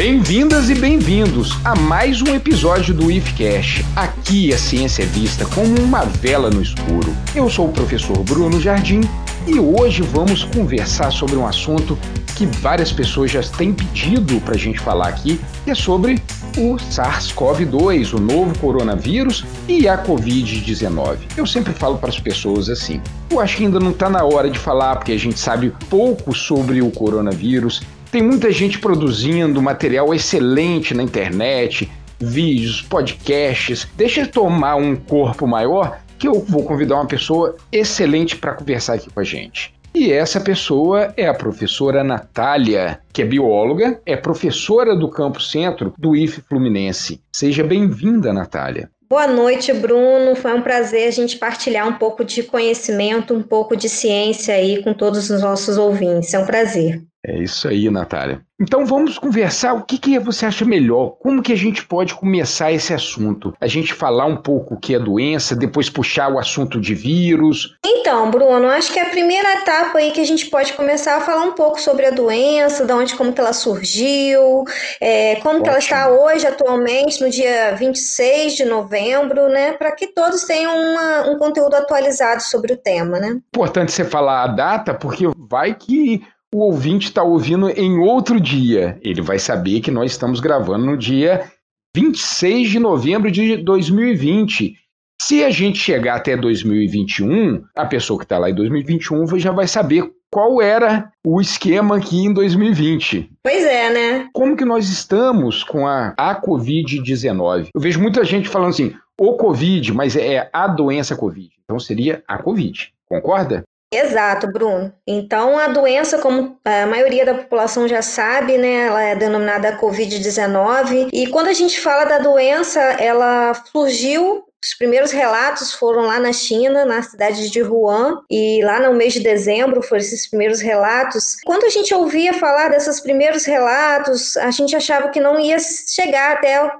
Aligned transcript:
Bem-vindas 0.00 0.70
e 0.70 0.74
bem-vindos 0.74 1.58
a 1.62 1.76
mais 1.76 2.22
um 2.22 2.34
episódio 2.34 2.94
do 2.94 3.10
IFCast. 3.10 3.84
Aqui 3.94 4.50
a 4.50 4.56
ciência 4.56 5.02
é 5.02 5.04
vista 5.04 5.44
como 5.44 5.78
uma 5.78 6.06
vela 6.06 6.48
no 6.48 6.62
escuro. 6.62 7.14
Eu 7.34 7.50
sou 7.50 7.68
o 7.68 7.72
professor 7.72 8.16
Bruno 8.24 8.58
Jardim 8.58 9.02
e 9.46 9.60
hoje 9.60 10.00
vamos 10.00 10.42
conversar 10.42 11.10
sobre 11.10 11.36
um 11.36 11.46
assunto 11.46 11.98
que 12.34 12.46
várias 12.46 12.90
pessoas 12.90 13.30
já 13.30 13.42
têm 13.42 13.74
pedido 13.74 14.40
para 14.40 14.54
a 14.54 14.58
gente 14.58 14.80
falar 14.80 15.08
aqui, 15.08 15.38
que 15.64 15.70
é 15.70 15.74
sobre 15.74 16.14
o 16.56 16.76
SARS-CoV-2, 16.76 18.14
o 18.14 18.18
novo 18.18 18.58
coronavírus 18.58 19.44
e 19.68 19.86
a 19.86 20.02
Covid-19. 20.02 21.18
Eu 21.36 21.46
sempre 21.46 21.74
falo 21.74 21.98
para 21.98 22.08
as 22.08 22.18
pessoas 22.18 22.70
assim: 22.70 23.02
eu 23.28 23.38
acho 23.38 23.58
que 23.58 23.64
ainda 23.66 23.78
não 23.78 23.90
está 23.90 24.08
na 24.08 24.24
hora 24.24 24.48
de 24.48 24.58
falar, 24.58 24.96
porque 24.96 25.12
a 25.12 25.18
gente 25.18 25.38
sabe 25.38 25.74
pouco 25.90 26.34
sobre 26.34 26.80
o 26.80 26.90
coronavírus 26.90 27.82
tem 28.10 28.22
muita 28.22 28.50
gente 28.50 28.78
produzindo 28.78 29.62
material 29.62 30.12
excelente 30.12 30.94
na 30.94 31.02
internet, 31.02 31.90
vídeos, 32.18 32.82
podcasts. 32.82 33.86
Deixa 33.96 34.22
eu 34.22 34.26
tomar 34.28 34.76
um 34.76 34.96
corpo 34.96 35.46
maior 35.46 36.00
que 36.18 36.26
eu 36.26 36.40
vou 36.40 36.64
convidar 36.64 36.96
uma 36.96 37.06
pessoa 37.06 37.56
excelente 37.70 38.36
para 38.36 38.54
conversar 38.54 38.94
aqui 38.94 39.08
com 39.10 39.20
a 39.20 39.24
gente. 39.24 39.72
E 39.94 40.12
essa 40.12 40.40
pessoa 40.40 41.12
é 41.16 41.26
a 41.26 41.34
professora 41.34 42.04
Natália, 42.04 43.00
que 43.12 43.22
é 43.22 43.24
bióloga, 43.24 44.00
é 44.04 44.16
professora 44.16 44.94
do 44.94 45.08
Campo 45.08 45.40
Centro 45.40 45.94
do 45.98 46.14
IF 46.14 46.42
Fluminense. 46.48 47.20
Seja 47.32 47.64
bem-vinda, 47.64 48.32
Natália. 48.32 48.90
Boa 49.08 49.26
noite, 49.26 49.72
Bruno. 49.72 50.36
Foi 50.36 50.52
um 50.52 50.62
prazer 50.62 51.08
a 51.08 51.10
gente 51.10 51.36
partilhar 51.36 51.88
um 51.88 51.94
pouco 51.94 52.24
de 52.24 52.44
conhecimento, 52.44 53.34
um 53.34 53.42
pouco 53.42 53.76
de 53.76 53.88
ciência 53.88 54.54
aí 54.54 54.82
com 54.84 54.94
todos 54.94 55.30
os 55.30 55.40
nossos 55.40 55.76
ouvintes. 55.76 56.32
É 56.32 56.38
um 56.38 56.46
prazer. 56.46 57.02
É 57.24 57.38
isso 57.38 57.68
aí, 57.68 57.90
Natália. 57.90 58.40
Então 58.58 58.84
vamos 58.84 59.18
conversar 59.18 59.74
o 59.74 59.82
que, 59.82 59.98
que 59.98 60.18
você 60.18 60.46
acha 60.46 60.64
melhor, 60.64 61.16
como 61.18 61.42
que 61.42 61.52
a 61.52 61.56
gente 61.56 61.84
pode 61.84 62.14
começar 62.14 62.72
esse 62.72 62.92
assunto? 62.92 63.54
A 63.60 63.66
gente 63.66 63.94
falar 63.94 64.26
um 64.26 64.36
pouco 64.36 64.74
o 64.74 64.78
que 64.78 64.94
é 64.94 64.98
doença, 64.98 65.56
depois 65.56 65.88
puxar 65.88 66.30
o 66.30 66.38
assunto 66.38 66.78
de 66.78 66.94
vírus. 66.94 67.76
Então, 67.84 68.30
Bruno, 68.30 68.68
acho 68.68 68.92
que 68.92 68.98
a 68.98 69.06
primeira 69.06 69.60
etapa 69.60 69.98
aí 69.98 70.10
que 70.10 70.20
a 70.20 70.26
gente 70.26 70.46
pode 70.46 70.72
começar 70.74 71.16
a 71.16 71.20
falar 71.20 71.42
um 71.42 71.52
pouco 71.52 71.80
sobre 71.80 72.06
a 72.06 72.10
doença, 72.10 72.84
de 72.84 72.92
onde, 72.92 73.14
como 73.14 73.32
que 73.32 73.40
ela 73.40 73.52
surgiu, 73.52 74.64
é, 75.00 75.36
como 75.36 75.60
Ótimo. 75.60 75.62
que 75.62 75.68
ela 75.68 75.78
está 75.78 76.10
hoje, 76.10 76.46
atualmente, 76.46 77.22
no 77.22 77.30
dia 77.30 77.74
26 77.76 78.56
de 78.56 78.64
novembro, 78.64 79.48
né? 79.48 79.72
Para 79.72 79.92
que 79.92 80.08
todos 80.08 80.44
tenham 80.44 80.74
uma, 80.74 81.30
um 81.30 81.38
conteúdo 81.38 81.74
atualizado 81.74 82.42
sobre 82.42 82.74
o 82.74 82.76
tema, 82.76 83.18
né? 83.18 83.38
Importante 83.54 83.92
você 83.92 84.04
falar 84.04 84.42
a 84.42 84.48
data, 84.48 84.94
porque 84.94 85.24
vai 85.48 85.74
que 85.74 86.22
o 86.54 86.60
ouvinte 86.64 87.06
está 87.06 87.22
ouvindo 87.22 87.70
em 87.70 87.98
outro 87.98 88.40
dia. 88.40 88.98
Ele 89.02 89.22
vai 89.22 89.38
saber 89.38 89.80
que 89.80 89.90
nós 89.90 90.10
estamos 90.10 90.40
gravando 90.40 90.84
no 90.84 90.96
dia 90.96 91.50
26 91.94 92.70
de 92.70 92.78
novembro 92.78 93.30
de 93.30 93.56
2020. 93.58 94.74
Se 95.22 95.44
a 95.44 95.50
gente 95.50 95.78
chegar 95.78 96.16
até 96.16 96.36
2021, 96.36 97.62
a 97.76 97.86
pessoa 97.86 98.18
que 98.18 98.24
está 98.24 98.38
lá 98.38 98.50
em 98.50 98.54
2021 98.54 99.38
já 99.38 99.52
vai 99.52 99.68
saber 99.68 100.10
qual 100.32 100.62
era 100.62 101.12
o 101.24 101.40
esquema 101.40 101.96
aqui 101.96 102.24
em 102.24 102.32
2020. 102.32 103.30
Pois 103.42 103.64
é, 103.64 103.90
né? 103.90 104.28
Como 104.32 104.56
que 104.56 104.64
nós 104.64 104.88
estamos 104.88 105.62
com 105.62 105.86
a, 105.86 106.14
a 106.16 106.40
Covid-19? 106.40 107.68
Eu 107.74 107.80
vejo 107.80 108.00
muita 108.00 108.24
gente 108.24 108.48
falando 108.48 108.70
assim, 108.70 108.94
o 109.18 109.34
Covid, 109.34 109.92
mas 109.92 110.16
é 110.16 110.48
a 110.52 110.66
doença 110.66 111.16
Covid. 111.16 111.50
Então 111.64 111.78
seria 111.78 112.22
a 112.26 112.38
Covid. 112.38 112.92
Concorda? 113.06 113.64
Exato, 113.92 114.46
Bruno. 114.52 114.92
Então, 115.04 115.58
a 115.58 115.66
doença, 115.66 116.18
como 116.18 116.56
a 116.64 116.86
maioria 116.86 117.24
da 117.26 117.34
população 117.34 117.88
já 117.88 118.00
sabe, 118.00 118.56
né, 118.56 118.86
ela 118.86 119.02
é 119.02 119.16
denominada 119.16 119.76
Covid-19. 119.76 121.08
E 121.12 121.26
quando 121.26 121.48
a 121.48 121.52
gente 121.52 121.80
fala 121.80 122.04
da 122.04 122.18
doença, 122.18 122.80
ela 122.80 123.52
surgiu 123.72 124.44
os 124.62 124.74
primeiros 124.74 125.10
relatos 125.10 125.72
foram 125.72 126.02
lá 126.02 126.20
na 126.20 126.32
China, 126.32 126.84
na 126.84 127.02
cidade 127.02 127.48
de 127.48 127.62
Wuhan, 127.62 128.20
e 128.30 128.60
lá 128.62 128.78
no 128.78 128.94
mês 128.94 129.14
de 129.14 129.20
dezembro 129.20 129.82
foram 129.82 130.02
esses 130.02 130.28
primeiros 130.28 130.60
relatos. 130.60 131.36
Quando 131.44 131.64
a 131.64 131.70
gente 131.70 131.94
ouvia 131.94 132.34
falar 132.34 132.68
desses 132.68 133.00
primeiros 133.00 133.46
relatos, 133.46 134.36
a 134.36 134.50
gente 134.50 134.76
achava 134.76 135.08
que 135.08 135.18
não 135.18 135.40
ia 135.40 135.56
chegar 135.58 136.32
até 136.32 136.62
uh, 136.62 136.70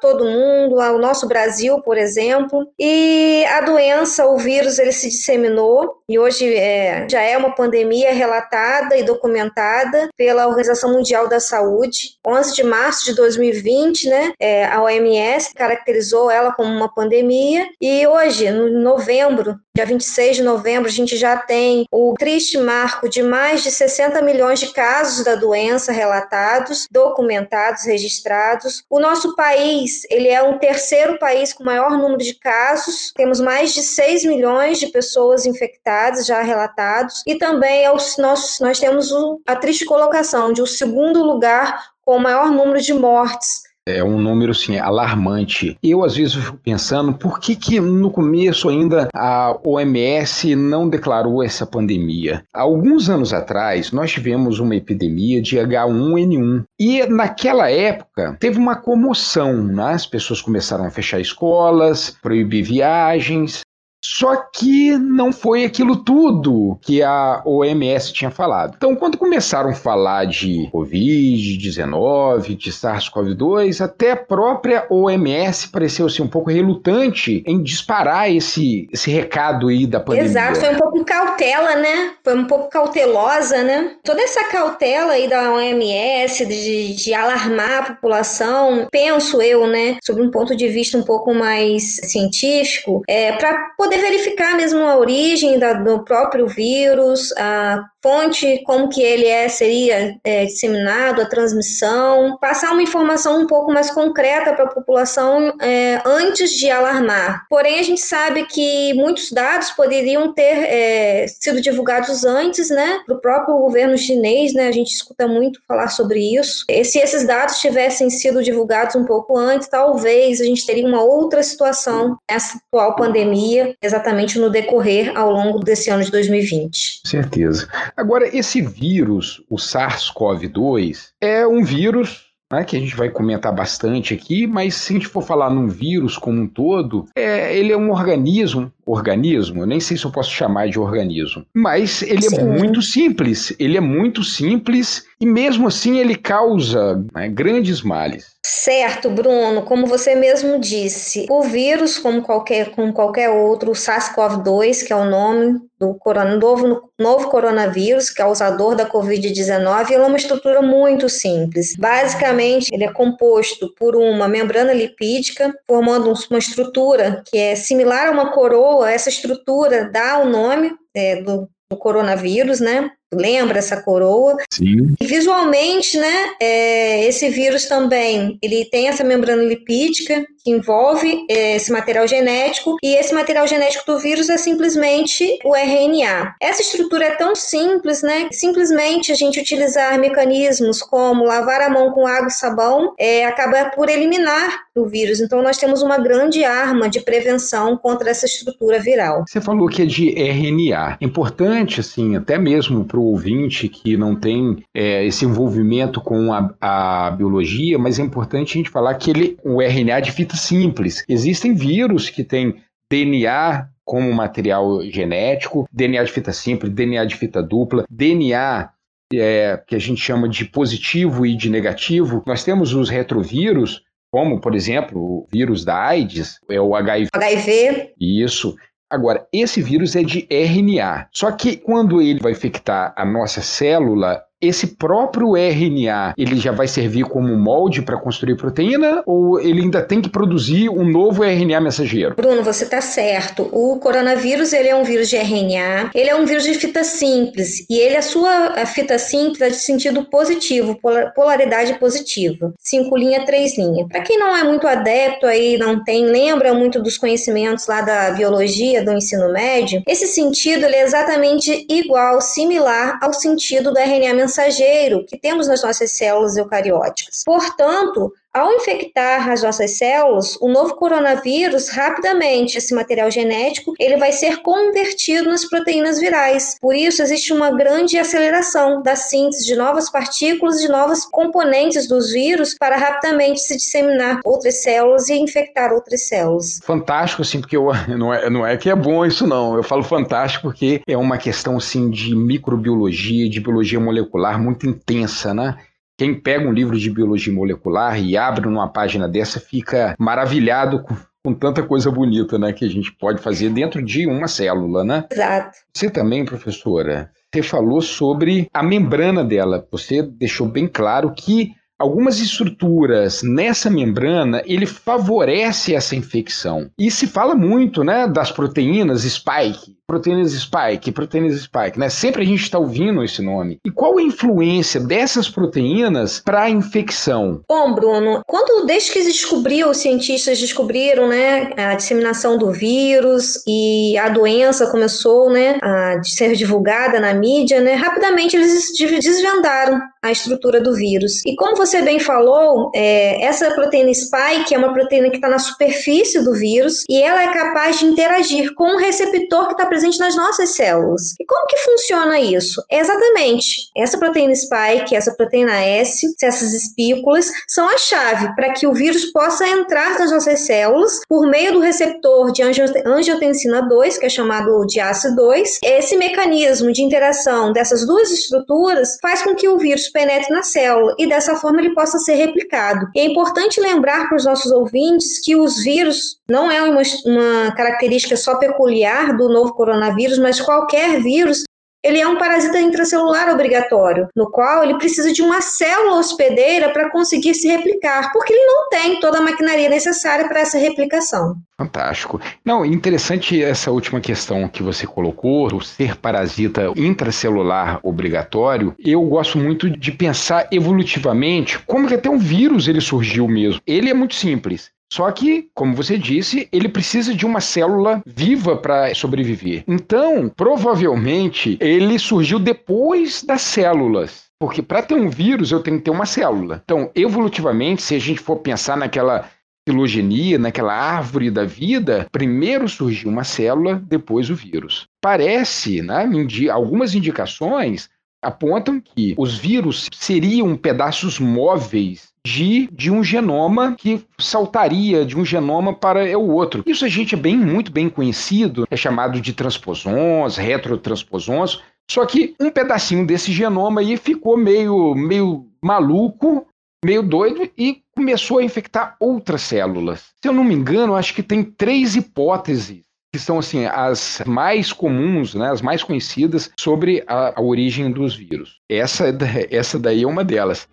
todo 0.00 0.24
mundo, 0.24 0.80
ao 0.80 0.98
nosso 0.98 1.26
Brasil, 1.26 1.80
por 1.80 1.98
exemplo. 1.98 2.68
E 2.78 3.44
a 3.46 3.62
doença, 3.62 4.26
o 4.26 4.38
vírus, 4.38 4.78
ele 4.78 4.92
se 4.92 5.08
disseminou 5.08 6.02
e 6.08 6.18
hoje 6.18 6.54
é, 6.54 7.06
já 7.08 7.20
é 7.20 7.36
uma 7.36 7.54
pandemia 7.54 8.12
relatada 8.12 8.96
e 8.96 9.02
documentada 9.02 10.08
pela 10.16 10.46
Organização 10.46 10.92
Mundial 10.92 11.28
da 11.28 11.40
Saúde. 11.40 12.16
11 12.24 12.54
de 12.54 12.62
março 12.62 13.04
de 13.06 13.14
2020, 13.14 14.08
né, 14.08 14.32
é, 14.38 14.66
a 14.66 14.82
OMS 14.82 15.52
caracterizou 15.54 16.30
ela 16.30 16.52
como 16.52 16.70
uma 16.70 16.92
pandemia 16.92 17.23
pandemia. 17.24 17.68
E 17.80 18.06
hoje, 18.06 18.50
no 18.50 18.80
novembro, 18.80 19.58
dia 19.74 19.86
26 19.86 20.36
de 20.36 20.42
novembro, 20.42 20.88
a 20.88 20.92
gente 20.92 21.16
já 21.16 21.36
tem 21.36 21.86
o 21.90 22.14
triste 22.18 22.58
marco 22.58 23.08
de 23.08 23.22
mais 23.22 23.62
de 23.62 23.70
60 23.70 24.20
milhões 24.22 24.60
de 24.60 24.72
casos 24.72 25.24
da 25.24 25.34
doença 25.34 25.92
relatados, 25.92 26.86
documentados, 26.90 27.84
registrados. 27.84 28.84
O 28.90 29.00
nosso 29.00 29.34
país, 29.34 30.02
ele 30.10 30.28
é 30.28 30.42
o 30.42 30.58
terceiro 30.58 31.18
país 31.18 31.52
com 31.52 31.64
maior 31.64 31.92
número 31.92 32.18
de 32.18 32.34
casos. 32.34 33.12
Temos 33.16 33.40
mais 33.40 33.72
de 33.72 33.82
6 33.82 34.24
milhões 34.24 34.78
de 34.78 34.88
pessoas 34.88 35.46
infectadas 35.46 36.26
já 36.26 36.42
relatados 36.42 37.22
e 37.26 37.36
também 37.36 37.84
é 37.84 37.90
o 37.90 37.96
nosso, 38.18 38.62
nós 38.62 38.78
temos 38.78 39.12
a 39.46 39.56
triste 39.56 39.84
colocação 39.84 40.52
de 40.52 40.60
o 40.60 40.66
segundo 40.66 41.22
lugar 41.22 41.94
com 42.04 42.16
o 42.16 42.20
maior 42.20 42.50
número 42.50 42.80
de 42.80 42.92
mortes 42.92 43.62
é 43.86 44.02
um 44.02 44.18
número 44.18 44.52
assim, 44.52 44.78
alarmante. 44.78 45.76
Eu 45.82 46.02
às 46.02 46.16
vezes 46.16 46.34
fico 46.34 46.56
pensando 46.56 47.12
por 47.12 47.38
que, 47.38 47.54
que 47.54 47.80
no 47.80 48.10
começo 48.10 48.68
ainda 48.68 49.08
a 49.14 49.56
OMS 49.62 50.56
não 50.56 50.88
declarou 50.88 51.42
essa 51.42 51.66
pandemia. 51.66 52.42
Alguns 52.52 53.10
anos 53.10 53.32
atrás 53.32 53.92
nós 53.92 54.10
tivemos 54.10 54.58
uma 54.58 54.74
epidemia 54.74 55.42
de 55.42 55.56
H1N1 55.56 56.64
e 56.78 57.06
naquela 57.06 57.70
época 57.70 58.36
teve 58.40 58.58
uma 58.58 58.76
comoção, 58.76 59.62
né? 59.62 59.92
as 59.92 60.06
pessoas 60.06 60.40
começaram 60.40 60.86
a 60.86 60.90
fechar 60.90 61.20
escolas, 61.20 62.16
proibir 62.22 62.62
viagens, 62.62 63.60
só 64.04 64.36
que 64.36 64.98
não 64.98 65.32
foi 65.32 65.64
aquilo 65.64 65.96
tudo 65.96 66.78
que 66.82 67.02
a 67.02 67.42
OMS 67.46 68.12
tinha 68.12 68.30
falado. 68.30 68.74
Então, 68.76 68.94
quando 68.94 69.16
começaram 69.16 69.70
a 69.70 69.74
falar 69.74 70.26
de 70.26 70.68
Covid-19, 70.70 72.54
de 72.54 72.70
SARS-CoV-2, 72.70 73.82
até 73.82 74.10
a 74.12 74.16
própria 74.16 74.86
OMS 74.90 75.68
pareceu 75.68 76.04
assim, 76.04 76.22
um 76.22 76.28
pouco 76.28 76.50
relutante 76.50 77.42
em 77.46 77.62
disparar 77.62 78.30
esse, 78.30 78.86
esse 78.92 79.10
recado 79.10 79.68
aí 79.68 79.86
da 79.86 80.00
pandemia. 80.00 80.28
Exato, 80.28 80.60
foi 80.60 80.74
um 80.74 80.78
pouco 80.78 81.04
cautela, 81.06 81.76
né? 81.76 82.12
Foi 82.22 82.36
um 82.36 82.44
pouco 82.44 82.68
cautelosa, 82.68 83.62
né? 83.62 83.92
Toda 84.04 84.20
essa 84.20 84.44
cautela 84.44 85.14
aí 85.14 85.28
da 85.28 85.50
OMS 85.54 86.44
de, 86.44 86.94
de 86.94 87.14
alarmar 87.14 87.78
a 87.78 87.94
população, 87.94 88.86
penso 88.90 89.40
eu, 89.40 89.66
né, 89.66 89.96
sobre 90.04 90.22
um 90.22 90.30
ponto 90.30 90.54
de 90.54 90.68
vista 90.68 90.98
um 90.98 91.02
pouco 91.02 91.32
mais 91.32 91.96
científico, 92.04 93.02
é 93.08 93.32
para 93.32 93.70
poder 93.78 93.93
poder 93.94 94.00
verificar 94.00 94.56
mesmo 94.56 94.84
a 94.84 94.96
origem 94.96 95.58
da, 95.58 95.72
do 95.72 96.04
próprio 96.04 96.46
vírus, 96.46 97.32
a 97.36 97.84
fonte, 98.04 98.62
como 98.66 98.90
que 98.90 99.00
ele 99.00 99.24
é, 99.24 99.48
seria 99.48 100.14
é, 100.22 100.44
disseminado, 100.44 101.22
a 101.22 101.26
transmissão, 101.26 102.36
passar 102.38 102.72
uma 102.72 102.82
informação 102.82 103.40
um 103.40 103.46
pouco 103.46 103.72
mais 103.72 103.90
concreta 103.90 104.52
para 104.52 104.64
a 104.64 104.74
população 104.74 105.54
é, 105.58 106.02
antes 106.04 106.50
de 106.50 106.70
alarmar. 106.70 107.46
Porém, 107.48 107.78
a 107.78 107.82
gente 107.82 108.02
sabe 108.02 108.44
que 108.44 108.92
muitos 108.92 109.32
dados 109.32 109.70
poderiam 109.70 110.34
ter 110.34 110.42
é, 110.42 111.26
sido 111.26 111.62
divulgados 111.62 112.26
antes, 112.26 112.68
né, 112.68 113.00
para 113.06 113.16
o 113.16 113.20
próprio 113.20 113.56
governo 113.56 113.96
chinês, 113.96 114.52
né, 114.52 114.68
a 114.68 114.72
gente 114.72 114.92
escuta 114.92 115.26
muito 115.26 115.60
falar 115.66 115.88
sobre 115.88 116.20
isso. 116.36 116.66
E 116.68 116.84
se 116.84 116.98
esses 116.98 117.26
dados 117.26 117.58
tivessem 117.58 118.10
sido 118.10 118.42
divulgados 118.42 118.96
um 118.96 119.06
pouco 119.06 119.38
antes, 119.38 119.66
talvez 119.66 120.42
a 120.42 120.44
gente 120.44 120.66
teria 120.66 120.86
uma 120.86 121.02
outra 121.02 121.42
situação 121.42 122.18
nessa 122.30 122.58
atual 122.58 122.96
pandemia, 122.96 123.74
exatamente 123.84 124.38
no 124.38 124.50
decorrer 124.50 125.16
ao 125.16 125.30
longo 125.30 125.60
desse 125.60 125.90
ano 125.90 126.02
de 126.02 126.10
2020. 126.10 127.02
Certeza. 127.04 127.68
Agora, 127.96 128.28
esse 128.36 128.60
vírus, 128.60 129.42
o 129.48 129.56
SARS-CoV-2, 129.56 131.10
é 131.20 131.46
um 131.46 131.62
vírus 131.62 132.24
né, 132.52 132.64
que 132.64 132.76
a 132.76 132.80
gente 132.80 132.94
vai 132.94 133.08
comentar 133.08 133.52
bastante 133.52 134.14
aqui, 134.14 134.46
mas 134.46 134.74
se 134.74 134.92
a 134.92 134.96
gente 134.96 135.08
for 135.08 135.22
falar 135.22 135.50
num 135.50 135.68
vírus 135.68 136.16
como 136.16 136.40
um 136.40 136.46
todo, 136.46 137.06
é, 137.16 137.56
ele 137.56 137.72
é 137.72 137.76
um 137.76 137.90
organismo 137.90 138.72
organismo, 138.86 139.66
nem 139.66 139.80
sei 139.80 139.96
se 139.96 140.04
eu 140.04 140.10
posso 140.10 140.30
chamar 140.30 140.68
de 140.68 140.78
organismo, 140.78 141.44
mas 141.54 142.02
ele 142.02 142.26
é 142.26 142.30
Sim. 142.30 142.40
é 142.40 142.44
muito 142.44 142.82
simples, 142.82 143.54
ele 143.58 143.76
é 143.76 143.80
muito 143.80 144.22
simples 144.22 145.04
e 145.20 145.26
mesmo 145.26 145.68
assim 145.68 145.98
ele 145.98 146.16
causa 146.16 147.02
né, 147.14 147.28
grandes 147.28 147.82
males. 147.82 148.34
Certo, 148.44 149.08
Bruno, 149.08 149.62
como 149.62 149.86
você 149.86 150.14
mesmo 150.14 150.58
disse, 150.58 151.26
o 151.30 151.42
vírus, 151.42 151.98
como 151.98 152.20
qualquer, 152.20 152.72
como 152.72 152.92
qualquer 152.92 153.30
outro, 153.30 153.70
o 153.70 153.74
SARS-CoV-2, 153.74 154.86
que 154.86 154.92
é 154.92 154.96
o 154.96 155.06
nome 155.06 155.60
do 155.78 155.94
corona, 155.94 156.36
novo, 156.36 156.90
novo 156.98 157.30
coronavírus, 157.30 158.10
causador 158.10 158.74
da 158.74 158.88
Covid-19, 158.88 159.90
ele 159.90 160.02
é 160.02 160.06
uma 160.06 160.16
estrutura 160.16 160.60
muito 160.60 161.08
simples. 161.08 161.74
Basicamente, 161.76 162.68
ele 162.72 162.84
é 162.84 162.92
composto 162.92 163.74
por 163.78 163.96
uma 163.96 164.28
membrana 164.28 164.74
lipídica, 164.74 165.54
formando 165.66 166.12
uma 166.30 166.38
estrutura 166.38 167.22
que 167.26 167.38
é 167.38 167.54
similar 167.54 168.08
a 168.08 168.10
uma 168.10 168.30
coroa. 168.30 168.73
Essa 168.82 169.10
estrutura 169.10 169.90
dá 169.90 170.18
o 170.18 170.26
nome 170.26 170.72
é, 170.96 171.20
do, 171.20 171.46
do 171.70 171.76
coronavírus, 171.76 172.60
né? 172.60 172.90
lembra 173.14 173.58
essa 173.58 173.80
coroa. 173.80 174.36
Sim. 174.52 174.94
E 175.00 175.06
visualmente, 175.06 175.96
né, 175.98 176.34
é, 176.40 177.04
esse 177.06 177.28
vírus 177.30 177.66
também, 177.66 178.38
ele 178.42 178.64
tem 178.66 178.88
essa 178.88 179.04
membrana 179.04 179.42
lipídica 179.42 180.24
que 180.44 180.50
envolve 180.50 181.24
é, 181.30 181.56
esse 181.56 181.72
material 181.72 182.06
genético 182.06 182.76
e 182.82 182.94
esse 182.96 183.14
material 183.14 183.46
genético 183.46 183.90
do 183.90 183.98
vírus 183.98 184.28
é 184.28 184.36
simplesmente 184.36 185.38
o 185.42 185.56
RNA. 185.56 186.34
Essa 186.40 186.60
estrutura 186.60 187.06
é 187.06 187.10
tão 187.12 187.34
simples, 187.34 188.02
né, 188.02 188.28
simplesmente 188.30 189.10
a 189.10 189.14
gente 189.14 189.40
utilizar 189.40 189.98
mecanismos 189.98 190.82
como 190.82 191.24
lavar 191.24 191.62
a 191.62 191.70
mão 191.70 191.90
com 191.92 192.06
água 192.06 192.28
e 192.28 192.32
sabão 192.32 192.94
é, 192.98 193.24
acaba 193.24 193.70
por 193.70 193.88
eliminar 193.88 194.64
o 194.74 194.86
vírus. 194.86 195.20
Então 195.20 195.42
nós 195.42 195.56
temos 195.56 195.82
uma 195.82 195.96
grande 195.98 196.44
arma 196.44 196.88
de 196.88 197.00
prevenção 197.00 197.76
contra 197.76 198.10
essa 198.10 198.26
estrutura 198.26 198.80
viral. 198.80 199.24
Você 199.26 199.40
falou 199.40 199.68
que 199.68 199.82
é 199.82 199.86
de 199.86 200.10
RNA. 200.10 200.98
Importante, 201.00 201.80
assim, 201.80 202.16
até 202.16 202.36
mesmo 202.36 202.84
para 202.84 202.98
o 202.98 203.04
ouvinte 203.04 203.68
que 203.68 203.96
não 203.96 204.16
tem 204.16 204.64
é, 204.74 205.04
esse 205.06 205.24
envolvimento 205.24 206.00
com 206.00 206.32
a, 206.32 206.52
a, 206.60 207.10
biologia, 207.12 207.78
mas 207.78 207.98
é 207.98 208.02
importante 208.02 208.52
a 208.52 208.56
gente 208.58 208.70
falar 208.70 208.94
que 208.94 209.10
ele, 209.10 209.38
o 209.44 209.62
RNA 209.62 210.00
de 210.00 210.12
fita 210.12 210.33
simples. 210.36 211.04
Existem 211.08 211.54
vírus 211.54 212.10
que 212.10 212.24
têm 212.24 212.62
DNA 212.90 213.68
como 213.84 214.12
material 214.12 214.82
genético, 214.82 215.68
DNA 215.72 216.04
de 216.04 216.12
fita 216.12 216.32
simples, 216.32 216.72
DNA 216.72 217.04
de 217.04 217.16
fita 217.16 217.42
dupla, 217.42 217.84
DNA 217.90 218.70
é, 219.12 219.62
que 219.66 219.74
a 219.74 219.78
gente 219.78 220.00
chama 220.00 220.28
de 220.28 220.44
positivo 220.44 221.26
e 221.26 221.36
de 221.36 221.50
negativo. 221.50 222.22
Nós 222.26 222.42
temos 222.42 222.72
os 222.72 222.88
retrovírus, 222.88 223.82
como, 224.10 224.40
por 224.40 224.54
exemplo, 224.54 225.00
o 225.00 225.26
vírus 225.30 225.64
da 225.64 225.76
AIDS, 225.76 226.38
é 226.48 226.60
o 226.60 226.74
HIV. 226.74 227.08
HIV. 227.12 227.92
Isso. 228.00 228.54
Agora, 228.90 229.26
esse 229.32 229.60
vírus 229.60 229.96
é 229.96 230.02
de 230.02 230.26
RNA. 230.30 231.08
Só 231.12 231.32
que 231.32 231.56
quando 231.56 232.00
ele 232.00 232.20
vai 232.20 232.32
infectar 232.32 232.94
a 232.96 233.04
nossa 233.04 233.40
célula, 233.40 234.22
esse 234.46 234.76
próprio 234.76 235.36
RNA 235.36 236.14
ele 236.16 236.36
já 236.36 236.52
vai 236.52 236.68
servir 236.68 237.04
como 237.04 237.36
molde 237.36 237.82
para 237.82 237.96
construir 237.96 238.36
proteína 238.36 239.02
ou 239.06 239.40
ele 239.40 239.62
ainda 239.62 239.82
tem 239.82 240.00
que 240.00 240.08
produzir 240.08 240.68
um 240.68 240.84
novo 240.84 241.24
RNA 241.24 241.60
mensageiro? 241.60 242.14
Bruno, 242.14 242.42
você 242.42 242.64
está 242.64 242.80
certo. 242.80 243.48
O 243.52 243.78
coronavírus 243.78 244.52
ele 244.52 244.68
é 244.68 244.76
um 244.76 244.84
vírus 244.84 245.08
de 245.08 245.16
RNA, 245.16 245.90
ele 245.94 246.08
é 246.08 246.14
um 246.14 246.24
vírus 246.24 246.44
de 246.44 246.54
fita 246.54 246.84
simples 246.84 247.64
e 247.68 247.78
ele 247.78 247.96
a 247.96 248.02
sua 248.02 248.66
fita 248.66 248.98
simples 248.98 249.40
é 249.40 249.48
de 249.48 249.56
sentido 249.56 250.04
positivo, 250.04 250.78
polaridade 251.14 251.74
positiva, 251.78 252.52
cinco 252.58 252.96
linha, 252.96 253.24
três 253.24 253.56
linha. 253.56 253.86
Para 253.88 254.02
quem 254.02 254.18
não 254.18 254.36
é 254.36 254.44
muito 254.44 254.66
adepto 254.66 255.26
aí, 255.26 255.56
não 255.56 255.82
tem, 255.82 256.06
lembra 256.06 256.54
muito 256.54 256.82
dos 256.82 256.96
conhecimentos 256.98 257.66
lá 257.66 257.80
da 257.80 258.10
biologia 258.12 258.84
do 258.84 258.92
ensino 258.92 259.32
médio, 259.32 259.82
esse 259.86 260.06
sentido 260.06 260.64
ele 260.64 260.76
é 260.76 260.82
exatamente 260.82 261.66
igual, 261.68 262.20
similar 262.20 262.98
ao 263.02 263.12
sentido 263.12 263.72
do 263.72 263.78
RNA 263.78 264.14
mensageiro 264.14 264.33
mensageiro 264.34 265.04
que 265.06 265.18
temos 265.18 265.46
nas 265.46 265.62
nossas 265.62 265.92
células 265.92 266.36
eucarióticas. 266.36 267.22
Portanto, 267.24 268.12
ao 268.34 268.52
infectar 268.52 269.30
as 269.30 269.44
nossas 269.44 269.78
células, 269.78 270.36
o 270.40 270.48
novo 270.48 270.74
coronavírus, 270.74 271.68
rapidamente, 271.68 272.58
esse 272.58 272.74
material 272.74 273.08
genético, 273.08 273.72
ele 273.78 273.96
vai 273.96 274.10
ser 274.10 274.42
convertido 274.42 275.30
nas 275.30 275.48
proteínas 275.48 276.00
virais. 276.00 276.56
Por 276.60 276.74
isso, 276.74 277.00
existe 277.00 277.32
uma 277.32 277.52
grande 277.52 277.96
aceleração 277.96 278.82
da 278.82 278.96
síntese 278.96 279.46
de 279.46 279.54
novas 279.54 279.88
partículas, 279.88 280.60
de 280.60 280.66
novos 280.66 281.04
componentes 281.04 281.86
dos 281.86 282.12
vírus, 282.12 282.56
para 282.58 282.76
rapidamente 282.76 283.38
se 283.40 283.56
disseminar 283.56 284.18
outras 284.24 284.62
células 284.62 285.08
e 285.08 285.14
infectar 285.14 285.72
outras 285.72 286.08
células. 286.08 286.58
Fantástico, 286.64 287.22
assim, 287.22 287.40
porque 287.40 287.56
eu, 287.56 287.68
não, 287.96 288.12
é, 288.12 288.28
não 288.28 288.44
é 288.44 288.56
que 288.56 288.68
é 288.68 288.74
bom 288.74 289.06
isso, 289.06 289.28
não. 289.28 289.54
Eu 289.54 289.62
falo 289.62 289.84
fantástico 289.84 290.48
porque 290.48 290.80
é 290.88 290.96
uma 290.96 291.18
questão, 291.18 291.56
assim, 291.56 291.88
de 291.88 292.16
microbiologia, 292.16 293.30
de 293.30 293.40
biologia 293.40 293.78
molecular 293.78 294.42
muito 294.42 294.66
intensa, 294.66 295.32
né? 295.32 295.56
Quem 295.96 296.20
pega 296.20 296.48
um 296.48 296.52
livro 296.52 296.78
de 296.78 296.90
biologia 296.90 297.32
molecular 297.32 298.00
e 298.02 298.16
abre 298.16 298.46
numa 298.46 298.68
página 298.68 299.08
dessa 299.08 299.38
fica 299.38 299.94
maravilhado 299.98 300.82
com, 300.82 300.96
com 301.24 301.32
tanta 301.32 301.62
coisa 301.62 301.90
bonita, 301.90 302.38
né, 302.38 302.52
que 302.52 302.64
a 302.64 302.68
gente 302.68 302.92
pode 302.92 303.22
fazer 303.22 303.50
dentro 303.50 303.82
de 303.82 304.06
uma 304.06 304.26
célula, 304.26 304.84
né? 304.84 305.04
Exato. 305.10 305.56
Você 305.72 305.88
também, 305.88 306.24
professora, 306.24 307.10
você 307.32 307.42
falou 307.42 307.80
sobre 307.80 308.48
a 308.52 308.62
membrana 308.62 309.24
dela. 309.24 309.66
Você 309.70 310.02
deixou 310.02 310.48
bem 310.48 310.66
claro 310.66 311.12
que 311.12 311.52
algumas 311.84 312.18
estruturas 312.18 313.22
nessa 313.22 313.68
membrana 313.68 314.42
ele 314.46 314.64
favorece 314.64 315.74
essa 315.74 315.94
infecção. 315.94 316.70
E 316.78 316.90
se 316.90 317.06
fala 317.06 317.34
muito, 317.34 317.84
né, 317.84 318.08
das 318.08 318.32
proteínas 318.32 319.02
spike, 319.02 319.76
proteínas 319.86 320.32
spike, 320.32 320.92
proteínas 320.92 321.42
spike, 321.42 321.78
né? 321.78 321.88
Sempre 321.90 322.22
a 322.22 322.26
gente 322.26 322.42
está 322.42 322.58
ouvindo 322.58 323.04
esse 323.04 323.20
nome. 323.20 323.58
E 323.64 323.70
qual 323.70 323.98
a 323.98 324.02
influência 324.02 324.80
dessas 324.80 325.28
proteínas 325.28 326.20
para 326.24 326.44
a 326.44 326.50
infecção? 326.50 327.42
Bom, 327.48 327.74
Bruno, 327.74 328.22
quando 328.26 328.66
desde 328.66 328.92
que 328.92 329.02
descobriu, 329.02 329.68
os 329.68 329.78
cientistas 329.78 330.40
descobriram, 330.40 331.06
né, 331.08 331.52
a 331.56 331.74
disseminação 331.74 332.38
do 332.38 332.50
vírus 332.50 333.42
e 333.46 333.96
a 333.98 334.08
doença 334.08 334.70
começou, 334.70 335.30
né, 335.30 335.58
a 335.62 336.02
ser 336.02 336.34
divulgada 336.34 336.98
na 336.98 337.12
mídia, 337.12 337.60
né, 337.60 337.74
rapidamente 337.74 338.36
eles 338.36 338.72
desvendaram 338.78 339.80
a 340.04 340.12
estrutura 340.12 340.60
do 340.60 340.74
vírus. 340.74 341.24
E 341.24 341.34
como 341.34 341.56
você 341.56 341.80
bem 341.80 341.98
falou, 341.98 342.70
é, 342.74 343.24
essa 343.24 343.50
proteína 343.52 343.92
spike 343.94 344.54
é 344.54 344.58
uma 344.58 344.74
proteína 344.74 345.08
que 345.08 345.16
está 345.16 345.30
na 345.30 345.38
superfície 345.38 346.22
do 346.22 346.34
vírus 346.34 346.84
e 346.90 347.00
ela 347.00 347.22
é 347.22 347.32
capaz 347.32 347.78
de 347.78 347.86
interagir 347.86 348.54
com 348.54 348.74
o 348.74 348.78
receptor 348.78 349.46
que 349.46 349.52
está 349.52 349.64
presente 349.64 349.98
nas 349.98 350.14
nossas 350.14 350.50
células. 350.50 351.14
E 351.18 351.24
como 351.24 351.46
que 351.46 351.56
funciona 351.56 352.20
isso? 352.20 352.62
É 352.70 352.80
exatamente, 352.80 353.70
essa 353.74 353.96
proteína 353.96 354.34
spike, 354.34 354.94
essa 354.94 355.14
proteína 355.16 355.58
S, 355.64 356.06
essas 356.22 356.52
espículas, 356.52 357.30
são 357.48 357.66
a 357.66 357.78
chave 357.78 358.34
para 358.36 358.52
que 358.52 358.66
o 358.66 358.74
vírus 358.74 359.06
possa 359.06 359.48
entrar 359.48 359.98
nas 359.98 360.10
nossas 360.10 360.40
células 360.40 361.00
por 361.08 361.26
meio 361.26 361.54
do 361.54 361.60
receptor 361.60 362.30
de 362.30 362.42
angiotensina 362.42 363.66
2, 363.66 363.96
que 363.96 364.04
é 364.04 364.10
chamado 364.10 364.66
de 364.66 364.80
ACE2. 364.80 365.60
Esse 365.64 365.96
mecanismo 365.96 366.70
de 366.72 366.82
interação 366.82 367.54
dessas 367.54 367.86
duas 367.86 368.10
estruturas 368.10 368.98
faz 369.00 369.22
com 369.22 369.34
que 369.34 369.48
o 369.48 369.56
vírus 369.56 369.93
penetre 369.94 370.34
na 370.34 370.42
célula 370.42 370.94
e 370.98 371.08
dessa 371.08 371.36
forma 371.36 371.60
ele 371.60 371.72
possa 371.72 371.98
ser 372.00 372.14
replicado. 372.14 372.88
E 372.94 373.00
é 373.00 373.04
importante 373.04 373.60
lembrar 373.60 374.08
para 374.08 374.16
os 374.16 374.24
nossos 374.24 374.50
ouvintes 374.50 375.24
que 375.24 375.36
os 375.36 375.62
vírus 375.62 376.18
não 376.28 376.50
é 376.50 376.60
uma, 376.62 376.82
uma 377.06 377.54
característica 377.54 378.16
só 378.16 378.36
peculiar 378.36 379.16
do 379.16 379.28
novo 379.28 379.54
coronavírus, 379.54 380.18
mas 380.18 380.40
qualquer 380.40 381.00
vírus 381.00 381.44
ele 381.84 382.00
é 382.00 382.08
um 382.08 382.16
parasita 382.16 382.58
intracelular 382.58 383.28
obrigatório, 383.28 384.08
no 384.16 384.30
qual 384.30 384.64
ele 384.64 384.78
precisa 384.78 385.12
de 385.12 385.20
uma 385.20 385.42
célula 385.42 385.98
hospedeira 385.98 386.70
para 386.70 386.90
conseguir 386.90 387.34
se 387.34 387.46
replicar, 387.46 388.10
porque 388.10 388.32
ele 388.32 388.46
não 388.46 388.68
tem 388.70 388.98
toda 388.98 389.18
a 389.18 389.22
maquinaria 389.22 389.68
necessária 389.68 390.26
para 390.26 390.40
essa 390.40 390.56
replicação. 390.56 391.36
Fantástico. 391.56 392.20
Não, 392.44 392.64
interessante 392.64 393.40
essa 393.40 393.70
última 393.70 394.00
questão 394.00 394.48
que 394.48 394.62
você 394.62 394.86
colocou, 394.86 395.54
o 395.54 395.62
ser 395.62 395.96
parasita 395.96 396.72
intracelular 396.74 397.78
obrigatório. 397.82 398.74
Eu 398.78 399.02
gosto 399.02 399.38
muito 399.38 399.70
de 399.70 399.92
pensar 399.92 400.48
evolutivamente 400.50 401.58
como 401.60 401.86
que 401.86 401.94
até 401.94 402.10
um 402.10 402.18
vírus 402.18 402.66
ele 402.66 402.80
surgiu 402.80 403.28
mesmo. 403.28 403.60
Ele 403.66 403.90
é 403.90 403.94
muito 403.94 404.14
simples. 404.14 404.73
Só 404.92 405.10
que, 405.10 405.48
como 405.54 405.74
você 405.74 405.98
disse, 405.98 406.48
ele 406.52 406.68
precisa 406.68 407.14
de 407.14 407.26
uma 407.26 407.40
célula 407.40 408.02
viva 408.06 408.56
para 408.56 408.94
sobreviver. 408.94 409.64
Então, 409.66 410.28
provavelmente, 410.28 411.56
ele 411.60 411.98
surgiu 411.98 412.38
depois 412.38 413.22
das 413.22 413.42
células. 413.42 414.24
Porque 414.38 414.62
para 414.62 414.82
ter 414.82 414.94
um 414.94 415.08
vírus, 415.08 415.50
eu 415.50 415.60
tenho 415.60 415.78
que 415.78 415.84
ter 415.84 415.90
uma 415.90 416.06
célula. 416.06 416.62
Então, 416.64 416.90
evolutivamente, 416.94 417.82
se 417.82 417.94
a 417.94 417.98
gente 417.98 418.20
for 418.20 418.36
pensar 418.36 418.76
naquela 418.76 419.28
filogenia, 419.66 420.38
naquela 420.38 420.74
árvore 420.74 421.30
da 421.30 421.44
vida, 421.44 422.06
primeiro 422.12 422.68
surgiu 422.68 423.10
uma 423.10 423.24
célula, 423.24 423.82
depois 423.86 424.28
o 424.28 424.34
vírus. 424.34 424.86
Parece, 425.00 425.80
né, 425.80 426.06
algumas 426.52 426.94
indicações 426.94 427.88
apontam 428.22 428.80
que 428.80 429.14
os 429.18 429.36
vírus 429.36 429.88
seriam 429.92 430.56
pedaços 430.56 431.18
móveis 431.18 432.13
de, 432.26 432.68
de 432.72 432.90
um 432.90 433.04
genoma 433.04 433.74
que 433.76 434.02
saltaria 434.18 435.04
de 435.04 435.16
um 435.16 435.24
genoma 435.24 435.74
para 435.74 436.18
o 436.18 436.30
outro. 436.30 436.62
Isso 436.66 436.84
a 436.84 436.88
gente 436.88 437.14
é 437.14 437.18
bem, 437.18 437.36
muito 437.36 437.70
bem 437.70 437.88
conhecido, 437.88 438.66
é 438.70 438.76
chamado 438.76 439.20
de 439.20 439.32
transposons, 439.32 440.36
retrotransposons, 440.36 441.62
só 441.90 442.06
que 442.06 442.34
um 442.40 442.50
pedacinho 442.50 443.06
desse 443.06 443.30
genoma 443.30 443.80
aí 443.80 443.96
ficou 443.96 444.36
meio, 444.36 444.94
meio 444.94 445.46
maluco, 445.62 446.46
meio 446.84 447.02
doido 447.02 447.50
e 447.56 447.82
começou 447.94 448.38
a 448.38 448.44
infectar 448.44 448.96
outras 448.98 449.42
células. 449.42 450.12
Se 450.22 450.28
eu 450.28 450.32
não 450.32 450.44
me 450.44 450.54
engano, 450.54 450.94
acho 450.94 451.14
que 451.14 451.22
tem 451.22 451.42
três 451.42 451.94
hipóteses 451.94 452.82
que 453.12 453.18
são 453.18 453.38
assim 453.38 453.64
as 453.66 454.20
mais 454.26 454.72
comuns, 454.72 455.34
né, 455.34 455.48
as 455.48 455.62
mais 455.62 455.84
conhecidas 455.84 456.50
sobre 456.58 457.04
a, 457.06 457.38
a 457.38 457.40
origem 457.40 457.88
dos 457.92 458.16
vírus. 458.16 458.58
Essa, 458.68 459.04
essa 459.52 459.78
daí 459.78 460.02
é 460.02 460.06
uma 460.06 460.24
delas. 460.24 460.68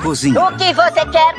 Cozinha. 0.00 0.40
O 0.40 0.56
que 0.56 0.72
você 0.72 1.06
quer? 1.06 1.34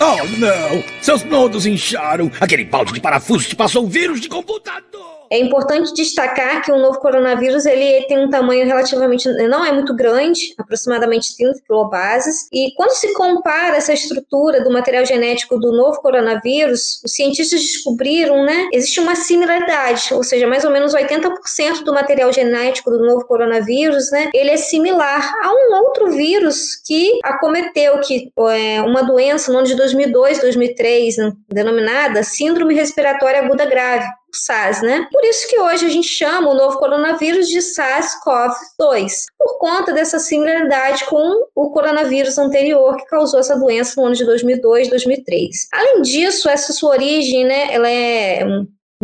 Oh, 0.00 0.24
não! 0.38 0.84
Seus 1.00 1.24
nodos 1.24 1.66
incharam! 1.66 2.30
Aquele 2.40 2.64
balde 2.64 2.92
de 2.92 3.00
parafuso 3.00 3.48
te 3.48 3.56
passou 3.56 3.84
um 3.84 3.88
vírus 3.88 4.20
de 4.20 4.28
computador! 4.28 5.13
É 5.30 5.38
importante 5.38 5.92
destacar 5.94 6.62
que 6.62 6.72
o 6.72 6.78
novo 6.78 6.98
coronavírus 6.98 7.66
ele 7.66 8.06
tem 8.06 8.18
um 8.18 8.30
tamanho 8.30 8.66
relativamente 8.66 9.28
não 9.48 9.64
é 9.64 9.72
muito 9.72 9.94
grande, 9.94 10.54
aproximadamente 10.58 11.36
30 11.36 11.60
kilobases, 11.66 12.48
e 12.52 12.72
quando 12.76 12.90
se 12.90 13.12
compara 13.14 13.76
essa 13.76 13.92
estrutura 13.92 14.62
do 14.62 14.72
material 14.72 15.04
genético 15.04 15.58
do 15.58 15.72
novo 15.72 16.00
coronavírus, 16.00 17.00
os 17.04 17.12
cientistas 17.12 17.60
descobriram, 17.60 18.44
né, 18.44 18.68
existe 18.72 19.00
uma 19.00 19.14
similaridade, 19.14 20.12
ou 20.12 20.22
seja, 20.22 20.46
mais 20.46 20.64
ou 20.64 20.70
menos 20.70 20.94
80% 20.94 21.82
do 21.84 21.92
material 21.92 22.32
genético 22.32 22.90
do 22.90 23.04
novo 23.04 23.24
coronavírus, 23.26 24.10
né, 24.10 24.30
ele 24.34 24.50
é 24.50 24.56
similar 24.56 25.32
a 25.42 25.52
um 25.52 25.74
outro 25.82 26.10
vírus 26.10 26.76
que 26.84 27.18
acometeu 27.22 27.98
que 28.00 28.30
é, 28.50 28.82
uma 28.82 29.02
doença 29.02 29.52
no 29.52 29.58
ano 29.58 29.66
de 29.66 29.74
2002, 29.74 30.40
2003, 30.40 31.16
denominada 31.48 32.22
síndrome 32.22 32.74
respiratória 32.74 33.40
aguda 33.40 33.66
grave 33.66 34.06
SARS, 34.36 34.82
né? 34.82 35.06
Por 35.10 35.24
isso 35.24 35.48
que 35.48 35.58
hoje 35.58 35.86
a 35.86 35.88
gente 35.88 36.08
chama 36.08 36.50
o 36.50 36.54
novo 36.54 36.78
coronavírus 36.78 37.48
de 37.48 37.58
SARS-CoV-2, 37.58 39.12
por 39.38 39.58
conta 39.58 39.92
dessa 39.92 40.18
similaridade 40.18 41.04
com 41.06 41.46
o 41.54 41.70
coronavírus 41.70 42.38
anterior 42.38 42.96
que 42.96 43.06
causou 43.06 43.40
essa 43.40 43.58
doença 43.58 44.00
no 44.00 44.06
ano 44.06 44.16
de 44.16 44.24
2002, 44.24 44.88
2003. 44.88 45.68
Além 45.72 46.02
disso, 46.02 46.48
essa 46.48 46.72
sua 46.72 46.90
origem, 46.90 47.44
né, 47.44 47.72
ela 47.72 47.88
é 47.88 48.44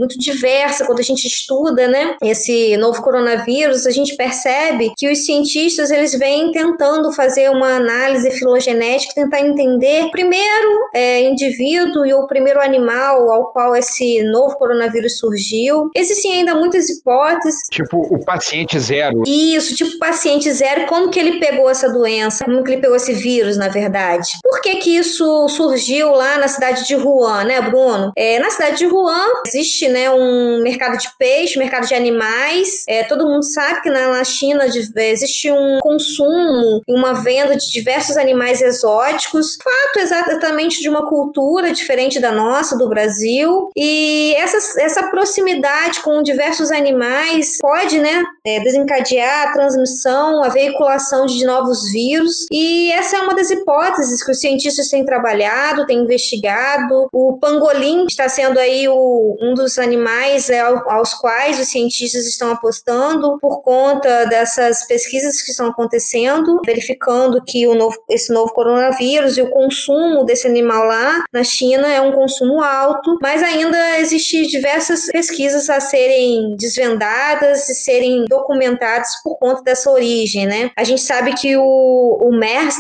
muito 0.01 0.19
diversa 0.19 0.87
quando 0.87 0.99
a 0.99 1.03
gente 1.03 1.27
estuda, 1.27 1.87
né, 1.87 2.17
esse 2.23 2.77
novo 2.79 3.03
coronavírus, 3.03 3.87
a 3.87 3.91
gente 3.91 4.17
percebe 4.17 4.93
que 4.97 5.11
os 5.11 5.27
cientistas 5.27 5.91
eles 5.91 6.19
vêm 6.19 6.51
tentando 6.51 7.13
fazer 7.13 7.51
uma 7.51 7.77
análise 7.77 8.31
filogenética, 8.33 9.15
tentar 9.15 9.41
entender 9.41 10.05
o 10.05 10.11
primeiro 10.11 10.89
é, 10.95 11.23
indivíduo 11.23 12.07
e 12.07 12.15
o 12.15 12.27
primeiro 12.27 12.61
animal 12.61 13.31
ao 13.31 13.53
qual 13.53 13.77
esse 13.77 14.23
novo 14.25 14.57
coronavírus 14.57 15.19
surgiu. 15.19 15.91
Existem 15.95 16.33
ainda 16.33 16.55
muitas 16.55 16.89
hipóteses. 16.89 17.61
Tipo 17.71 17.99
o 17.99 18.25
paciente 18.25 18.79
zero. 18.79 19.23
Isso, 19.27 19.75
tipo 19.75 19.99
paciente 19.99 20.51
zero, 20.53 20.87
como 20.87 21.11
que 21.11 21.21
ele 21.21 21.39
pegou 21.39 21.69
essa 21.69 21.89
doença, 21.93 22.45
como 22.45 22.65
que 22.65 22.73
ele 22.73 22.81
pegou 22.81 22.97
esse 22.97 23.13
vírus, 23.13 23.57
na 23.57 23.69
verdade. 23.69 24.39
Por 24.43 24.61
que 24.63 24.77
que 24.77 24.97
isso 24.97 25.49
surgiu 25.49 26.13
lá 26.13 26.39
na 26.39 26.49
cidade 26.49 26.87
de 26.87 26.97
Wuhan, 26.97 27.45
né, 27.45 27.61
Bruno? 27.61 28.13
É, 28.17 28.39
na 28.39 28.49
cidade 28.51 28.79
de 28.79 28.87
Wuhan 28.87 29.29
existe 29.47 29.90
né, 29.91 30.11
um 30.11 30.63
mercado 30.63 30.97
de 30.97 31.09
peixe, 31.19 31.59
mercado 31.59 31.87
de 31.87 31.95
animais. 31.95 32.85
É, 32.89 33.05
todo 33.05 33.27
mundo 33.27 33.45
sabe 33.45 33.83
que 33.83 33.91
na, 33.91 34.09
na 34.09 34.25
China 34.25 34.65
existe 34.65 35.51
um 35.51 35.79
consumo 35.81 36.83
e 36.87 36.95
uma 36.95 37.15
venda 37.15 37.57
de 37.57 37.71
diversos 37.71 38.17
animais 38.17 38.63
exóticos. 38.63 39.59
Fato 39.63 39.99
exatamente 39.99 40.81
de 40.81 40.89
uma 40.89 41.09
cultura 41.09 41.73
diferente 41.73 42.21
da 42.21 42.33
nossa, 42.33 42.77
do 42.77 42.89
Brasil. 42.89 43.71
E 43.77 44.35
essa, 44.37 44.81
essa 44.81 45.09
proximidade 45.11 46.01
com 46.01 46.23
diversos 46.23 46.71
animais 46.71 47.59
pode 47.61 47.99
né, 47.99 48.23
é, 48.45 48.61
desencadear 48.61 49.49
a 49.49 49.53
transmissão, 49.53 50.43
a 50.43 50.49
veiculação 50.49 51.27
de 51.27 51.45
novos 51.45 51.91
vírus. 51.93 52.47
E 52.51 52.93
essa 52.93 53.17
é 53.17 53.21
uma 53.21 53.35
das 53.35 53.51
hipóteses 53.51 54.23
que 54.23 54.31
os 54.31 54.41
cientistas 54.41 54.89
têm 54.89 55.05
trabalhado, 55.05 55.87
têm 55.87 55.99
investigado. 55.99 57.09
O 57.13 57.39
pangolim 57.39 58.07
está 58.09 58.29
sendo 58.29 58.59
aí 58.59 58.89
o, 58.89 59.37
um 59.41 59.55
dos 59.55 59.70
animais 59.79 60.51
é, 60.51 60.61
aos 60.61 61.15
quais 61.15 61.59
os 61.59 61.69
cientistas 61.69 62.27
estão 62.27 62.51
apostando 62.51 63.39
por 63.41 63.63
conta 63.63 64.27
dessas 64.27 64.87
pesquisas 64.87 65.43
que 65.43 65.51
estão 65.51 65.69
acontecendo, 65.69 66.61
verificando 66.65 67.43
que 67.45 67.67
o 67.67 67.75
novo, 67.75 67.97
esse 68.09 68.33
novo 68.33 68.53
coronavírus 68.53 69.37
e 69.37 69.43
o 69.43 69.51
consumo 69.51 70.25
desse 70.25 70.47
animal 70.47 70.85
lá 70.85 71.25
na 71.33 71.45
China 71.45 71.91
é 71.93 72.01
um 72.01 72.13
consumo 72.13 72.63
alto, 72.63 73.19
mas 73.21 73.43
ainda 73.43 73.99
existem 73.99 74.43
diversas 74.43 75.07
pesquisas 75.07 75.69
a 75.69 75.81
serem 75.81 76.57
desvendadas 76.57 77.69
e 77.69 77.75
serem 77.75 78.25
documentadas 78.27 79.11
por 79.23 79.39
conta 79.39 79.63
dessa 79.63 79.91
origem, 79.91 80.47
né? 80.47 80.71
A 80.77 80.85
gente 80.85 81.03
sabe 81.03 81.35
que 81.35 81.57
o, 81.57 82.19
o 82.21 82.33
MERS, 82.33 82.77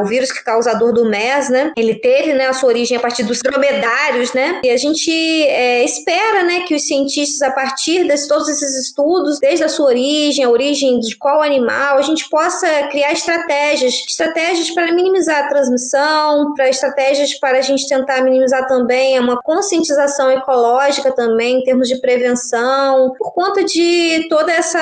o 0.00 0.06
vírus 0.06 0.32
que 0.32 0.42
causador 0.42 0.92
do 0.92 1.04
MERS, 1.04 1.48
né? 1.48 1.72
Ele 1.76 1.94
teve 1.94 2.32
né, 2.32 2.46
a 2.46 2.52
sua 2.52 2.68
origem 2.68 2.96
a 2.96 3.00
partir 3.00 3.22
dos 3.22 3.40
dromedários, 3.40 4.32
né? 4.32 4.60
E 4.64 4.70
a 4.70 4.76
gente 4.76 5.10
é, 5.10 5.84
espera 5.84 6.33
né, 6.42 6.60
que 6.60 6.74
os 6.74 6.86
cientistas, 6.86 7.42
a 7.42 7.52
partir 7.52 8.06
de 8.06 8.28
todos 8.28 8.48
esses 8.48 8.86
estudos, 8.86 9.38
desde 9.38 9.64
a 9.64 9.68
sua 9.68 9.86
origem, 9.86 10.44
a 10.44 10.50
origem 10.50 10.98
de 11.00 11.16
qual 11.16 11.42
animal, 11.42 11.98
a 11.98 12.02
gente 12.02 12.28
possa 12.28 12.66
criar 12.88 13.12
estratégias, 13.12 13.94
estratégias 14.08 14.70
para 14.70 14.92
minimizar 14.92 15.44
a 15.44 15.48
transmissão, 15.48 16.54
para 16.54 16.68
estratégias 16.68 17.34
para 17.38 17.58
a 17.58 17.62
gente 17.62 17.88
tentar 17.88 18.22
minimizar 18.22 18.66
também 18.66 19.18
uma 19.18 19.40
conscientização 19.42 20.30
ecológica 20.30 21.12
também, 21.12 21.58
em 21.58 21.64
termos 21.64 21.88
de 21.88 22.00
prevenção, 22.00 23.12
por 23.18 23.32
conta 23.32 23.64
de 23.64 24.26
toda 24.28 24.52
essa 24.52 24.80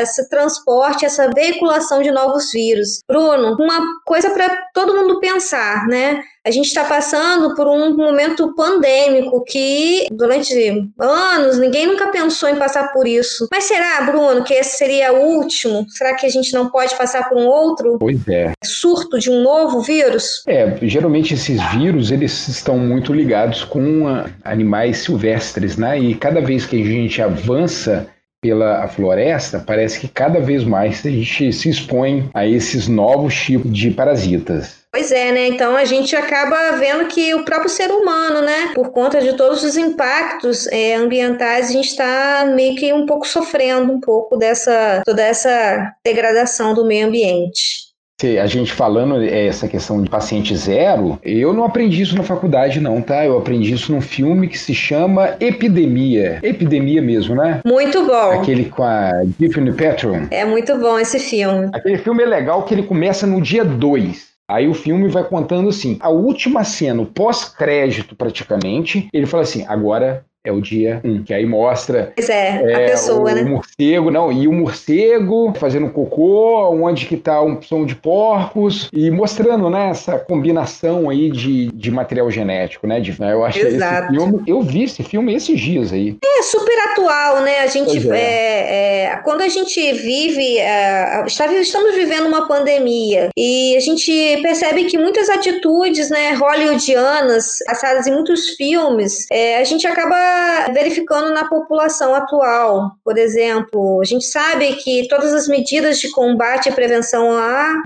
esse 0.00 0.28
transporte, 0.28 1.04
essa 1.04 1.30
veiculação 1.30 2.02
de 2.02 2.10
novos 2.10 2.50
vírus. 2.52 3.02
Bruno, 3.06 3.56
uma 3.58 3.80
coisa 4.04 4.30
para 4.30 4.48
todo 4.74 4.94
mundo 4.94 5.20
pensar, 5.20 5.86
né? 5.86 6.22
A 6.46 6.50
gente 6.50 6.66
está 6.66 6.84
passando 6.84 7.54
por 7.54 7.68
um 7.68 7.94
momento 7.94 8.54
pandêmico 8.54 9.44
que 9.44 10.06
durante 10.10 10.54
anos 10.98 11.58
ninguém 11.58 11.86
nunca 11.86 12.08
pensou 12.08 12.48
em 12.48 12.56
passar 12.56 12.92
por 12.94 13.06
isso. 13.06 13.46
Mas 13.50 13.64
será, 13.64 14.00
Bruno, 14.02 14.42
que 14.42 14.54
esse 14.54 14.78
seria 14.78 15.12
o 15.12 15.36
último? 15.36 15.84
Será 15.90 16.14
que 16.14 16.24
a 16.24 16.30
gente 16.30 16.54
não 16.54 16.70
pode 16.70 16.96
passar 16.96 17.28
por 17.28 17.36
um 17.36 17.46
outro? 17.46 17.98
Pois 17.98 18.26
é. 18.26 18.52
Surto 18.64 19.18
de 19.18 19.30
um 19.30 19.42
novo 19.42 19.82
vírus? 19.82 20.42
É, 20.46 20.78
geralmente 20.82 21.34
esses 21.34 21.62
vírus 21.72 22.10
eles 22.10 22.48
estão 22.48 22.78
muito 22.78 23.12
ligados 23.12 23.62
com 23.62 24.08
ah, 24.08 24.30
animais 24.42 24.98
silvestres, 24.98 25.76
né? 25.76 25.98
E 25.98 26.14
cada 26.14 26.40
vez 26.40 26.64
que 26.64 26.80
a 26.80 26.84
gente 26.84 27.20
avança 27.20 28.08
pela 28.42 28.88
floresta, 28.88 29.62
parece 29.64 30.00
que 30.00 30.08
cada 30.08 30.40
vez 30.40 30.64
mais 30.64 31.04
a 31.04 31.10
gente 31.10 31.52
se 31.52 31.68
expõe 31.68 32.30
a 32.32 32.46
esses 32.46 32.88
novos 32.88 33.34
tipos 33.34 33.70
de 33.70 33.90
parasitas. 33.90 34.79
Pois 34.92 35.12
é, 35.12 35.30
né? 35.30 35.46
Então 35.46 35.76
a 35.76 35.84
gente 35.84 36.16
acaba 36.16 36.72
vendo 36.72 37.06
que 37.06 37.32
o 37.34 37.44
próprio 37.44 37.70
ser 37.70 37.90
humano, 37.92 38.42
né, 38.42 38.72
por 38.74 38.90
conta 38.90 39.20
de 39.20 39.36
todos 39.36 39.62
os 39.62 39.76
impactos 39.76 40.66
é, 40.66 40.96
ambientais, 40.96 41.70
a 41.70 41.72
gente 41.72 41.88
está 41.88 42.44
meio 42.54 42.74
que 42.74 42.92
um 42.92 43.06
pouco 43.06 43.26
sofrendo 43.26 43.92
um 43.92 44.00
pouco 44.00 44.36
dessa 44.36 45.02
toda 45.04 45.22
essa 45.22 45.92
degradação 46.04 46.74
do 46.74 46.84
meio 46.84 47.06
ambiente 47.06 47.90
a 48.38 48.46
gente 48.46 48.72
falando 48.72 49.22
é, 49.22 49.46
essa 49.46 49.66
questão 49.66 50.02
de 50.02 50.10
paciente 50.10 50.54
zero, 50.56 51.18
eu 51.22 51.52
não 51.52 51.64
aprendi 51.64 52.02
isso 52.02 52.16
na 52.16 52.22
faculdade, 52.22 52.80
não, 52.80 53.00
tá? 53.00 53.24
Eu 53.24 53.38
aprendi 53.38 53.72
isso 53.72 53.92
num 53.92 54.00
filme 54.00 54.48
que 54.48 54.58
se 54.58 54.74
chama 54.74 55.36
Epidemia. 55.40 56.38
Epidemia 56.42 57.00
mesmo, 57.00 57.34
né? 57.34 57.60
Muito 57.64 58.04
bom. 58.04 58.32
Aquele 58.32 58.66
com 58.66 58.82
a 58.82 59.22
Tiffany 59.38 59.72
Petron. 59.72 60.26
É 60.30 60.44
muito 60.44 60.76
bom 60.76 60.98
esse 60.98 61.18
filme. 61.18 61.70
Aquele 61.72 61.98
filme 61.98 62.22
é 62.22 62.26
legal 62.26 62.62
que 62.64 62.74
ele 62.74 62.82
começa 62.82 63.26
no 63.26 63.40
dia 63.40 63.64
2. 63.64 64.29
Aí 64.50 64.66
o 64.66 64.74
filme 64.74 65.08
vai 65.08 65.22
contando 65.22 65.68
assim, 65.68 65.96
a 66.00 66.08
última 66.08 66.64
cena, 66.64 67.00
o 67.00 67.06
pós-crédito 67.06 68.16
praticamente, 68.16 69.08
ele 69.12 69.24
fala 69.24 69.44
assim, 69.44 69.64
agora 69.68 70.24
é 70.42 70.50
o 70.50 70.60
dia 70.60 71.00
1, 71.04 71.10
um, 71.10 71.22
que 71.22 71.34
aí 71.34 71.44
mostra 71.44 72.12
pois 72.16 72.30
é, 72.30 72.62
é, 72.64 72.74
a 72.74 72.90
pessoa, 72.90 73.30
o, 73.30 73.34
né? 73.34 73.42
O 73.42 73.48
morcego, 73.48 74.10
não, 74.10 74.32
e 74.32 74.48
o 74.48 74.52
morcego 74.52 75.52
fazendo 75.54 75.90
cocô, 75.90 76.70
onde 76.70 77.04
que 77.04 77.16
tá 77.16 77.42
um 77.42 77.60
som 77.60 77.84
de 77.84 77.94
porcos, 77.94 78.88
e 78.92 79.10
mostrando, 79.10 79.68
né, 79.68 79.90
essa 79.90 80.18
combinação 80.18 81.10
aí 81.10 81.30
de, 81.30 81.66
de 81.72 81.90
material 81.90 82.30
genético, 82.30 82.86
né? 82.86 83.00
De, 83.00 83.14
eu 83.20 83.44
acho 83.44 83.58
Exato. 83.58 84.06
esse 84.06 84.14
filme, 84.14 84.42
eu 84.46 84.62
vi 84.62 84.84
esse 84.84 85.02
filme 85.02 85.34
esses 85.34 85.60
dias 85.60 85.92
aí. 85.92 86.16
É 86.24 86.42
super 86.42 86.78
atual, 86.90 87.42
né? 87.42 87.60
A 87.60 87.66
gente, 87.66 88.10
é. 88.10 88.16
É, 88.16 89.04
é, 89.04 89.16
quando 89.22 89.42
a 89.42 89.48
gente 89.48 89.92
vive, 89.92 90.58
é, 90.58 91.24
estamos 91.26 91.94
vivendo 91.94 92.26
uma 92.26 92.48
pandemia, 92.48 93.28
e 93.36 93.76
a 93.76 93.80
gente 93.80 94.38
percebe 94.42 94.84
que 94.84 94.96
muitas 94.96 95.28
atitudes, 95.28 96.08
né, 96.08 96.32
hollywoodianas, 96.32 97.58
passadas 97.66 98.06
em 98.06 98.12
muitos 98.12 98.50
filmes, 98.50 99.26
é, 99.30 99.58
a 99.58 99.64
gente 99.64 99.86
acaba 99.86 100.29
verificando 100.72 101.32
na 101.32 101.48
população 101.48 102.14
atual. 102.14 102.92
Por 103.04 103.18
exemplo, 103.18 104.00
a 104.00 104.04
gente 104.04 104.24
sabe 104.24 104.74
que 104.76 105.08
todas 105.08 105.32
as 105.32 105.48
medidas 105.48 105.98
de 106.00 106.10
combate 106.10 106.68
e 106.68 106.72
prevenção 106.72 107.30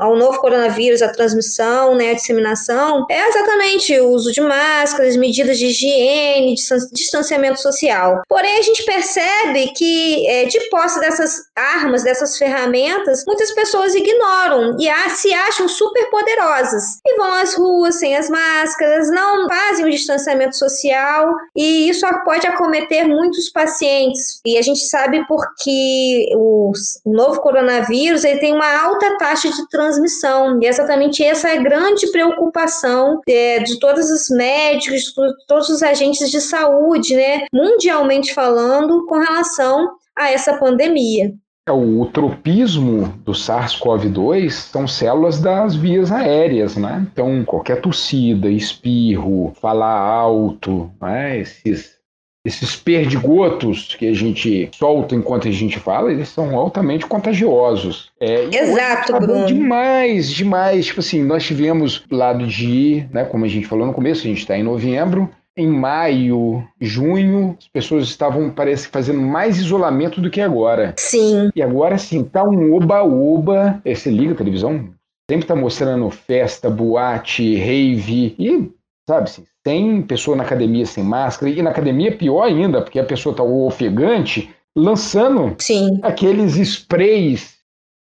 ao 0.01 0.17
novo 0.17 0.39
coronavírus, 0.39 1.03
a 1.03 1.09
transmissão, 1.09 1.95
né, 1.95 2.11
a 2.11 2.15
disseminação, 2.15 3.07
é 3.11 3.29
exatamente 3.29 3.99
o 4.01 4.11
uso 4.11 4.33
de 4.33 4.41
máscaras, 4.41 5.17
medidas 5.17 5.59
de 5.59 5.67
higiene, 5.67 6.55
distanciamento 6.93 7.61
social. 7.61 8.23
Porém, 8.29 8.59
a 8.59 8.63
gente 8.63 8.85
percebe 8.85 9.73
que, 9.77 10.27
é, 10.29 10.45
de 10.47 10.61
posse 10.69 11.01
dessas 11.01 11.45
armas, 11.57 12.03
dessas 12.03 12.37
ferramentas, 12.37 13.25
muitas 13.27 13.53
pessoas 13.53 13.95
ignoram 13.95 14.77
e 14.79 14.89
se 15.11 15.33
acham 15.33 15.69
super 15.69 16.11
poderosas 16.11 17.01
e 17.07 17.17
vão 17.17 17.35
às 17.35 17.55
ruas 17.55 17.97
sem 17.97 18.17
as 18.17 18.29
máscaras, 18.29 19.11
não 19.11 19.49
fazem 19.49 19.85
o 19.87 19.91
distanciamento 19.91 20.57
social 20.57 21.35
e 21.57 21.89
isso 21.89 22.05
pode 22.25 22.34
acometer 22.47 23.07
muitos 23.07 23.49
pacientes. 23.51 24.41
E 24.45 24.57
a 24.57 24.63
gente 24.63 24.81
sabe 24.87 25.27
porque 25.27 26.29
o 26.35 26.73
novo 27.07 27.41
coronavírus 27.41 28.25
ele 28.25 28.39
tem 28.39 28.55
uma 28.55 28.83
alta 28.83 29.17
taxa 29.19 29.51
de 29.51 29.69
transmissão 29.69 30.59
e 30.63 30.67
exatamente 30.67 31.23
essa 31.25 31.49
é 31.49 31.59
a 31.59 31.63
grande 31.63 32.11
preocupação 32.11 33.21
é, 33.29 33.61
de 33.61 33.79
todos 33.79 34.11
os 34.11 34.29
médicos, 34.31 35.03
de 35.03 35.15
todos 35.47 35.69
os 35.69 35.83
agentes 35.83 36.31
de 36.31 36.41
saúde, 36.41 37.15
né, 37.15 37.47
mundialmente 37.53 38.35
falando, 38.35 39.07
com 39.07 39.19
relação 39.19 39.91
a 40.17 40.31
essa 40.31 40.57
pandemia. 40.57 41.33
É, 41.67 41.73
o 41.73 42.05
tropismo 42.13 43.09
do 43.25 43.33
SARS-CoV-2 43.33 44.51
são 44.51 44.87
células 44.87 45.41
das 45.41 45.75
vias 45.75 46.13
aéreas, 46.13 46.77
né? 46.77 47.07
Então, 47.11 47.43
qualquer 47.43 47.81
tossida, 47.81 48.51
espirro, 48.51 49.55
falar 49.61 49.99
alto, 49.99 50.91
né? 51.01 51.39
esses, 51.39 51.97
esses 52.45 52.77
perdigotos 52.77 53.97
que 53.99 54.07
a 54.07 54.13
gente 54.13 54.69
solta 54.75 55.15
enquanto 55.15 55.49
a 55.49 55.51
gente 55.51 55.79
fala, 55.79 56.13
eles 56.13 56.29
são 56.29 56.55
altamente 56.57 57.07
contagiosos. 57.07 58.11
É, 58.21 58.45
Exato, 58.45 59.15
Bruno. 59.19 59.47
Demais, 59.47 60.31
demais. 60.31 60.87
Tipo 60.87 61.01
assim, 61.01 61.25
nós 61.25 61.43
tivemos 61.43 62.05
lado 62.11 62.47
de, 62.47 63.07
né, 63.11 63.25
como 63.25 63.47
a 63.47 63.49
gente 63.49 63.67
falou 63.67 63.87
no 63.87 63.95
começo, 63.95 64.21
a 64.23 64.29
gente 64.29 64.41
está 64.41 64.59
em 64.59 64.63
novembro, 64.63 65.31
em 65.57 65.69
maio, 65.69 66.67
junho, 66.81 67.57
as 67.59 67.69
pessoas 67.69 68.05
estavam, 68.05 68.51
parece, 68.51 68.89
fazendo 68.89 69.21
mais 69.21 69.57
isolamento 69.57 70.21
do 70.21 70.29
que 70.29 70.41
agora. 70.41 70.95
Sim. 70.99 71.51
E 71.55 71.63
agora, 71.63 71.97
sim, 71.97 72.25
tá 72.25 72.45
um 72.45 72.75
oba-oba. 72.75 73.81
Você 73.87 74.11
liga 74.11 74.33
a 74.33 74.37
televisão, 74.37 74.91
sempre 75.31 75.47
tá 75.47 75.55
mostrando 75.55 76.11
festa, 76.11 76.69
boate, 76.69 77.57
rave 77.57 78.35
e, 78.39 78.71
sabe, 79.09 79.25
assim, 79.25 79.45
tem 79.63 80.03
pessoa 80.03 80.37
na 80.37 80.45
academia 80.45 80.87
sem 80.87 81.05
máscara. 81.05 81.51
E 81.51 81.63
na 81.63 81.71
academia, 81.71 82.17
pior 82.17 82.43
ainda, 82.43 82.83
porque 82.83 82.99
a 82.99 83.05
pessoa 83.05 83.35
tá 83.35 83.43
ofegante, 83.43 84.55
lançando 84.77 85.55
sim. 85.59 85.99
aqueles 86.03 86.57
sprays 86.57 87.55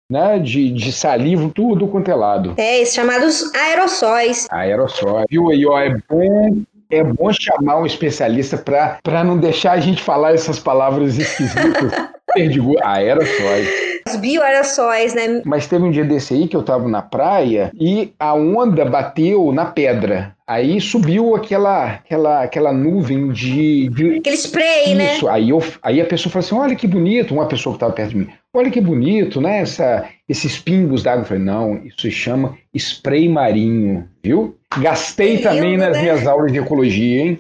né, 0.09 0.39
de, 0.39 0.71
de 0.71 0.91
saliva, 0.91 1.49
tudo 1.53 1.87
quanto 1.87 2.09
é 2.09 2.15
lado. 2.15 2.53
É, 2.57 2.81
esses 2.81 2.93
chamados 2.93 3.53
aerossóis. 3.53 4.47
Aerossóis. 4.51 5.25
Viu 5.29 5.49
aí, 5.49 5.65
ó, 5.65 5.79
é 5.79 5.97
bom 6.09 6.63
é 6.89 7.03
bom 7.03 7.31
chamar 7.31 7.79
um 7.79 7.85
especialista 7.85 8.57
para 8.57 9.23
não 9.23 9.37
deixar 9.37 9.73
a 9.73 9.79
gente 9.79 10.01
falar 10.01 10.33
essas 10.33 10.59
palavras 10.59 11.17
esquisitas. 11.17 11.91
Perdigo, 12.33 12.75
aerossóis. 12.83 13.69
Os 14.07 14.17
bioaerossóis, 14.17 15.15
né? 15.15 15.41
Mas 15.45 15.67
teve 15.67 15.83
um 15.83 15.89
dia 15.89 16.03
desse 16.03 16.33
aí 16.33 16.47
que 16.47 16.55
eu 16.55 16.63
tava 16.63 16.87
na 16.87 17.01
praia 17.01 17.71
e 17.73 18.13
a 18.19 18.33
onda 18.33 18.83
bateu 18.83 19.51
na 19.51 19.65
pedra. 19.65 20.35
Aí 20.45 20.79
subiu 20.79 21.35
aquela, 21.35 21.85
aquela, 21.93 22.43
aquela 22.43 22.71
nuvem 22.71 23.29
de, 23.29 23.89
de... 23.89 24.17
Aquele 24.17 24.35
spray, 24.35 24.83
Isso. 24.83 24.95
né? 24.95 25.15
Isso. 25.15 25.27
Aí, 25.27 25.49
eu, 25.49 25.63
aí 25.81 25.99
a 25.99 26.05
pessoa 26.05 26.31
falou 26.31 26.45
assim: 26.45 26.55
olha 26.55 26.75
que 26.75 26.85
bonito. 26.85 27.33
Uma 27.33 27.47
pessoa 27.47 27.73
que 27.73 27.77
estava 27.77 27.93
perto 27.93 28.09
de 28.09 28.17
mim: 28.17 28.29
olha 28.53 28.69
que 28.69 28.79
bonito, 28.79 29.41
né? 29.41 29.61
Essa, 29.61 30.05
esses 30.27 30.57
pingos 30.59 31.03
d'água. 31.03 31.21
Eu 31.21 31.25
falei: 31.25 31.43
não, 31.43 31.77
isso 31.85 32.01
se 32.01 32.11
chama 32.11 32.57
spray 32.73 33.29
marinho, 33.29 34.07
viu? 34.23 34.57
Gastei 34.77 35.39
também 35.39 35.77
nas 35.77 35.95
né? 35.95 36.01
minhas 36.01 36.27
aulas 36.27 36.51
de 36.51 36.59
ecologia, 36.59 37.21
hein? 37.21 37.37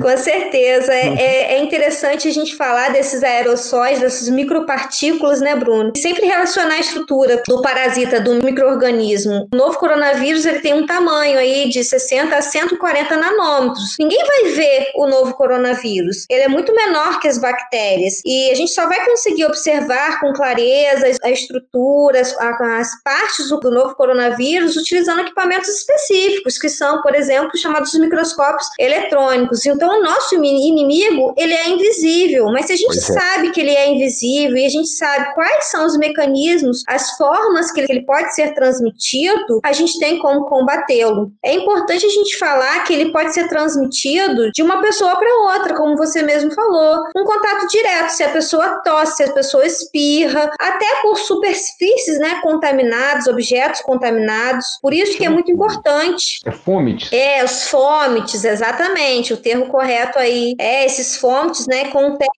Com 0.00 0.16
certeza. 0.16 0.92
É, 0.92 1.08
é, 1.08 1.54
é, 1.54 1.58
interessante 1.58 2.28
a 2.28 2.30
gente 2.30 2.56
falar 2.56 2.92
desses 2.92 3.22
aerossóis, 3.22 4.00
dessas 4.00 4.28
micropartículas, 4.28 5.40
né, 5.40 5.56
Bruno? 5.56 5.92
E 5.96 5.98
sempre 5.98 6.26
relacionar 6.26 6.76
a 6.76 6.80
estrutura 6.80 7.42
do 7.46 7.60
parasita, 7.60 8.20
do 8.20 8.34
microorganismo. 8.34 9.48
O 9.52 9.56
novo 9.56 9.78
coronavírus 9.78 10.46
ele 10.46 10.60
tem 10.60 10.74
um 10.74 10.86
tamanho 10.86 11.38
aí 11.38 11.68
de 11.68 11.82
60 11.82 12.36
a 12.36 12.42
140 12.42 13.16
nanômetros. 13.16 13.96
Ninguém 13.98 14.24
vai 14.24 14.52
ver 14.52 14.90
o 14.94 15.06
novo 15.06 15.34
coronavírus. 15.34 16.24
Ele 16.30 16.42
é 16.42 16.48
muito 16.48 16.74
menor 16.74 17.18
que 17.20 17.28
as 17.28 17.38
bactérias. 17.38 18.22
E 18.24 18.50
a 18.50 18.54
gente 18.54 18.72
só 18.72 18.86
vai 18.86 19.04
conseguir 19.04 19.46
observar 19.46 20.20
com 20.20 20.32
clareza 20.32 21.10
a 21.22 21.30
estrutura, 21.30 22.20
as, 22.20 22.34
as 22.38 23.02
partes 23.02 23.48
do 23.48 23.70
novo 23.70 23.94
coronavírus 23.94 24.76
utilizando 24.76 25.20
equipamentos 25.20 25.68
específicos, 25.68 26.58
que 26.58 26.68
são, 26.68 27.02
por 27.02 27.14
exemplo, 27.14 27.56
chamados 27.56 27.92
microscópios 27.94 28.68
eletrônicos 28.78 29.07
eletrônicos. 29.08 29.64
Então, 29.66 29.98
o 29.98 30.02
nosso 30.02 30.34
inimigo, 30.34 31.34
ele 31.36 31.54
é 31.54 31.68
invisível, 31.68 32.46
mas 32.46 32.66
se 32.66 32.72
a 32.72 32.76
gente 32.76 32.96
é. 32.96 33.00
sabe 33.00 33.50
que 33.50 33.60
ele 33.60 33.70
é 33.70 33.90
invisível 33.90 34.56
e 34.56 34.66
a 34.66 34.68
gente 34.68 34.88
sabe 34.88 35.34
quais 35.34 35.70
são 35.70 35.86
os 35.86 35.96
mecanismos, 35.96 36.82
as 36.86 37.16
formas 37.16 37.72
que 37.72 37.80
ele 37.80 38.02
pode 38.02 38.34
ser 38.34 38.54
transmitido, 38.54 39.60
a 39.64 39.72
gente 39.72 39.98
tem 39.98 40.18
como 40.18 40.46
combatê-lo. 40.46 41.32
É 41.44 41.54
importante 41.54 42.06
a 42.06 42.10
gente 42.10 42.38
falar 42.38 42.84
que 42.84 42.92
ele 42.92 43.10
pode 43.12 43.32
ser 43.32 43.48
transmitido 43.48 44.50
de 44.52 44.62
uma 44.62 44.80
pessoa 44.80 45.16
para 45.16 45.54
outra, 45.54 45.74
como 45.74 45.96
você 45.96 46.22
mesmo 46.22 46.52
falou, 46.52 47.04
um 47.16 47.24
contato 47.24 47.66
direto, 47.68 48.10
se 48.10 48.22
a 48.22 48.30
pessoa 48.30 48.80
tosse, 48.84 49.16
se 49.16 49.22
a 49.24 49.32
pessoa 49.32 49.66
espirra, 49.66 50.50
até 50.58 50.86
por 51.02 51.16
superfícies, 51.16 52.18
né, 52.18 52.40
contaminadas, 52.42 53.26
objetos 53.26 53.80
contaminados. 53.80 54.64
Por 54.82 54.92
isso 54.92 55.16
que 55.16 55.24
é 55.24 55.28
muito 55.28 55.50
importante. 55.50 56.40
É 56.44 56.50
fômites. 56.50 57.12
É, 57.12 57.44
os 57.44 57.68
fômites, 57.68 58.44
exatamente 58.44 58.97
O 59.32 59.36
termo 59.36 59.68
correto 59.68 60.18
aí 60.18 60.54
é 60.58 60.84
esses 60.84 61.16
fontes, 61.16 61.66
né, 61.66 61.90
contém 61.90 62.28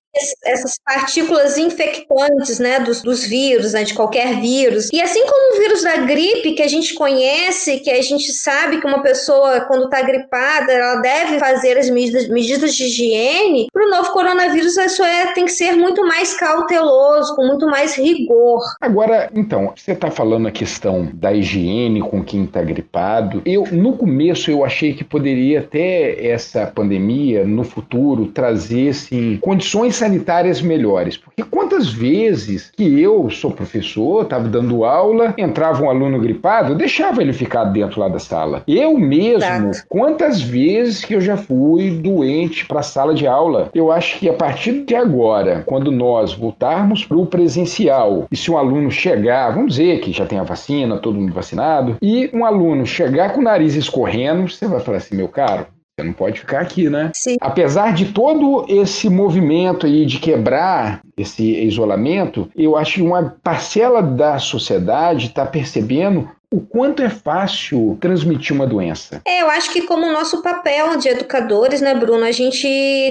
essas 0.45 0.75
partículas 0.85 1.57
infectantes, 1.57 2.59
né, 2.59 2.81
dos, 2.81 3.03
dos 3.03 3.25
vírus, 3.25 3.73
né, 3.73 3.85
de 3.85 3.95
qualquer 3.95 4.41
vírus. 4.41 4.89
E 4.93 5.01
assim 5.01 5.25
como 5.27 5.55
o 5.55 5.59
vírus 5.61 5.83
da 5.83 5.97
gripe, 5.99 6.55
que 6.55 6.63
a 6.63 6.69
gente 6.69 6.95
conhece, 6.95 7.81
que 7.81 7.91
a 7.91 8.03
gente 8.03 8.33
sabe 8.33 8.81
que 8.81 8.87
uma 8.87 9.03
pessoa, 9.03 9.61
quando 9.63 9.85
está 9.85 10.03
gripada, 10.03 10.73
ela 10.73 10.97
deve 10.97 11.39
fazer 11.39 11.79
as 11.79 11.89
medidas, 11.89 12.29
medidas 12.29 12.75
de 12.75 12.85
higiene, 12.85 13.67
para 13.73 13.87
o 13.87 13.91
novo 13.91 14.13
coronavírus 14.13 14.77
isso 14.77 15.03
é, 15.03 15.33
tem 15.33 15.45
que 15.45 15.53
ser 15.53 15.73
muito 15.73 16.07
mais 16.07 16.35
cauteloso, 16.35 17.35
com 17.35 17.47
muito 17.47 17.67
mais 17.67 17.97
rigor. 17.97 18.61
Agora, 18.81 19.31
então, 19.35 19.73
você 19.77 19.93
está 19.93 20.11
falando 20.11 20.49
a 20.49 20.51
questão 20.51 21.09
da 21.13 21.33
higiene 21.33 22.01
com 22.01 22.23
quem 22.23 22.45
está 22.45 22.63
gripado. 22.63 23.43
Eu, 23.45 23.65
no 23.71 23.97
começo, 23.97 24.51
eu 24.51 24.65
achei 24.65 24.95
que 24.95 25.05
poderia 25.05 25.61
até 25.61 26.27
essa 26.27 26.67
pandemia, 26.67 27.45
no 27.45 27.65
futuro, 27.65 28.27
trazer, 28.27 28.91
assim, 28.91 29.39
condições 29.41 30.00
sanitárias 30.01 30.61
melhores. 30.63 31.17
Porque 31.17 31.43
quantas 31.43 31.91
vezes 31.91 32.73
que 32.75 33.01
eu 33.01 33.31
sou 33.31 33.51
professor, 33.51 34.23
estava 34.23 34.49
dando 34.49 34.85
aula, 34.85 35.35
entrava 35.37 35.83
um 35.85 35.91
aluno 35.91 36.19
gripado, 36.19 36.73
eu 36.73 36.77
deixava 36.77 37.21
ele 37.21 37.33
ficar 37.33 37.65
dentro 37.65 38.01
lá 38.01 38.09
da 38.09 38.19
sala. 38.19 38.63
Eu 38.67 38.99
mesmo, 38.99 39.69
Exato. 39.69 39.87
quantas 39.89 40.41
vezes 40.41 41.05
que 41.05 41.15
eu 41.15 41.21
já 41.21 41.37
fui 41.37 41.91
doente 41.91 42.67
para 42.67 42.81
a 42.81 42.83
sala 42.83 43.15
de 43.15 43.27
aula? 43.27 43.71
Eu 43.75 43.93
acho 43.93 44.19
que 44.19 44.29
a 44.29 44.33
partir 44.33 44.85
de 44.85 44.95
agora, 44.95 45.63
quando 45.67 45.93
nós 45.93 46.33
voltarmos 46.33 47.05
para 47.05 47.19
o 47.19 47.27
presencial, 47.27 48.27
e 48.31 48.37
se 48.37 48.51
um 48.51 48.57
aluno 48.57 48.91
chegar, 48.91 49.51
vamos 49.51 49.77
dizer 49.77 50.01
que 50.01 50.13
já 50.13 50.25
tem 50.25 50.39
a 50.39 50.45
vacina, 50.45 50.97
todo 50.97 51.19
mundo 51.19 51.33
vacinado, 51.33 51.97
e 52.01 52.31
um 52.33 52.45
aluno 52.45 52.87
chegar 52.87 53.33
com 53.33 53.41
o 53.41 53.45
nariz 53.45 53.75
escorrendo, 53.75 54.49
você 54.49 54.67
vai 54.67 54.81
falar 54.81 54.99
assim, 54.99 55.17
meu 55.17 55.29
caro, 55.29 55.67
você 56.01 56.03
não 56.03 56.13
pode 56.13 56.41
ficar 56.41 56.61
aqui, 56.61 56.89
né? 56.89 57.11
Sim. 57.15 57.37
Apesar 57.41 57.93
de 57.93 58.07
todo 58.07 58.65
esse 58.69 59.09
movimento 59.09 59.87
aí 59.87 60.07
de 60.07 60.19
quebrar 60.19 61.01
esse 61.17 61.43
isolamento, 61.65 62.49
eu 62.57 62.77
acho 62.77 62.95
que 62.95 63.03
uma 63.03 63.37
parcela 63.43 64.03
da 64.03 64.39
sociedade 64.39 65.27
está 65.27 65.45
percebendo 65.45 66.29
o 66.53 66.61
quanto 66.61 67.01
é 67.01 67.09
fácil 67.09 67.97
transmitir 68.01 68.55
uma 68.55 68.67
doença? 68.67 69.23
É, 69.25 69.41
eu 69.41 69.49
acho 69.51 69.73
que 69.73 69.83
como 69.83 70.11
nosso 70.11 70.43
papel 70.43 70.97
de 70.97 71.09
educadores, 71.09 71.81
né, 71.81 71.95
Bruno, 71.95 72.25
a 72.25 72.33
gente 72.33 72.67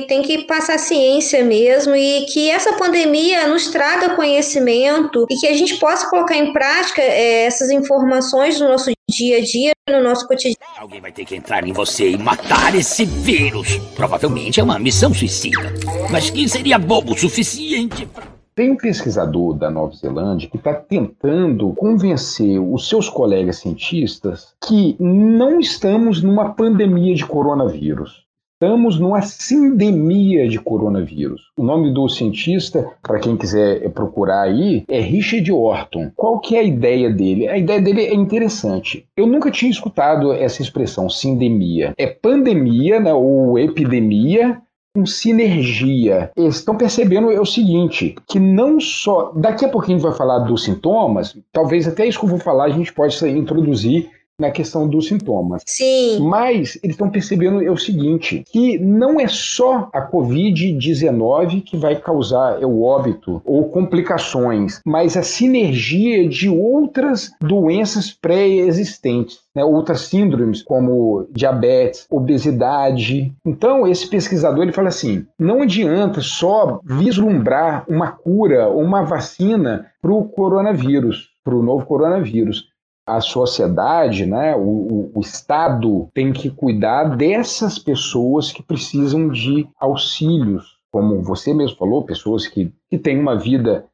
tem 0.08 0.22
que 0.22 0.40
passar 0.40 0.78
ciência 0.78 1.44
mesmo 1.44 1.96
e 1.96 2.26
que 2.26 2.50
essa 2.50 2.74
pandemia 2.74 3.48
nos 3.48 3.68
traga 3.68 4.16
conhecimento 4.16 5.26
e 5.30 5.36
que 5.38 5.48
a 5.48 5.54
gente 5.54 5.78
possa 5.78 6.10
colocar 6.10 6.36
em 6.36 6.52
prática 6.52 7.02
é, 7.02 7.46
essas 7.46 7.70
informações 7.72 8.60
no 8.60 8.68
nosso 8.68 8.92
dia 9.10 9.38
a 9.38 9.42
dia, 9.42 9.72
no 9.90 10.04
nosso 10.04 10.28
cotidiano. 10.28 10.58
Alguém 10.78 11.00
vai 11.00 11.12
ter 11.12 11.24
que 11.24 11.36
entrar 11.36 11.66
em 11.66 11.72
você 11.72 12.10
e 12.10 12.18
matar 12.18 12.76
esse 12.76 13.06
vírus. 13.06 13.80
Provavelmente 13.96 14.60
é 14.60 14.64
uma 14.64 14.78
missão 14.78 15.14
suicida, 15.14 15.74
mas 16.12 16.30
que 16.30 16.48
seria 16.50 16.78
bobo 16.78 17.14
o 17.14 17.18
suficiente 17.18 18.06
para 18.06 18.39
tem 18.60 18.72
um 18.72 18.76
pesquisador 18.76 19.54
da 19.54 19.72
Nova 19.72 19.96
Zelândia 19.96 20.50
que 20.50 20.58
está 20.58 20.74
tentando 20.74 21.72
convencer 21.76 22.60
os 22.60 22.90
seus 22.90 23.08
colegas 23.08 23.60
cientistas 23.60 24.54
que 24.62 24.98
não 25.00 25.62
estamos 25.62 26.22
numa 26.22 26.50
pandemia 26.50 27.16
de 27.16 27.26
coronavírus. 27.26 28.26
estamos 28.62 29.00
numa 29.00 29.22
sindemia 29.22 30.46
de 30.50 30.60
coronavírus. 30.60 31.44
O 31.58 31.64
nome 31.64 31.94
do 31.94 32.10
cientista, 32.10 32.86
para 33.02 33.18
quem 33.20 33.38
quiser 33.38 33.90
procurar 33.92 34.42
aí, 34.42 34.84
é 34.90 35.00
Richard 35.00 35.50
Orton. 35.50 36.12
Qual 36.14 36.42
que 36.42 36.58
é 36.58 36.60
a 36.60 36.64
ideia 36.64 37.10
dele? 37.10 37.48
A 37.48 37.58
ideia 37.58 37.82
dele 37.82 38.02
é 38.02 38.14
interessante. 38.14 39.08
Eu 39.16 39.26
nunca 39.26 39.50
tinha 39.50 39.72
escutado 39.72 40.34
essa 40.34 40.62
expressão, 40.62 41.10
sindemia. 41.10 41.94
É 41.98 42.08
pandemia, 42.08 43.00
né, 43.00 43.14
ou 43.14 43.58
epidemia, 43.58 44.62
com 44.94 45.06
sinergia. 45.06 46.32
Estão 46.36 46.76
percebendo 46.76 47.32
é 47.32 47.40
o 47.40 47.46
seguinte, 47.46 48.16
que 48.28 48.40
não 48.40 48.80
só... 48.80 49.32
Daqui 49.36 49.66
a 49.66 49.70
pouquinho 49.70 49.98
a 49.98 50.00
gente 50.00 50.10
vai 50.10 50.18
falar 50.18 50.40
dos 50.40 50.64
sintomas, 50.64 51.38
talvez 51.52 51.88
até 51.88 52.06
isso 52.06 52.20
que 52.20 52.26
eu 52.26 52.30
vou 52.30 52.40
falar 52.40 52.66
a 52.66 52.70
gente 52.70 52.94
pode 52.94 53.18
introduzir 53.30 54.10
na 54.40 54.50
questão 54.50 54.88
dos 54.88 55.08
sintomas. 55.08 55.62
Sim. 55.66 56.20
Mas 56.22 56.80
eles 56.82 56.96
estão 56.96 57.10
percebendo 57.10 57.62
é 57.62 57.70
o 57.70 57.78
seguinte, 57.78 58.44
que 58.50 58.80
não 58.80 59.20
é 59.20 59.28
só 59.28 59.90
a 59.94 60.02
COVID-19 60.10 61.64
que 61.64 61.78
vai 61.78 61.98
causar 61.98 62.64
o 62.64 62.82
óbito 62.82 63.42
ou 63.46 63.66
complicações, 63.66 64.82
mas 64.86 65.18
a 65.18 65.24
sinergia 65.24 66.28
de 66.28 66.50
outras 66.50 67.32
doenças 67.42 68.12
pré-existentes. 68.12 69.40
Né, 69.56 69.64
outras 69.66 70.02
síndromes 70.02 70.62
como 70.62 71.28
diabetes, 71.32 72.06
obesidade. 72.08 73.34
Então, 73.44 73.88
esse 73.88 74.08
pesquisador 74.08 74.62
ele 74.62 74.72
fala 74.72 74.90
assim: 74.90 75.26
não 75.40 75.64
adianta 75.64 76.22
só 76.22 76.80
vislumbrar 76.84 77.84
uma 77.90 78.12
cura 78.12 78.68
ou 78.68 78.84
uma 78.84 79.02
vacina 79.02 79.88
para 80.00 80.12
o 80.12 80.24
coronavírus, 80.24 81.30
para 81.44 81.56
o 81.56 81.64
novo 81.64 81.84
coronavírus 81.86 82.70
a 83.16 83.22
sociedade, 83.22 84.26
né, 84.26 84.56
o, 84.56 85.12
o, 85.14 85.20
Estado 85.20 86.08
tem 86.14 86.32
que 86.32 86.50
cuidar 86.50 87.16
dessas 87.16 87.80
pessoas 87.80 88.52
que 88.52 88.64
precisam 88.64 89.30
de 89.30 89.68
auxílios, 89.80 90.78
como 90.92 91.22
você 91.22 91.54
mesmo 91.54 91.78
falou, 91.78 92.06
pessoas 92.06 92.48
que, 92.48 92.72
que 92.90 92.98
têm 92.98 93.20
uma 93.20 93.38
vida 93.38 93.86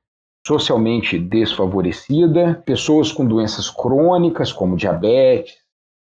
socialmente 0.46 1.18
desfavorecida, 1.18 2.62
pessoas 2.66 3.12
com 3.12 3.26
doenças 3.26 3.70
crônicas 3.70 4.54
como 4.54 4.78
diabetes, 4.78 5.56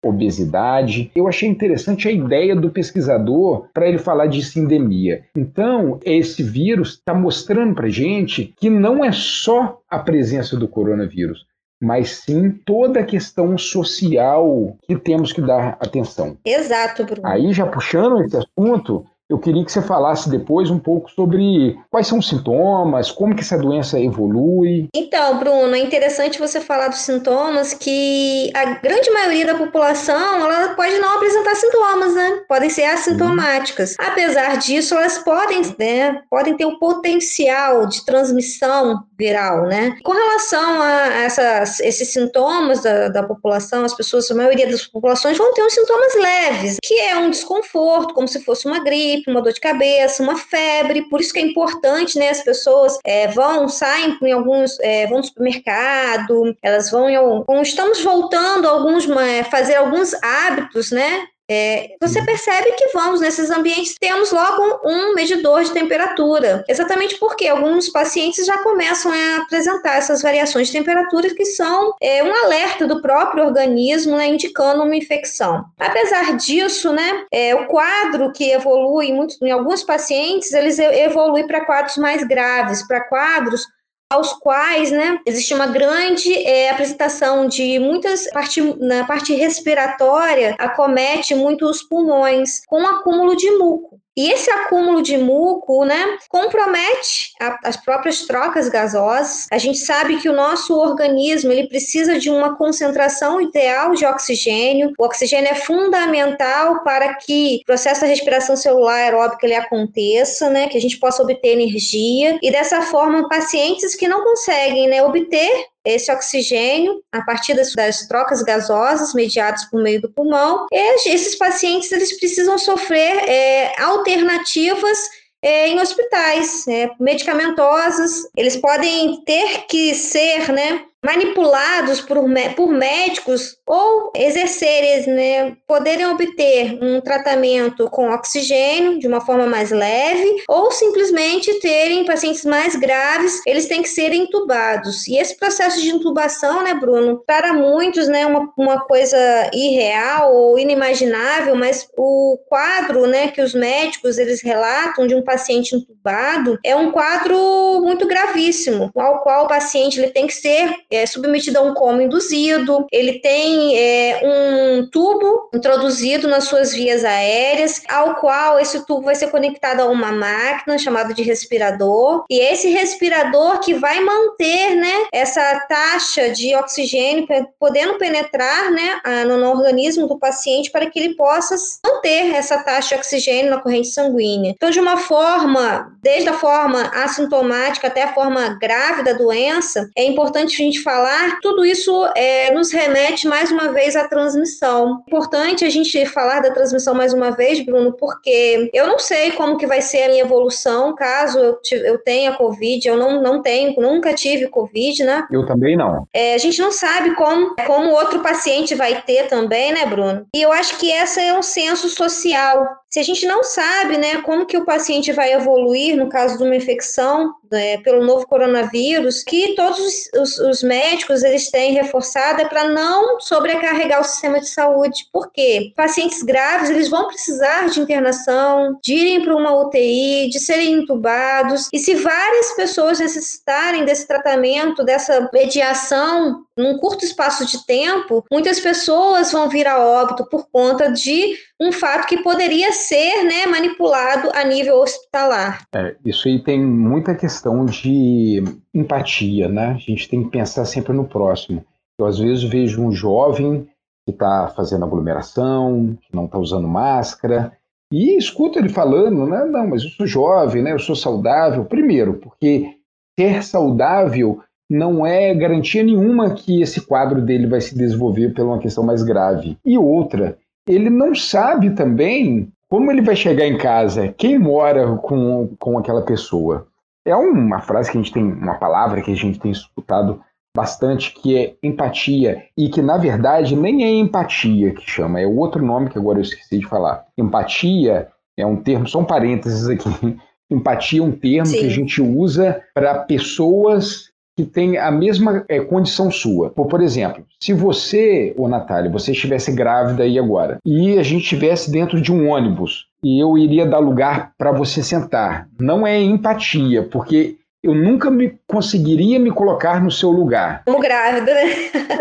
obesidade. 0.04 1.10
Eu 1.16 1.28
achei 1.28 1.48
interessante 1.48 2.08
a 2.08 2.12
ideia 2.12 2.56
do 2.56 2.70
pesquisador 2.70 3.68
para 3.74 3.88
ele 3.88 3.98
falar 3.98 4.28
de 4.28 4.44
sindemia. 4.44 5.24
Então, 5.36 6.00
esse 6.04 6.44
vírus 6.44 6.96
está 6.96 7.14
mostrando 7.14 7.74
para 7.74 7.88
gente 7.88 8.54
que 8.58 8.70
não 8.70 9.04
é 9.04 9.12
só 9.12 9.80
a 9.90 9.98
presença 9.98 10.58
do 10.58 10.68
coronavírus, 10.68 11.46
mas 11.84 12.22
sim 12.24 12.50
toda 12.50 13.02
a 13.02 13.06
questão 13.06 13.58
social 13.58 14.78
que 14.88 14.96
temos 14.96 15.34
que 15.34 15.42
dar 15.42 15.78
atenção. 15.82 16.38
Exato, 16.46 17.04
Bruno. 17.04 17.28
Aí, 17.28 17.52
já 17.52 17.68
puxando 17.68 18.24
esse 18.24 18.38
assunto, 18.38 19.06
eu 19.30 19.40
queria 19.40 19.64
que 19.64 19.72
você 19.72 19.82
falasse 19.82 20.30
depois 20.30 20.70
um 20.70 20.78
pouco 20.78 21.10
sobre 21.10 21.78
quais 21.90 22.08
são 22.08 22.20
os 22.20 22.28
sintomas, 22.28 23.12
como 23.12 23.34
que 23.36 23.42
essa 23.42 23.58
doença 23.58 24.00
evolui. 24.00 24.88
Então, 24.94 25.40
Bruno, 25.40 25.74
é 25.74 25.80
interessante 25.80 26.40
você 26.40 26.60
falar 26.60 26.90
dos 26.90 27.00
sintomas 27.00 27.74
que 27.74 28.52
a 28.54 28.66
grande 28.76 29.10
maioria 29.12 29.46
da 29.46 29.56
população 29.56 30.16
ela 30.16 30.76
pode 30.76 30.98
não 31.00 31.16
apresentar 31.16 31.56
sintomas, 31.56 32.14
né? 32.14 32.42
Podem 32.48 32.70
ser 32.70 32.84
assintomáticas. 32.84 33.96
Uhum. 34.00 34.08
Apesar 34.08 34.58
disso, 34.58 34.94
elas 34.94 35.18
podem, 35.20 35.62
né, 35.80 36.22
podem 36.30 36.56
ter 36.56 36.66
o 36.66 36.78
potencial 36.78 37.88
de 37.88 38.06
transmissão 38.06 39.04
viral, 39.18 39.68
né? 39.68 39.96
Com 40.04 40.12
relação 40.12 40.82
a 40.82 41.08
essas, 41.24 41.80
esses 41.80 42.12
sintomas 42.12 42.82
da, 42.82 43.08
da 43.08 43.24
população, 43.24 43.86
as 43.86 43.96
pessoas, 43.96 44.30
a 44.30 44.36
maioria 44.36 44.70
das 44.70 44.86
populações 44.86 45.38
vão 45.38 45.54
ter 45.54 45.64
uns 45.64 45.74
sintomas 45.74 46.14
leves, 46.16 46.78
que 46.84 47.00
é 47.00 47.18
um 47.18 47.30
desconforto, 47.30 48.14
como 48.14 48.28
se 48.28 48.44
fosse 48.44 48.68
uma 48.68 48.84
gripe, 48.84 49.13
uma 49.28 49.42
dor 49.42 49.54
de 49.54 49.60
cabeça, 49.60 50.24
uma 50.24 50.38
febre. 50.38 51.10
Por 51.10 51.20
isso 51.22 51.34
que 51.34 51.40
é 51.40 51.44
importante, 51.44 52.18
né? 52.18 52.30
As 52.30 52.44
pessoas 52.44 52.98
é, 53.04 53.28
vão, 53.28 53.68
saem 53.68 54.18
em 54.22 54.32
alguns, 54.32 54.80
é, 54.80 55.08
vão 55.08 55.18
no 55.18 55.24
supermercado, 55.24 56.56
elas 56.62 56.90
vão 56.90 57.10
em 57.10 57.16
algum, 57.16 57.62
estamos 57.62 58.02
voltando 58.02 58.68
a 58.68 58.72
alguns, 58.72 59.10
é, 59.10 59.44
fazer 59.44 59.76
alguns 59.76 60.14
hábitos, 60.22 60.92
né? 60.92 61.28
É, 61.54 61.96
você 62.02 62.20
percebe 62.24 62.72
que 62.72 62.88
vamos 62.88 63.22
nesses 63.22 63.52
ambientes, 63.52 63.96
temos 64.00 64.32
logo 64.32 64.82
um 64.84 65.14
medidor 65.14 65.64
de 65.64 65.72
temperatura. 65.72 66.66
Exatamente 66.68 67.18
porque 67.20 67.48
alguns 67.48 67.90
pacientes 67.90 68.44
já 68.44 68.58
começam 68.64 69.12
a 69.12 69.44
apresentar 69.44 69.98
essas 69.98 70.24
variações 70.24 70.68
de 70.68 70.74
temperatura 70.74 71.30
que 71.36 71.46
são 71.46 71.94
é, 72.02 72.24
um 72.24 72.34
alerta 72.46 72.88
do 72.88 73.02
próprio 73.02 73.46
organismo, 73.46 74.18
né, 74.18 74.28
indicando 74.28 74.82
uma 74.82 74.96
infecção. 74.96 75.64
Apesar 75.78 76.36
disso, 76.38 76.92
né, 76.92 77.26
é, 77.32 77.54
o 77.54 77.68
quadro 77.68 78.32
que 78.32 78.50
evolui 78.50 79.14
muito, 79.14 79.36
em 79.44 79.52
alguns 79.52 79.84
pacientes, 79.84 80.52
eles 80.54 80.80
evoluem 80.80 81.46
para 81.46 81.66
quadros 81.66 81.98
mais 81.98 82.24
graves, 82.24 82.88
para 82.88 83.02
quadros 83.02 83.68
aos 84.12 84.34
quais 84.34 84.92
né, 84.92 85.20
existe 85.26 85.54
uma 85.54 85.68
grande 85.68 86.32
é, 86.34 86.70
apresentação 86.70 87.48
de 87.48 87.80
muitas 87.80 88.30
parte, 88.30 88.62
na 88.80 89.06
parte 89.06 89.34
respiratória 89.34 90.56
acomete 90.60 91.34
muitos 91.34 91.82
pulmões 91.82 92.62
com 92.68 92.86
acúmulo 92.86 93.36
de 93.36 93.50
muco. 93.52 94.03
E 94.16 94.30
esse 94.32 94.50
acúmulo 94.52 95.02
de 95.02 95.18
muco, 95.18 95.84
né, 95.86 96.18
compromete 96.30 97.34
a, 97.40 97.60
as 97.64 97.78
próprias 97.78 98.22
trocas 98.22 98.70
gasosas. 98.70 99.48
A 99.52 99.58
gente 99.58 99.80
sabe 99.80 100.18
que 100.18 100.30
o 100.30 100.36
nosso 100.36 100.78
organismo 100.78 101.52
ele 101.52 101.68
precisa 101.68 102.20
de 102.20 102.30
uma 102.30 102.56
concentração 102.56 103.42
ideal 103.42 103.94
de 103.94 104.06
oxigênio. 104.06 104.94
O 105.00 105.06
oxigênio 105.06 105.50
é 105.50 105.56
fundamental 105.56 106.84
para 106.84 107.16
que 107.16 107.60
o 107.64 107.66
processo 107.66 108.02
da 108.02 108.08
respiração 108.08 108.56
celular 108.56 108.96
aeróbica 108.96 109.46
ele 109.46 109.56
aconteça, 109.56 110.50
né, 110.50 110.68
que 110.68 110.78
a 110.78 110.82
gente 110.82 111.00
possa 111.00 111.24
obter 111.24 111.54
energia. 111.54 112.38
E 112.42 112.52
dessa 112.52 112.82
forma, 112.84 113.28
pacientes 113.28 113.96
que 113.96 114.08
não 114.08 114.24
conseguem, 114.24 114.88
né, 114.88 115.04
obter 115.04 115.73
esse 115.86 116.12
oxigênio 116.12 117.04
a 117.12 117.22
partir 117.22 117.54
das, 117.54 117.74
das, 117.74 118.08
trocas 118.08 118.42
gasosas 118.42 119.14
mediadas 119.14 119.66
por 119.66 119.82
meio 119.82 120.02
do 120.02 120.10
pulmão. 120.10 120.66
E 120.72 121.10
esses 121.10 121.36
pacientes 121.36 121.92
eles 121.92 122.18
precisam 122.18 122.58
sofrer 122.58 123.30
é, 123.30 123.82
alternativas 123.82 124.98
é, 125.42 125.68
em 125.68 125.80
hospitais 125.80 126.66
é, 126.68 126.90
medicamentosas. 127.00 128.28
Eles 128.36 128.56
podem 128.56 129.22
ter 129.26 129.66
que 129.68 129.94
ser, 129.94 130.52
né, 130.54 130.86
manipulados 131.04 132.00
por, 132.00 132.18
por 132.56 132.70
médicos 132.70 133.58
ou 133.66 134.12
exercerem, 134.16 135.08
né, 135.08 135.56
poderem 135.68 136.06
obter 136.06 136.78
um 136.82 137.00
tratamento 137.02 137.90
com 137.90 138.10
oxigênio 138.10 139.00
de 139.00 139.08
uma 139.08 139.22
forma 139.22 139.48
mais 139.48 139.72
leve 139.72 140.44
ou 140.48 140.72
simplesmente 140.72 141.60
terem 141.60 142.06
pacientes 142.06 142.44
mais 142.44 142.76
graves, 142.76 143.42
eles 143.48 143.68
têm 143.68 143.82
que 143.82 143.90
ser 143.90 144.14
intubados. 144.14 145.08
E 145.08 145.18
esse 145.18 145.38
processo 145.38 145.82
de 145.82 145.90
intubação, 145.90 146.64
né, 146.64 146.74
Bruno, 146.74 147.24
para 147.26 147.54
muitos, 147.54 148.08
né, 148.08 148.26
uma, 148.26 148.52
uma 148.58 148.82
coisa 148.82 149.18
irreal 149.54 150.34
ou 150.34 150.60
inimaginável, 150.60 151.56
mas 151.56 151.88
o 151.98 152.38
quadro, 152.48 153.08
né, 153.08 153.30
que 153.30 153.42
os 153.42 153.54
médicos 153.54 154.18
eles 154.18 154.42
relatam 154.42 155.08
de 155.08 155.16
um 155.16 155.24
paciente 155.24 155.76
intubado 155.76 156.60
é 156.64 156.76
um 156.76 156.92
quadro 156.92 157.82
muito 157.82 158.08
gravíssimo, 158.08 158.92
ao 158.96 159.22
qual 159.24 159.46
o 159.46 159.48
paciente 159.48 160.00
ele 160.00 160.12
tem 160.12 160.28
que 160.28 160.34
ser 160.34 160.74
é 160.92 161.06
submetido 161.06 161.60
a 161.60 161.62
um 161.62 161.74
coma 161.74 162.04
induzido, 162.04 162.86
ele 162.92 163.20
tem 163.20 163.53
é, 163.76 164.22
um 164.24 164.88
tubo 164.88 165.50
introduzido 165.54 166.28
nas 166.28 166.46
suas 166.46 166.74
vias 166.74 167.04
aéreas, 167.04 167.82
ao 167.90 168.16
qual 168.16 168.60
esse 168.60 168.86
tubo 168.86 169.04
vai 169.04 169.16
ser 169.16 169.30
conectado 169.30 169.82
a 169.82 169.86
uma 169.86 170.12
máquina 170.12 170.78
chamada 170.78 171.14
de 171.14 171.24
respirador, 171.24 172.26
e 172.30 172.40
esse 172.40 172.70
respirador 172.70 173.60
que 173.60 173.74
vai 173.74 174.00
manter 174.00 174.76
né, 174.76 175.08
essa 175.12 175.60
taxa 175.68 176.30
de 176.30 176.56
oxigênio 176.56 177.28
podendo 177.60 177.96
penetrar 177.96 178.72
né, 178.72 179.02
no, 179.28 179.38
no 179.38 179.50
organismo 179.50 180.08
do 180.08 180.18
paciente 180.18 180.72
para 180.72 180.90
que 180.90 181.00
ele 181.00 181.16
possa 181.16 181.56
manter 181.86 182.34
essa 182.34 182.58
taxa 182.64 182.90
de 182.90 182.96
oxigênio 182.96 183.52
na 183.52 183.62
corrente 183.62 183.88
sanguínea. 183.90 184.52
Então, 184.56 184.70
de 184.70 184.80
uma 184.80 184.98
forma, 184.98 185.92
desde 186.02 186.30
a 186.30 186.34
forma 186.34 186.84
assintomática 186.94 187.88
até 187.88 188.04
a 188.04 188.14
forma 188.14 188.58
grave 188.60 189.04
da 189.04 189.14
doença, 189.14 189.90
é 189.96 190.04
importante 190.04 190.54
a 190.54 190.66
gente 190.66 190.82
falar, 190.82 191.40
tudo 191.42 191.66
isso 191.66 192.06
é, 192.16 192.52
nos 192.54 192.72
remete 192.72 193.28
mais 193.28 193.43
uma 193.52 193.72
vez 193.72 193.96
à 193.96 194.08
transmissão. 194.08 195.04
Importante 195.08 195.66
a 195.66 195.70
gente 195.70 196.06
falar 196.06 196.40
da 196.40 196.52
transmissão 196.52 196.94
mais 196.94 197.14
uma 197.14 197.32
vez, 197.32 197.64
Bruno, 197.66 197.94
porque 197.94 198.70
eu 198.74 198.88
não 198.88 199.00
sei 199.00 199.32
como 199.32 199.58
que 199.58 199.68
vai 199.68 199.82
ser 199.82 200.04
a 200.04 200.10
minha 200.10 200.24
evolução 200.24 200.96
caso 200.96 201.40
eu, 201.40 201.60
eu 201.72 201.98
tenha 202.00 202.34
Covid, 202.34 202.88
eu 202.88 202.98
não, 202.98 203.22
não 203.22 203.42
tenho, 203.42 203.74
nunca 203.80 204.14
tive 204.14 204.48
Covid, 204.48 205.04
né? 205.04 205.28
Eu 205.32 205.46
também 205.46 205.76
não. 205.76 206.08
É, 206.14 206.36
a 206.36 206.38
gente 206.38 206.62
não 206.62 206.72
sabe 206.72 207.16
como, 207.16 207.56
como 207.66 207.92
outro 207.92 208.20
paciente 208.22 208.76
vai 208.76 209.02
ter 209.02 209.28
também, 209.28 209.72
né, 209.72 209.86
Bruno? 209.86 210.26
E 210.36 210.42
eu 210.42 210.52
acho 210.52 210.78
que 210.78 210.92
essa 210.92 211.22
é 211.22 211.38
um 211.38 211.42
senso 211.42 211.90
social 211.90 212.83
se 212.94 213.00
a 213.00 213.04
gente 213.04 213.26
não 213.26 213.44
sabe, 213.44 213.98
né, 213.98 214.22
como 214.22 214.46
que 214.46 214.56
o 214.56 214.66
paciente 214.66 215.12
vai 215.12 215.34
evoluir 215.34 215.98
no 215.98 216.10
caso 216.10 216.38
de 216.38 216.44
uma 216.44 216.56
infecção 216.56 217.34
né, 217.52 217.80
pelo 217.80 218.06
novo 218.06 218.28
coronavírus, 218.28 219.24
que 219.24 219.56
todos 219.56 219.80
os, 219.80 220.22
os, 220.22 220.38
os 220.38 220.64
médicos 220.64 221.24
eles 221.24 221.50
têm 221.50 221.74
reforçada 221.74 222.48
para 222.48 222.70
não 222.70 223.20
sobrecarregar 223.20 224.00
o 224.00 224.04
sistema 224.04 224.40
de 224.40 224.48
saúde. 224.48 225.08
Por 225.12 225.32
quê? 225.32 225.74
Pacientes 225.76 226.22
graves 226.22 226.70
eles 226.70 226.88
vão 226.88 227.08
precisar 227.08 227.68
de 227.68 227.80
internação, 227.80 228.78
de 228.84 228.94
irem 228.94 229.24
para 229.24 229.36
uma 229.36 229.60
UTI, 229.60 230.30
de 230.30 230.40
serem 230.40 230.74
intubados. 230.74 231.70
E 231.74 231.80
se 231.80 231.96
várias 231.96 232.52
pessoas 232.52 233.00
necessitarem 233.00 233.86
desse 233.86 234.08
tratamento, 234.08 234.84
dessa 234.84 235.32
mediação 235.34 236.46
num 236.58 236.78
curto 236.78 237.04
espaço 237.04 237.46
de 237.46 237.66
tempo, 237.66 238.26
muitas 238.32 238.60
pessoas 238.60 239.32
vão 239.32 239.50
vir 239.50 239.68
a 239.68 239.80
óbito 239.80 240.26
por 240.30 240.48
conta 240.52 240.92
de 240.92 241.36
um 241.60 241.72
fato 241.72 242.08
que 242.08 242.22
poderia 242.22 242.72
ser 242.72 243.24
né, 243.24 243.46
manipulado 243.46 244.30
a 244.34 244.44
nível 244.44 244.80
hospitalar. 244.80 245.66
É, 245.74 245.96
isso 246.06 246.28
aí 246.28 246.44
tem 246.44 246.64
muita 246.64 247.16
questão 247.16 247.66
de 247.66 248.44
empatia, 248.74 249.48
né? 249.48 249.72
A 249.72 249.78
gente 249.78 250.08
tem 250.08 250.24
que 250.24 250.30
pensar 250.30 250.66
sempre 250.66 250.94
no 250.94 251.08
próximo. 251.08 251.66
Eu 251.98 252.06
às 252.06 252.20
vezes 252.20 252.44
vejo 252.44 252.82
um 252.82 252.92
jovem 252.92 253.68
que 254.06 254.12
está 254.12 254.52
fazendo 254.56 254.86
aglomeração, 254.86 255.98
que 256.02 256.14
não 256.14 256.26
está 256.26 256.38
usando 256.38 256.68
máscara, 256.68 257.58
e 257.92 258.18
escuto 258.18 258.58
ele 258.58 258.70
falando, 258.70 259.26
né? 259.28 259.46
Não, 259.46 259.68
mas 259.68 259.84
eu 259.84 259.90
sou 259.90 260.08
jovem, 260.08 260.64
né? 260.64 260.74
Eu 260.74 260.80
sou 260.80 260.96
saudável. 260.96 261.64
Primeiro, 261.66 262.16
porque 262.16 262.76
ser 263.18 263.44
saudável 263.44 264.42
não 264.74 265.06
é 265.06 265.34
garantia 265.36 265.84
nenhuma 265.84 266.32
que 266.32 266.62
esse 266.62 266.82
quadro 266.82 267.22
dele 267.22 267.46
vai 267.46 267.62
se 267.62 267.78
desenvolver 267.78 268.34
por 268.34 268.44
uma 268.44 268.58
questão 268.58 268.84
mais 268.84 269.04
grave. 269.04 269.56
E 269.64 269.78
outra, 269.78 270.36
ele 270.68 270.90
não 270.90 271.14
sabe 271.14 271.70
também 271.70 272.52
como 272.68 272.92
ele 272.92 273.04
vai 273.04 273.16
chegar 273.16 273.46
em 273.46 273.56
casa, 273.56 274.08
quem 274.18 274.40
mora 274.40 274.98
com, 274.98 275.50
com 275.60 275.78
aquela 275.78 276.02
pessoa. 276.02 276.66
É 277.06 277.16
uma 277.16 277.62
frase 277.62 277.92
que 277.92 277.98
a 278.00 278.02
gente 278.02 278.12
tem, 278.12 278.24
uma 278.24 278.56
palavra 278.56 279.02
que 279.02 279.12
a 279.12 279.16
gente 279.16 279.40
tem 279.40 279.52
escutado 279.52 280.20
bastante, 280.56 281.14
que 281.14 281.38
é 281.38 281.54
empatia, 281.62 282.44
e 282.58 282.68
que 282.68 282.82
na 282.82 282.98
verdade 282.98 283.56
nem 283.56 283.84
é 283.84 283.92
empatia 283.92 284.72
que 284.74 284.90
chama, 284.90 285.20
é 285.20 285.28
outro 285.28 285.64
nome 285.64 285.90
que 285.90 286.00
agora 286.00 286.18
eu 286.18 286.24
esqueci 286.24 286.58
de 286.58 286.68
falar. 286.68 287.06
Empatia 287.16 288.08
é 288.36 288.46
um 288.46 288.56
termo, 288.56 288.88
são 288.88 289.06
parênteses 289.06 289.68
aqui. 289.70 290.18
Empatia 290.50 291.00
é 291.00 291.04
um 291.04 291.12
termo 291.12 291.46
Sim. 291.48 291.60
que 291.60 291.66
a 291.66 291.70
gente 291.70 292.02
usa 292.02 292.62
para 292.74 293.00
pessoas 293.00 294.13
que 294.36 294.44
tem 294.44 294.78
a 294.78 294.92
mesma 294.92 295.44
é, 295.48 295.60
condição 295.60 296.10
sua. 296.10 296.50
Por, 296.50 296.68
por 296.68 296.82
exemplo, 296.82 297.24
se 297.40 297.54
você, 297.54 298.34
ô 298.38 298.48
Natália, 298.48 298.92
você 298.92 299.12
estivesse 299.12 299.52
grávida 299.52 300.04
aí 300.04 300.18
agora 300.18 300.58
e 300.66 300.98
a 300.98 301.04
gente 301.04 301.24
estivesse 301.24 301.72
dentro 301.72 302.02
de 302.02 302.12
um 302.12 302.30
ônibus 302.30 302.88
e 303.04 303.22
eu 303.22 303.38
iria 303.38 303.66
dar 303.66 303.80
lugar 303.80 304.32
para 304.38 304.52
você 304.52 304.82
sentar, 304.82 305.48
não 305.60 305.86
é 305.86 306.02
empatia, 306.02 306.84
porque 306.84 307.38
eu 307.64 307.74
nunca 307.74 308.12
me 308.12 308.38
conseguiria 308.46 309.18
me 309.18 309.32
colocar 309.32 309.82
no 309.82 309.90
seu 309.90 310.12
lugar. 310.12 310.64
Como 310.66 310.82
grávida, 310.82 311.34
né? 311.34 311.44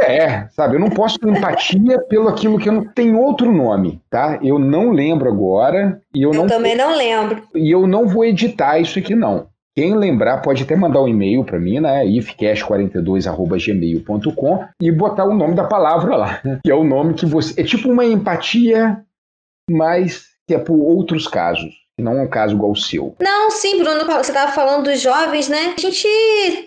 É, 0.00 0.48
sabe, 0.50 0.74
eu 0.74 0.80
não 0.80 0.90
posso 0.90 1.18
ter 1.18 1.28
empatia 1.28 2.00
pelo 2.08 2.28
aquilo 2.28 2.58
que 2.58 2.68
eu 2.68 2.72
não 2.72 2.84
tem 2.84 3.14
outro 3.14 3.52
nome, 3.52 4.00
tá? 4.10 4.40
Eu 4.42 4.58
não 4.58 4.90
lembro 4.90 5.28
agora 5.28 6.00
e 6.12 6.22
eu, 6.22 6.32
eu 6.32 6.40
não 6.40 6.46
também 6.48 6.74
não 6.74 6.96
lembro. 6.96 7.42
E 7.54 7.70
eu 7.70 7.86
não 7.86 8.08
vou 8.08 8.24
editar 8.24 8.80
isso 8.80 8.98
aqui 8.98 9.14
não. 9.14 9.46
Quem 9.74 9.96
lembrar 9.96 10.42
pode 10.42 10.62
até 10.62 10.76
mandar 10.76 11.00
um 11.02 11.08
e-mail 11.08 11.42
para 11.44 11.58
mim, 11.58 11.80
né? 11.80 12.04
ifcash42@gmail.com 12.04 14.64
e 14.80 14.92
botar 14.92 15.24
o 15.24 15.34
nome 15.34 15.54
da 15.54 15.64
palavra 15.64 16.14
lá, 16.16 16.42
que 16.62 16.70
é 16.70 16.74
o 16.74 16.84
nome 16.84 17.14
que 17.14 17.24
você 17.24 17.58
é 17.60 17.64
tipo 17.64 17.90
uma 17.90 18.04
empatia, 18.04 19.02
mas 19.70 20.26
que 20.46 20.54
é 20.54 20.58
por 20.58 20.78
outros 20.78 21.26
casos. 21.26 21.80
Não 21.98 22.18
é 22.18 22.22
um 22.22 22.28
caso 22.28 22.54
igual 22.54 22.72
o 22.72 22.76
seu. 22.76 23.14
Não, 23.20 23.50
sim, 23.50 23.78
Bruno, 23.78 24.06
você 24.06 24.30
estava 24.30 24.50
falando 24.50 24.84
dos 24.84 24.98
jovens, 25.00 25.46
né? 25.48 25.74
A 25.76 25.80
gente 25.80 26.08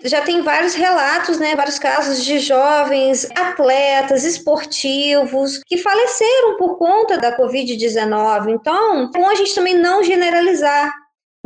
já 0.04 0.20
tem 0.22 0.40
vários 0.40 0.74
relatos, 0.74 1.36
né? 1.38 1.56
Vários 1.56 1.80
casos 1.80 2.24
de 2.24 2.38
jovens, 2.38 3.28
atletas, 3.36 4.24
esportivos, 4.24 5.60
que 5.66 5.78
faleceram 5.78 6.56
por 6.56 6.78
conta 6.78 7.18
da 7.18 7.36
Covid-19. 7.36 8.50
Então, 8.50 9.02
é 9.02 9.18
bom 9.18 9.28
a 9.28 9.34
gente 9.34 9.52
também 9.54 9.76
não 9.76 10.02
generalizar 10.02 10.92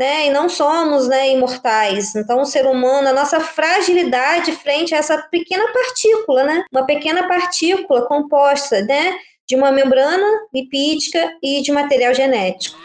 né? 0.01 0.29
E 0.29 0.31
não 0.31 0.49
somos, 0.49 1.07
né, 1.07 1.31
imortais. 1.31 2.15
Então, 2.15 2.41
o 2.41 2.47
ser 2.47 2.67
humano, 2.67 3.09
a 3.09 3.13
nossa 3.13 3.39
fragilidade 3.39 4.53
frente 4.53 4.95
a 4.95 4.99
essa 4.99 5.19
pequena 5.19 5.71
partícula, 5.71 6.43
né? 6.43 6.65
Uma 6.73 6.87
pequena 6.87 7.29
partícula 7.29 8.07
composta, 8.07 8.81
né? 8.81 9.13
De 9.47 9.55
uma 9.55 9.71
membrana 9.71 10.27
lipídica 10.55 11.33
e 11.43 11.61
de 11.61 11.71
material 11.71 12.15
genético. 12.15 12.79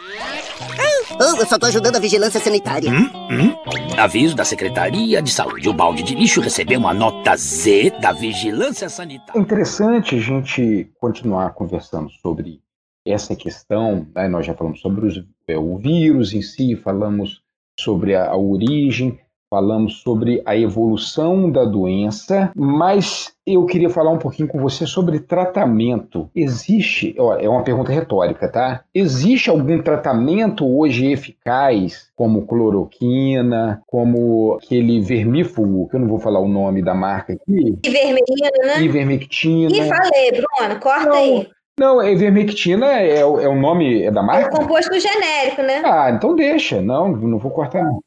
Oh, 1.18 1.40
eu 1.40 1.46
só 1.46 1.58
tô 1.58 1.64
ajudando 1.64 1.96
a 1.96 2.00
vigilância 2.00 2.38
sanitária. 2.38 2.90
Hum, 2.90 3.08
hum. 3.30 3.56
Aviso 3.96 4.36
da 4.36 4.44
Secretaria 4.44 5.22
de 5.22 5.30
Saúde. 5.30 5.70
O 5.70 5.72
balde 5.72 6.02
de 6.02 6.14
lixo 6.14 6.42
recebeu 6.42 6.78
uma 6.78 6.92
nota 6.92 7.34
Z 7.34 7.94
da 7.98 8.12
vigilância 8.12 8.90
sanitária. 8.90 9.38
É 9.38 9.40
interessante 9.40 10.16
a 10.16 10.20
gente 10.20 10.90
continuar 11.00 11.54
conversando 11.54 12.10
sobre 12.20 12.60
essa 13.06 13.34
questão, 13.36 14.06
né, 14.14 14.28
nós 14.28 14.44
já 14.44 14.54
falamos 14.54 14.80
sobre 14.80 15.06
os, 15.06 15.24
é, 15.48 15.56
o 15.56 15.76
vírus 15.76 16.34
em 16.34 16.42
si, 16.42 16.76
falamos 16.76 17.42
sobre 17.78 18.14
a, 18.14 18.30
a, 18.30 18.36
origem, 18.36 19.18
falamos 19.48 20.00
sobre 20.02 20.42
a 20.44 20.56
evolução 20.56 21.50
da 21.50 21.64
doença, 21.64 22.50
mas 22.56 23.32
eu 23.46 23.64
queria 23.64 23.88
falar 23.88 24.10
um 24.10 24.18
pouquinho 24.18 24.48
com 24.48 24.58
você 24.58 24.86
sobre 24.86 25.20
tratamento. 25.20 26.28
Existe, 26.34 27.14
ó, 27.16 27.36
é 27.36 27.48
uma 27.48 27.62
pergunta 27.62 27.92
retórica, 27.92 28.50
tá? 28.50 28.82
Existe 28.92 29.48
algum 29.48 29.80
tratamento 29.80 30.66
hoje 30.66 31.12
eficaz, 31.12 32.10
como 32.16 32.46
cloroquina, 32.46 33.80
como 33.86 34.54
aquele 34.54 35.00
vermífugo, 35.00 35.88
que 35.88 35.96
eu 35.96 36.00
não 36.00 36.08
vou 36.08 36.18
falar 36.18 36.40
o 36.40 36.48
nome 36.48 36.82
da 36.82 36.94
marca 36.94 37.34
aqui. 37.34 37.78
Ivermectina, 37.84 38.50
né? 38.64 38.82
Ivermectina. 38.82 39.76
E 39.76 39.88
falei, 39.88 40.32
Bruno, 40.32 40.80
corta 40.80 41.08
não, 41.08 41.14
aí. 41.14 41.48
Não, 41.78 42.02
ivermectina 42.02 43.00
é, 43.00 43.18
é, 43.18 43.24
o 43.24 43.54
nome 43.54 44.02
é 44.02 44.10
da 44.10 44.22
marca? 44.22 44.48
É 44.48 44.50
composto 44.50 44.98
genérico, 44.98 45.62
né? 45.62 45.82
Ah, 45.84 46.10
então 46.10 46.34
deixa. 46.34 46.80
Não, 46.80 47.08
não 47.08 47.38
vou 47.38 47.50
cortar 47.50 47.84
não. 47.84 48.00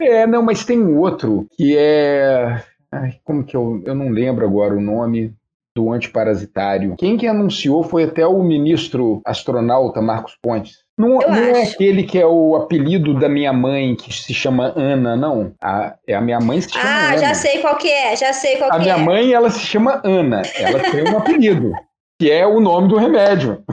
É, 0.00 0.26
não, 0.26 0.42
mas 0.42 0.64
tem 0.64 0.80
outro 0.96 1.46
que 1.56 1.76
é... 1.76 2.62
Ai, 2.92 3.16
como 3.24 3.44
que 3.44 3.56
eu... 3.56 3.82
Eu 3.84 3.94
não 3.94 4.08
lembro 4.08 4.46
agora 4.46 4.74
o 4.74 4.80
nome 4.80 5.34
do 5.76 5.92
antiparasitário. 5.92 6.94
Quem 6.96 7.16
que 7.16 7.26
anunciou 7.26 7.82
foi 7.82 8.04
até 8.04 8.26
o 8.26 8.42
ministro 8.42 9.20
astronauta 9.24 10.00
Marcos 10.00 10.36
Pontes. 10.40 10.78
Não, 10.98 11.18
não 11.18 11.34
é 11.34 11.62
aquele 11.62 12.02
que 12.02 12.18
é 12.18 12.26
o 12.26 12.56
apelido 12.56 13.18
da 13.18 13.28
minha 13.28 13.52
mãe, 13.52 13.94
que 13.94 14.12
se 14.12 14.34
chama 14.34 14.72
Ana, 14.76 15.16
não. 15.16 15.52
A, 15.62 15.96
é 16.06 16.14
a 16.14 16.20
minha 16.20 16.38
mãe 16.40 16.60
se 16.60 16.70
chama 16.70 16.84
ah, 16.84 17.06
Ana. 17.06 17.14
Ah, 17.14 17.16
já 17.16 17.34
sei 17.34 17.58
qual 17.58 17.76
que 17.76 17.88
é, 17.88 18.16
já 18.16 18.32
sei 18.32 18.56
qual 18.56 18.70
a 18.70 18.78
que 18.78 18.88
é. 18.88 18.92
A 18.92 18.96
minha 18.96 18.98
mãe, 18.98 19.32
ela 19.32 19.50
se 19.50 19.60
chama 19.60 20.00
Ana. 20.04 20.42
Ela 20.56 20.80
tem 20.80 21.04
um 21.04 21.16
apelido 21.16 21.72
que 22.20 22.30
é 22.30 22.46
o 22.46 22.60
nome 22.60 22.88
do 22.88 22.98
remédio. 22.98 23.64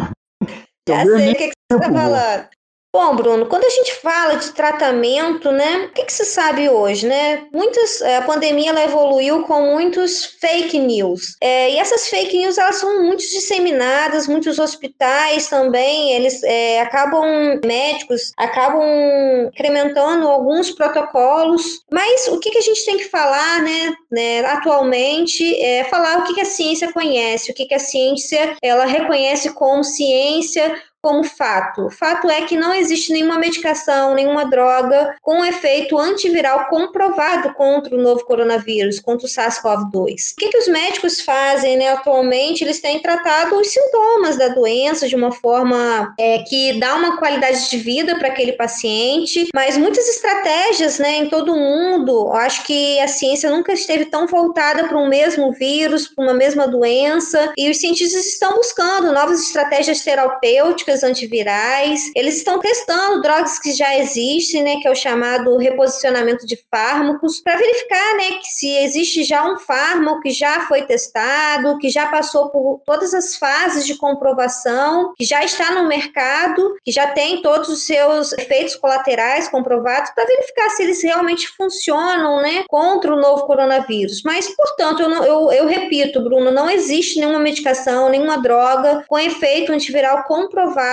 Já 0.87 1.03
sei 1.03 1.33
o 1.33 1.35
que, 1.35 1.49
que 1.49 1.53
você 1.69 1.77
está 1.77 1.91
falando. 1.91 2.47
Bom, 2.93 3.15
Bruno, 3.15 3.45
quando 3.47 3.65
a 3.65 3.69
gente 3.69 3.93
fala 3.95 4.35
de 4.35 4.53
tratamento, 4.53 5.51
né, 5.51 5.85
o 5.85 5.93
que, 5.93 6.05
que 6.05 6.13
se 6.13 6.25
sabe 6.25 6.69
hoje, 6.69 7.05
né? 7.05 7.45
Muitas, 7.51 8.01
é, 8.01 8.17
a 8.17 8.21
pandemia 8.21 8.69
ela 8.69 8.83
evoluiu 8.83 9.43
com 9.43 9.73
muitos 9.73 10.25
fake 10.39 10.79
news. 10.79 11.35
É, 11.41 11.71
e 11.71 11.77
essas 11.77 12.07
fake 12.07 12.37
news 12.37 12.57
elas 12.57 12.77
são 12.77 13.03
muito 13.03 13.19
disseminadas, 13.19 14.27
muitos 14.27 14.57
hospitais 14.57 15.49
também, 15.49 16.13
eles 16.13 16.41
é, 16.43 16.81
acabam, 16.81 17.59
médicos 17.63 18.31
acabam 18.37 18.83
incrementando 19.49 20.27
alguns 20.27 20.71
protocolos. 20.71 21.81
Mas 21.91 22.27
o 22.29 22.39
que, 22.39 22.49
que 22.49 22.57
a 22.57 22.61
gente 22.61 22.85
tem 22.85 22.97
que 22.97 23.09
falar, 23.09 23.61
né, 23.61 23.93
né 24.09 24.39
atualmente, 24.45 25.43
é 25.61 25.83
falar 25.83 26.19
o 26.19 26.23
que, 26.23 26.35
que 26.35 26.41
a 26.41 26.45
ciência 26.45 26.91
conhece, 26.93 27.51
o 27.51 27.53
que, 27.53 27.65
que 27.65 27.75
a 27.75 27.79
ciência 27.79 28.55
ela 28.61 28.85
reconhece 28.85 29.51
como 29.53 29.83
ciência 29.83 30.73
como 31.07 31.23
fato. 31.23 31.85
O 31.85 31.89
fato 31.89 32.29
é 32.29 32.41
que 32.41 32.57
não 32.57 32.73
existe 32.73 33.13
nenhuma 33.13 33.39
medicação, 33.39 34.13
nenhuma 34.13 34.43
droga 34.43 35.15
com 35.21 35.45
efeito 35.45 35.97
antiviral 35.97 36.67
comprovado 36.67 37.53
contra 37.53 37.95
o 37.95 37.97
novo 37.97 38.25
coronavírus, 38.25 38.99
contra 38.99 39.25
o 39.25 39.29
SARS-CoV-2. 39.29 40.33
O 40.33 40.35
que, 40.35 40.49
que 40.49 40.57
os 40.57 40.67
médicos 40.67 41.21
fazem 41.21 41.77
né, 41.77 41.93
atualmente? 41.93 42.61
Eles 42.61 42.81
têm 42.81 43.01
tratado 43.01 43.55
os 43.55 43.69
sintomas 43.69 44.35
da 44.35 44.49
doença 44.49 45.07
de 45.07 45.15
uma 45.15 45.31
forma 45.31 46.13
é, 46.19 46.39
que 46.39 46.77
dá 46.77 46.95
uma 46.95 47.15
qualidade 47.15 47.69
de 47.69 47.77
vida 47.77 48.17
para 48.19 48.27
aquele 48.27 48.51
paciente, 48.51 49.47
mas 49.55 49.77
muitas 49.77 50.09
estratégias 50.09 50.99
né, 50.99 51.19
em 51.19 51.29
todo 51.29 51.53
o 51.53 51.57
mundo. 51.57 52.11
Eu 52.11 52.33
acho 52.33 52.65
que 52.65 52.99
a 52.99 53.07
ciência 53.07 53.49
nunca 53.49 53.71
esteve 53.71 54.07
tão 54.07 54.27
voltada 54.27 54.89
para 54.89 54.97
um 54.97 55.07
mesmo 55.07 55.53
vírus, 55.53 56.05
para 56.09 56.25
uma 56.25 56.33
mesma 56.33 56.67
doença, 56.67 57.53
e 57.55 57.69
os 57.69 57.77
cientistas 57.77 58.25
estão 58.25 58.57
buscando 58.57 59.13
novas 59.13 59.39
estratégias 59.41 60.01
terapêuticas 60.01 60.96
antivirais. 61.03 62.11
Eles 62.15 62.37
estão 62.37 62.59
testando 62.59 63.21
drogas 63.21 63.59
que 63.59 63.71
já 63.73 63.97
existem, 63.97 64.63
né, 64.63 64.77
que 64.81 64.87
é 64.87 64.91
o 64.91 64.95
chamado 64.95 65.57
reposicionamento 65.57 66.45
de 66.45 66.57
fármacos, 66.69 67.39
para 67.41 67.57
verificar, 67.57 68.15
né, 68.15 68.31
que 68.39 68.47
se 68.47 68.69
existe 68.77 69.23
já 69.23 69.45
um 69.45 69.57
fármaco 69.57 70.21
que 70.21 70.31
já 70.31 70.61
foi 70.67 70.83
testado, 70.83 71.77
que 71.77 71.89
já 71.89 72.07
passou 72.07 72.49
por 72.49 72.81
todas 72.85 73.13
as 73.13 73.35
fases 73.35 73.85
de 73.85 73.95
comprovação, 73.95 75.13
que 75.17 75.25
já 75.25 75.43
está 75.43 75.71
no 75.71 75.87
mercado, 75.87 76.75
que 76.83 76.91
já 76.91 77.07
tem 77.07 77.41
todos 77.41 77.69
os 77.69 77.83
seus 77.83 78.33
efeitos 78.33 78.75
colaterais 78.75 79.47
comprovados, 79.47 80.11
para 80.11 80.25
verificar 80.25 80.69
se 80.71 80.83
eles 80.83 81.03
realmente 81.03 81.47
funcionam, 81.49 82.41
né, 82.41 82.63
contra 82.67 83.13
o 83.13 83.19
novo 83.19 83.45
coronavírus. 83.45 84.21
Mas, 84.23 84.47
portanto, 84.55 85.01
eu, 85.01 85.09
não, 85.09 85.23
eu, 85.23 85.51
eu 85.51 85.67
repito, 85.67 86.21
Bruno, 86.21 86.51
não 86.51 86.69
existe 86.69 87.19
nenhuma 87.19 87.39
medicação, 87.39 88.09
nenhuma 88.09 88.37
droga 88.37 89.03
com 89.07 89.17
efeito 89.17 89.71
antiviral 89.71 90.23
comprovado 90.23 90.86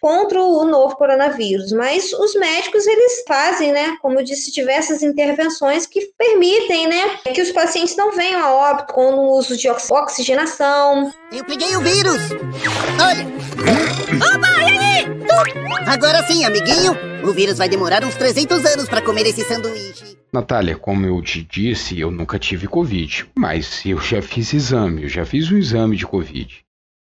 contra 0.00 0.40
o 0.40 0.64
novo 0.64 0.96
coronavírus. 0.96 1.72
Mas 1.72 2.12
os 2.12 2.34
médicos, 2.34 2.86
eles 2.86 3.24
fazem, 3.26 3.72
né, 3.72 3.96
como 4.00 4.18
eu 4.18 4.24
disse, 4.24 4.52
diversas 4.52 5.02
intervenções 5.02 5.86
que 5.86 6.10
permitem, 6.16 6.88
né, 6.88 7.18
que 7.34 7.42
os 7.42 7.52
pacientes 7.52 7.96
não 7.96 8.12
venham 8.12 8.42
a 8.42 8.52
óbito 8.52 8.92
com 8.92 9.14
o 9.14 9.38
uso 9.38 9.56
de 9.56 9.68
oxigenação. 9.68 11.12
Eu 11.32 11.44
peguei 11.44 11.76
o 11.76 11.80
vírus! 11.80 12.20
Olha! 13.00 13.26
Opa, 14.34 14.48
e 14.62 14.78
aí? 14.78 15.06
Agora 15.86 16.22
sim, 16.26 16.44
amiguinho! 16.44 16.96
O 17.24 17.32
vírus 17.32 17.58
vai 17.58 17.68
demorar 17.68 18.04
uns 18.04 18.14
300 18.14 18.64
anos 18.64 18.88
para 18.88 19.02
comer 19.02 19.26
esse 19.26 19.44
sanduíche. 19.44 20.16
Natália, 20.32 20.76
como 20.76 21.06
eu 21.06 21.20
te 21.22 21.42
disse, 21.42 21.98
eu 21.98 22.10
nunca 22.10 22.38
tive 22.38 22.68
Covid, 22.68 23.30
mas 23.34 23.84
eu 23.84 23.98
já 23.98 24.20
fiz 24.20 24.52
exame, 24.52 25.04
eu 25.04 25.08
já 25.08 25.24
fiz 25.24 25.50
um 25.50 25.56
exame 25.56 25.96
de 25.96 26.06
Covid. 26.06 26.60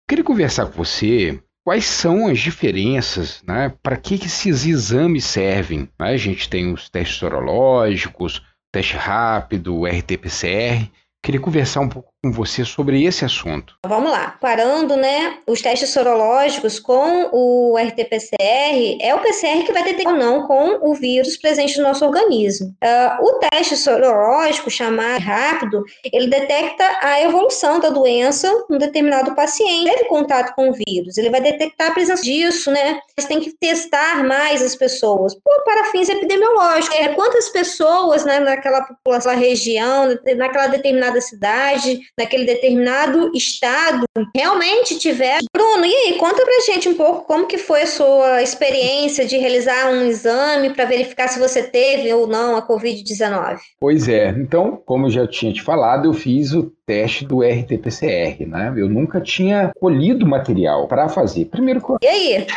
Queria 0.07 0.23
conversar 0.23 0.67
com 0.67 0.83
você 0.83 1.39
quais 1.65 1.85
são 1.85 2.27
as 2.27 2.39
diferenças, 2.39 3.41
né? 3.45 3.73
Para 3.81 3.97
que, 3.97 4.19
que 4.19 4.27
esses 4.27 4.65
exames 4.65 5.25
servem? 5.25 5.89
Né? 5.99 6.09
A 6.11 6.17
gente 6.17 6.47
tem 6.47 6.71
os 6.71 6.89
testes 6.89 7.17
sorológicos, 7.17 8.43
teste 8.71 8.95
rápido, 8.95 9.85
RT-PCR. 9.85 10.87
Queria 11.23 11.41
conversar 11.41 11.81
um 11.81 11.89
pouco 11.89 12.13
com 12.25 12.31
você 12.31 12.65
sobre 12.65 13.03
esse 13.03 13.23
assunto. 13.23 13.75
Vamos 13.85 14.09
lá. 14.09 14.35
Parando, 14.41 14.95
né, 14.95 15.37
os 15.47 15.61
testes 15.61 15.91
sorológicos 15.91 16.79
com 16.79 17.29
o 17.31 17.77
RT-PCR, 17.77 18.97
é 18.99 19.13
o 19.13 19.19
PCR 19.19 19.63
que 19.63 19.71
vai 19.71 19.83
detectar 19.83 20.11
ou 20.11 20.19
não 20.19 20.47
com 20.47 20.89
o 20.89 20.95
vírus 20.95 21.37
presente 21.37 21.77
no 21.77 21.83
nosso 21.83 22.03
organismo. 22.03 22.75
Uh, 22.83 23.23
o 23.23 23.39
teste 23.39 23.77
sorológico, 23.77 24.71
chamado 24.71 25.21
rápido, 25.21 25.83
ele 26.11 26.27
detecta 26.27 26.83
a 27.01 27.21
evolução 27.21 27.79
da 27.79 27.89
doença 27.89 28.51
num 28.69 28.79
determinado 28.79 29.35
paciente. 29.35 29.91
Teve 29.91 30.05
contato 30.05 30.55
com 30.55 30.69
o 30.69 30.73
vírus, 30.73 31.17
ele 31.17 31.29
vai 31.29 31.41
detectar 31.41 31.91
a 31.91 31.93
presença 31.93 32.23
disso, 32.23 32.71
né? 32.71 32.99
Você 33.15 33.27
tem 33.27 33.39
que 33.39 33.51
testar 33.53 34.23
mais 34.23 34.63
as 34.63 34.75
pessoas, 34.75 35.35
por, 35.35 35.63
para 35.63 35.91
fins 35.91 36.09
epidemiológicos. 36.09 36.97
É, 36.97 37.09
quantas 37.09 37.49
pessoas, 37.49 38.25
né, 38.25 38.39
naquela 38.39 38.81
população, 38.81 39.31
naquela 39.31 39.35
região, 39.35 40.07
naquela 40.37 40.67
determinada 40.67 41.21
cidade, 41.21 41.99
naquele 42.17 42.45
determinado 42.45 43.31
estado 43.33 44.05
realmente 44.35 44.97
tiver. 44.97 45.39
Bruno, 45.53 45.85
e 45.85 45.93
aí, 45.93 46.13
conta 46.17 46.43
pra 46.43 46.73
gente 46.73 46.89
um 46.89 46.95
pouco 46.95 47.25
como 47.25 47.47
que 47.47 47.57
foi 47.57 47.83
a 47.83 47.87
sua 47.87 48.41
experiência 48.41 49.25
de 49.25 49.37
realizar 49.37 49.89
um 49.89 50.03
exame 50.03 50.71
para 50.71 50.85
verificar 50.85 51.27
se 51.27 51.39
você 51.39 51.63
teve 51.63 52.11
ou 52.13 52.27
não 52.27 52.55
a 52.55 52.65
Covid-19. 52.65 53.57
Pois 53.79 54.07
é, 54.07 54.29
então, 54.29 54.81
como 54.85 55.07
eu 55.07 55.11
já 55.11 55.27
tinha 55.27 55.51
te 55.51 55.61
falado, 55.61 56.05
eu 56.05 56.13
fiz 56.13 56.53
o 56.53 56.71
teste 56.85 57.25
do 57.25 57.41
RT-PCR, 57.41 58.45
né? 58.47 58.73
Eu 58.77 58.87
nunca 58.87 59.19
tinha 59.19 59.71
colhido 59.79 60.25
material 60.25 60.87
para 60.87 61.09
fazer. 61.09 61.45
Primeiro 61.45 61.81
E 62.01 62.07
aí? 62.07 62.47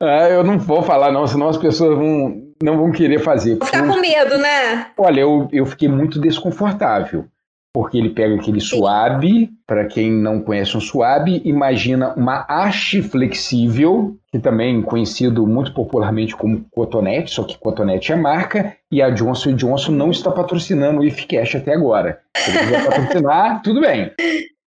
Ah, 0.00 0.28
eu 0.28 0.42
não 0.42 0.58
vou 0.58 0.82
falar 0.82 1.12
não, 1.12 1.26
senão 1.26 1.48
as 1.48 1.56
pessoas 1.56 1.96
vão 1.96 2.52
não 2.62 2.76
vão 2.76 2.92
querer 2.92 3.18
fazer. 3.20 3.56
Vou 3.56 3.66
ficar 3.66 3.86
com 3.86 4.00
medo, 4.00 4.38
né? 4.38 4.86
Olha, 4.96 5.20
eu, 5.20 5.48
eu 5.52 5.66
fiquei 5.66 5.88
muito 5.88 6.20
desconfortável 6.20 7.26
porque 7.72 7.96
ele 7.96 8.10
pega 8.10 8.34
aquele 8.34 8.60
suave, 8.60 9.50
para 9.66 9.86
quem 9.86 10.12
não 10.12 10.40
conhece 10.40 10.76
um 10.76 10.80
suave, 10.80 11.40
imagina 11.44 12.12
uma 12.14 12.44
haste 12.46 13.00
flexível, 13.00 14.14
que 14.30 14.38
também 14.38 14.78
é 14.78 14.82
conhecido 14.82 15.46
muito 15.46 15.72
popularmente 15.72 16.36
como 16.36 16.66
cotonete, 16.70 17.30
só 17.30 17.44
que 17.44 17.58
cotonete 17.58 18.12
é 18.12 18.16
marca, 18.16 18.76
e 18.90 19.00
a 19.00 19.08
Johnson 19.08 19.54
Johnson 19.54 19.92
não 19.92 20.10
está 20.10 20.30
patrocinando 20.30 21.00
o 21.00 21.04
IFCash 21.04 21.56
até 21.56 21.72
agora. 21.72 22.20
Se 22.36 22.50
ele 22.50 22.58
quiser 22.58 22.84
patrocinar, 22.86 23.62
tudo 23.64 23.80
bem. 23.80 24.12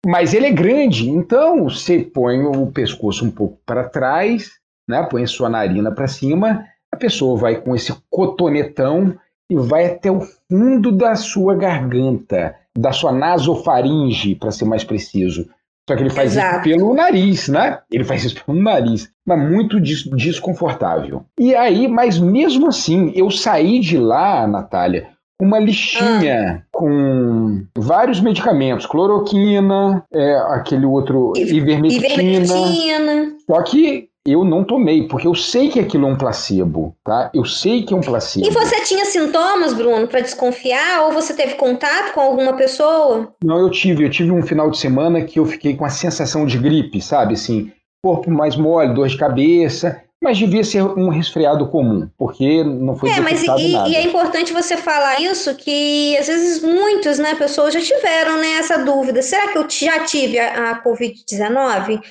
Mas 0.06 0.34
ele 0.34 0.46
é 0.46 0.52
grande, 0.52 1.10
então 1.10 1.66
você 1.66 2.00
põe 2.00 2.44
o 2.44 2.68
pescoço 2.68 3.26
um 3.26 3.32
pouco 3.32 3.60
para 3.66 3.90
trás, 3.90 4.52
né? 4.88 5.06
põe 5.10 5.24
a 5.24 5.28
sua 5.28 5.50
narina 5.50 5.92
para 5.92 6.08
cima, 6.08 6.64
a 6.94 6.96
pessoa 6.96 7.38
vai 7.38 7.56
com 7.56 7.76
esse 7.76 7.94
cotonetão 8.10 9.18
e 9.50 9.56
vai 9.56 9.86
até 9.86 10.12
o 10.12 10.22
fundo 10.22 10.92
da 10.92 11.16
sua 11.16 11.56
garganta 11.56 12.56
da 12.78 12.92
sua 12.92 13.12
nasofaringe, 13.12 14.36
para 14.36 14.52
ser 14.52 14.66
mais 14.66 14.84
preciso. 14.84 15.48
Só 15.88 15.96
que 15.96 16.04
ele 16.04 16.10
faz 16.10 16.32
Exato. 16.32 16.68
isso 16.68 16.78
pelo 16.78 16.94
nariz, 16.94 17.48
né? 17.48 17.80
Ele 17.92 18.04
faz 18.04 18.24
isso 18.24 18.44
pelo 18.44 18.60
nariz. 18.60 19.10
Mas 19.26 19.40
muito 19.40 19.80
des 19.80 20.04
desconfortável. 20.04 21.24
E 21.40 21.56
aí, 21.56 21.88
mas 21.88 22.20
mesmo 22.20 22.68
assim, 22.68 23.12
eu 23.16 23.30
saí 23.30 23.80
de 23.80 23.98
lá, 23.98 24.48
Natália, 24.48 25.10
uma 25.40 25.60
listinha 25.60 26.64
ah. 26.64 26.68
com 26.72 27.66
vários 27.78 28.20
medicamentos, 28.20 28.86
cloroquina, 28.86 30.04
é, 30.12 30.36
aquele 30.50 30.86
outro 30.86 31.34
ivermectina. 31.36 32.08
ivermectina. 32.08 33.36
Só 33.46 33.62
que 33.62 34.10
eu 34.26 34.44
não 34.44 34.64
tomei, 34.64 35.08
porque 35.08 35.28
eu 35.28 35.36
sei 35.36 35.70
que 35.70 35.80
aquilo 35.80 36.08
é 36.08 36.12
um 36.12 36.18
placebo, 36.18 36.96
tá? 37.04 37.30
Eu 37.32 37.46
sei 37.46 37.84
que 37.84 37.94
é 37.94 37.98
um 37.98 38.02
placebo. 38.02 38.48
E 38.48 38.50
você 38.50 38.82
tinha 38.82 39.06
sintomas, 39.06 39.74
Bruno, 39.74 40.08
para 40.08 40.22
desconfiar? 40.22 41.04
Ou 41.04 41.12
você 41.12 41.34
teve 41.34 41.54
contato 41.54 42.12
com 42.14 42.22
alguma 42.22 42.54
pessoa? 42.54 43.32
Não, 43.44 43.60
eu 43.60 43.70
tive. 43.70 44.04
Eu 44.04 44.10
tive 44.10 44.32
um 44.32 44.42
final 44.42 44.72
de 44.72 44.80
semana 44.80 45.22
que 45.22 45.38
eu 45.38 45.46
fiquei 45.46 45.76
com 45.76 45.86
a 45.86 45.90
sensação 45.90 46.46
de 46.46 46.58
gripe, 46.58 47.00
sabe? 47.02 47.36
Assim, 47.36 47.72
corpo 48.04 48.32
mais 48.32 48.56
mole, 48.56 48.96
dor 48.96 49.08
de 49.08 49.18
cabeça. 49.18 50.02
Mas 50.24 50.40
devia 50.40 50.64
ser 50.64 50.82
um 50.82 51.10
resfriado 51.10 51.68
comum, 51.68 52.10
porque 52.18 52.64
não 52.64 52.96
foi 52.96 53.10
É, 53.10 53.20
mas 53.20 53.44
e, 53.44 53.48
nada. 53.48 53.90
e 53.90 53.96
é 53.96 54.02
importante 54.02 54.54
você 54.54 54.76
falar 54.76 55.22
isso, 55.22 55.54
que 55.56 56.18
às 56.18 56.26
vezes 56.26 56.64
muitos, 56.64 57.20
né, 57.20 57.36
pessoas 57.36 57.74
já 57.74 57.82
tiveram 57.82 58.38
né, 58.38 58.54
essa 58.54 58.78
dúvida. 58.80 59.22
Será 59.22 59.52
que 59.52 59.58
eu 59.58 59.68
já 59.70 60.04
tive 60.06 60.40
a, 60.40 60.72
a 60.72 60.84
Covid-19? 60.84 62.02